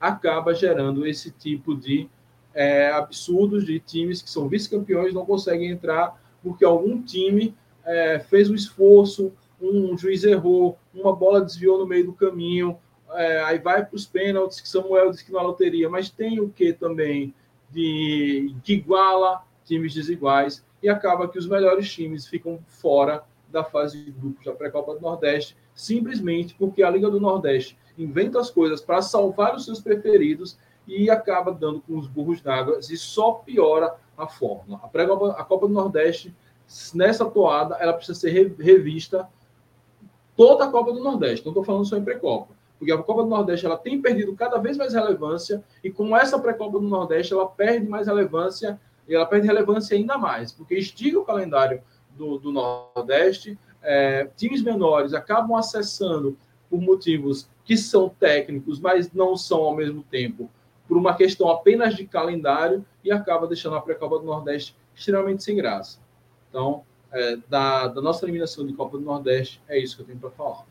acaba 0.00 0.54
gerando 0.54 1.06
esse 1.06 1.30
tipo 1.30 1.74
de 1.74 2.08
é, 2.54 2.90
absurdos 2.90 3.64
de 3.64 3.78
times 3.78 4.20
que 4.20 4.28
são 4.28 4.48
vice-campeões 4.48 5.14
não 5.14 5.24
conseguem 5.24 5.70
entrar 5.70 6.20
porque 6.42 6.64
algum 6.64 7.00
time 7.00 7.54
é, 7.84 8.18
fez 8.18 8.50
um 8.50 8.54
esforço, 8.54 9.32
um 9.62 9.96
juiz 9.96 10.24
errou, 10.24 10.78
uma 10.92 11.14
bola 11.14 11.40
desviou 11.40 11.78
no 11.78 11.86
meio 11.86 12.06
do 12.06 12.12
caminho, 12.12 12.78
é, 13.12 13.42
aí 13.42 13.58
vai 13.58 13.84
para 13.84 13.94
os 13.94 14.06
pênaltis, 14.06 14.60
que 14.60 14.68
Samuel 14.68 15.10
disse 15.10 15.24
que 15.24 15.32
não 15.32 15.40
é 15.40 15.42
loteria, 15.42 15.88
mas 15.88 16.10
tem 16.10 16.40
o 16.40 16.48
que 16.48 16.72
também 16.72 17.34
de 17.70 18.54
que 18.62 18.74
iguala 18.74 19.42
times 19.64 19.94
desiguais 19.94 20.64
e 20.82 20.88
acaba 20.88 21.28
que 21.28 21.38
os 21.38 21.46
melhores 21.46 21.90
times 21.90 22.26
ficam 22.26 22.58
fora 22.66 23.24
da 23.50 23.62
fase 23.62 24.04
de 24.04 24.10
grupos 24.10 24.44
da 24.44 24.52
pré-copa 24.52 24.94
do 24.94 25.00
Nordeste, 25.00 25.56
simplesmente 25.74 26.54
porque 26.54 26.82
a 26.82 26.90
Liga 26.90 27.10
do 27.10 27.20
Nordeste 27.20 27.78
inventa 27.96 28.40
as 28.40 28.50
coisas 28.50 28.80
para 28.80 29.02
salvar 29.02 29.54
os 29.54 29.64
seus 29.64 29.80
preferidos 29.80 30.58
e 30.86 31.10
acaba 31.10 31.52
dando 31.52 31.80
com 31.80 31.96
os 31.96 32.08
burros 32.08 32.40
d'água 32.40 32.78
e 32.78 32.96
só 32.96 33.32
piora 33.32 33.94
a 34.16 34.26
fórmula. 34.26 34.80
A, 34.82 34.88
pré-copa, 34.88 35.32
a 35.32 35.44
Copa 35.44 35.68
do 35.68 35.74
Nordeste, 35.74 36.34
nessa 36.94 37.24
toada, 37.24 37.76
ela 37.76 37.92
precisa 37.92 38.18
ser 38.18 38.54
revista 38.58 39.28
toda 40.42 40.64
a 40.64 40.68
Copa 40.68 40.92
do 40.92 40.98
Nordeste. 40.98 41.46
Não 41.46 41.52
estou 41.52 41.62
falando 41.62 41.84
só 41.84 41.96
em 41.96 42.02
pré-copa 42.02 42.52
porque 42.76 42.90
a 42.90 42.98
Copa 42.98 43.22
do 43.22 43.28
Nordeste 43.28 43.64
ela 43.64 43.78
tem 43.78 44.02
perdido 44.02 44.34
cada 44.34 44.58
vez 44.58 44.76
mais 44.76 44.92
relevância 44.92 45.62
e 45.84 45.88
com 45.88 46.16
essa 46.16 46.36
pré-copa 46.36 46.80
do 46.80 46.88
Nordeste 46.88 47.32
ela 47.32 47.46
perde 47.46 47.86
mais 47.86 48.08
relevância 48.08 48.80
e 49.06 49.14
ela 49.14 49.24
perde 49.24 49.46
relevância 49.46 49.96
ainda 49.96 50.18
mais, 50.18 50.50
porque 50.50 50.74
estiga 50.74 51.20
o 51.20 51.24
calendário 51.24 51.80
do, 52.16 52.38
do 52.38 52.50
Nordeste, 52.50 53.56
é, 53.80 54.28
times 54.36 54.64
menores 54.64 55.14
acabam 55.14 55.54
acessando 55.54 56.36
por 56.68 56.80
motivos 56.80 57.48
que 57.64 57.76
são 57.76 58.08
técnicos, 58.08 58.80
mas 58.80 59.12
não 59.12 59.36
são 59.36 59.60
ao 59.60 59.76
mesmo 59.76 60.02
tempo 60.02 60.50
por 60.88 60.96
uma 60.96 61.14
questão 61.14 61.48
apenas 61.50 61.94
de 61.94 62.04
calendário 62.04 62.84
e 63.04 63.12
acaba 63.12 63.46
deixando 63.46 63.76
a 63.76 63.80
pré-copa 63.80 64.18
do 64.18 64.24
Nordeste 64.24 64.76
extremamente 64.92 65.44
sem 65.44 65.54
graça. 65.54 66.00
Então, 66.50 66.82
é, 67.12 67.36
da, 67.48 67.88
da 67.88 68.00
nossa 68.00 68.24
eliminação 68.24 68.66
de 68.66 68.72
Copa 68.72 68.98
do 68.98 69.04
Nordeste, 69.04 69.60
é 69.68 69.78
isso 69.78 69.96
que 69.96 70.02
eu 70.02 70.06
tenho 70.06 70.18
para 70.18 70.30
falar. 70.30 70.64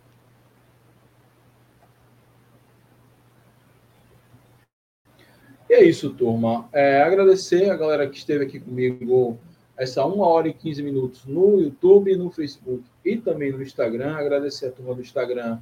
E 5.70 5.74
é 5.74 5.84
isso, 5.84 6.14
turma. 6.14 6.68
É, 6.74 7.02
agradecer 7.02 7.70
a 7.70 7.78
galera 7.78 8.10
que 8.10 8.18
esteve 8.18 8.44
aqui 8.44 8.60
comigo 8.60 9.40
essa 9.78 10.06
1 10.06 10.20
hora 10.20 10.48
e 10.48 10.54
15 10.54 10.84
minutos 10.84 11.26
no 11.26 11.62
YouTube, 11.62 12.16
no 12.18 12.30
Facebook 12.30 12.84
e 13.06 13.16
também 13.18 13.52
no 13.52 13.62
Instagram. 13.62 14.16
Agradecer 14.16 14.68
a 14.68 14.72
turma 14.72 14.94
do 14.94 15.02
Instagram 15.02 15.60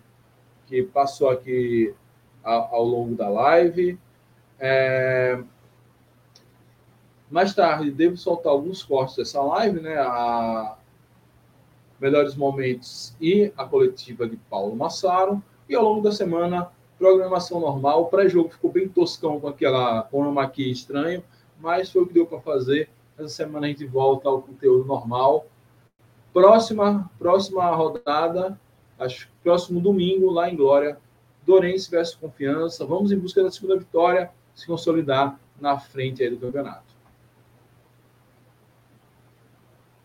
que 0.65 0.81
passou 0.83 1.29
aqui 1.29 1.93
ao, 2.43 2.75
ao 2.75 2.83
longo 2.83 3.15
da 3.15 3.29
live. 3.29 3.99
É... 4.59 5.39
Mais 7.29 7.53
tarde, 7.53 7.91
devo 7.91 8.17
soltar 8.17 8.51
alguns 8.51 8.81
cortes 8.81 9.15
dessa 9.15 9.41
live, 9.41 9.79
né? 9.79 9.97
A 9.97 10.77
Melhores 11.99 12.35
Momentos 12.35 13.15
e 13.21 13.51
a 13.55 13.65
coletiva 13.65 14.27
de 14.27 14.35
Paulo 14.35 14.75
Massaro. 14.75 15.43
E 15.67 15.75
ao 15.75 15.83
longo 15.83 16.01
da 16.01 16.11
semana, 16.11 16.71
programação 16.97 17.59
normal. 17.59 18.03
O 18.03 18.05
pré-jogo 18.05 18.49
ficou 18.49 18.71
bem 18.71 18.87
toscão 18.87 19.39
com 19.39 19.47
aquela 19.47 20.07
aqui 20.41 20.69
estranho, 20.69 21.23
mas 21.59 21.91
foi 21.91 22.01
o 22.01 22.07
que 22.07 22.13
deu 22.13 22.25
para 22.25 22.41
fazer. 22.41 22.89
Essa 23.17 23.29
semana 23.29 23.67
a 23.67 23.69
gente 23.69 23.85
volta 23.85 24.27
ao 24.27 24.41
conteúdo 24.41 24.85
normal. 24.85 25.45
Próxima, 26.33 27.09
próxima 27.17 27.69
rodada, 27.75 28.59
acho 28.97 29.29
próximo 29.43 29.79
domingo, 29.79 30.29
lá 30.29 30.49
em 30.49 30.55
Glória, 30.55 30.97
Dorense 31.45 31.89
versus 31.89 32.15
Confiança. 32.15 32.85
Vamos 32.85 33.11
em 33.11 33.17
busca 33.17 33.43
da 33.43 33.51
segunda 33.51 33.77
vitória, 33.77 34.31
se 34.53 34.67
consolidar 34.67 35.39
na 35.59 35.79
frente 35.79 36.23
aí 36.23 36.29
do 36.29 36.37
campeonato. 36.37 36.88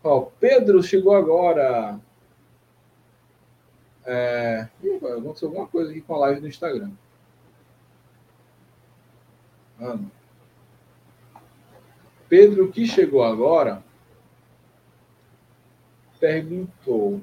Ó, 0.05 0.27
Pedro 0.39 0.83
chegou 0.83 1.15
agora. 1.15 1.99
É... 4.05 4.67
Ih, 4.83 4.97
aconteceu 4.97 5.47
alguma 5.47 5.65
coisa 5.65 5.89
aqui 5.89 5.99
com 5.99 6.13
a 6.13 6.19
live 6.19 6.41
no 6.41 6.47
Instagram. 6.47 6.91
Mano. 9.79 10.11
Pedro, 12.29 12.71
que 12.71 12.85
chegou 12.85 13.23
agora, 13.23 13.83
perguntou. 16.19 17.21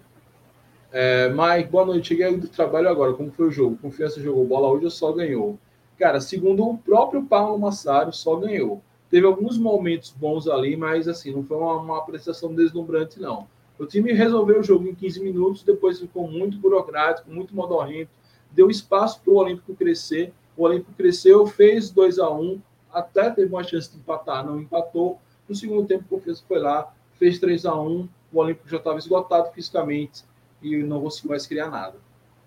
É, 0.90 1.28
Mike, 1.28 1.70
boa 1.70 1.86
noite. 1.86 2.08
Cheguei 2.08 2.36
do 2.36 2.48
trabalho 2.48 2.88
agora. 2.88 3.14
Como 3.14 3.30
foi 3.30 3.46
o 3.46 3.52
jogo? 3.52 3.78
Confiança 3.78 4.20
jogou 4.20 4.44
bola 4.44 4.68
hoje 4.68 4.86
ou 4.86 4.90
só 4.90 5.12
ganhou? 5.12 5.56
Cara, 5.96 6.20
segundo 6.20 6.68
o 6.68 6.76
próprio 6.76 7.22
Paulo 7.22 7.56
Massaro, 7.60 8.12
só 8.12 8.34
ganhou. 8.34 8.82
Teve 9.12 9.26
alguns 9.26 9.58
momentos 9.58 10.10
bons 10.10 10.48
ali, 10.48 10.74
mas 10.74 11.06
assim, 11.06 11.32
não 11.32 11.44
foi 11.44 11.58
uma, 11.58 11.74
uma 11.74 11.98
apreciação 11.98 12.54
deslumbrante, 12.54 13.20
não. 13.20 13.46
O 13.78 13.84
time 13.84 14.10
resolveu 14.10 14.60
o 14.60 14.62
jogo 14.62 14.88
em 14.88 14.94
15 14.94 15.22
minutos, 15.22 15.62
depois 15.62 16.00
ficou 16.00 16.26
muito 16.26 16.56
burocrático, 16.56 17.30
muito 17.30 17.54
modorrento, 17.54 18.10
deu 18.50 18.70
espaço 18.70 19.20
para 19.20 19.30
o 19.30 19.36
Olímpico 19.36 19.74
crescer. 19.74 20.32
O 20.56 20.62
Olímpico 20.62 20.94
cresceu, 20.94 21.46
fez 21.46 21.90
2 21.90 22.18
a 22.20 22.30
1 22.30 22.58
até 22.90 23.28
teve 23.28 23.52
uma 23.52 23.62
chance 23.62 23.92
de 23.92 23.98
empatar, 23.98 24.46
não 24.46 24.58
empatou. 24.58 25.18
No 25.46 25.54
segundo 25.54 25.86
tempo, 25.86 26.04
o 26.06 26.08
Confiança 26.08 26.42
foi 26.48 26.58
lá, 26.58 26.90
fez 27.18 27.38
3 27.38 27.66
a 27.66 27.78
1 27.78 28.08
o 28.32 28.38
Olímpico 28.38 28.66
já 28.66 28.78
estava 28.78 28.96
esgotado 28.96 29.52
fisicamente 29.52 30.24
e 30.62 30.78
não 30.78 31.02
conseguiu 31.02 31.32
mais 31.32 31.46
criar 31.46 31.68
nada. 31.68 31.96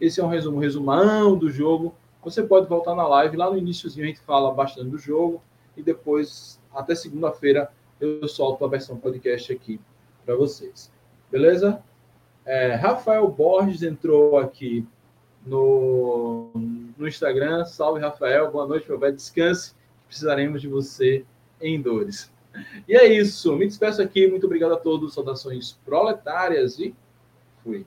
Esse 0.02 0.20
é 0.20 0.24
um 0.24 0.30
resumo, 0.30 0.58
um 0.58 0.62
resumão 0.62 1.38
do 1.38 1.48
jogo. 1.48 1.94
Você 2.24 2.42
pode 2.42 2.68
voltar 2.68 2.96
na 2.96 3.08
live, 3.08 3.38
lá 3.38 3.52
no 3.52 3.58
iníciozinho 3.60 4.06
a 4.06 4.08
gente 4.08 4.22
fala 4.22 4.52
bastante 4.52 4.90
do 4.90 4.98
jogo 4.98 5.44
e 5.76 5.84
depois, 5.84 6.60
até 6.74 6.96
segunda-feira, 6.96 7.72
eu 8.00 8.28
solto 8.28 8.66
a 8.66 8.68
versão 8.68 8.98
podcast 8.98 9.52
aqui 9.52 9.80
para 10.26 10.36
vocês. 10.36 10.92
Beleza? 11.32 11.82
É, 12.46 12.76
Rafael 12.76 13.28
Borges 13.28 13.82
entrou 13.82 14.38
aqui 14.38 14.88
no, 15.46 16.52
no 16.98 17.08
Instagram. 17.08 17.66
Salve, 17.66 18.00
Rafael. 18.00 18.52
Boa 18.52 18.68
noite, 18.68 18.88
meu 18.88 19.00
velho. 19.00 19.16
Descanse. 19.16 19.74
Precisaremos 20.08 20.62
de 20.62 20.68
você 20.68 21.26
em 21.60 21.82
dores. 21.82 22.32
E 22.88 22.96
é 22.96 23.06
isso. 23.06 23.56
Me 23.56 23.66
despeço 23.66 24.02
aqui. 24.02 24.28
Muito 24.28 24.46
obrigado 24.46 24.74
a 24.74 24.78
todos. 24.78 25.14
Saudações 25.14 25.74
proletárias 25.86 26.80
e 26.80 26.96
fui. 27.64 27.86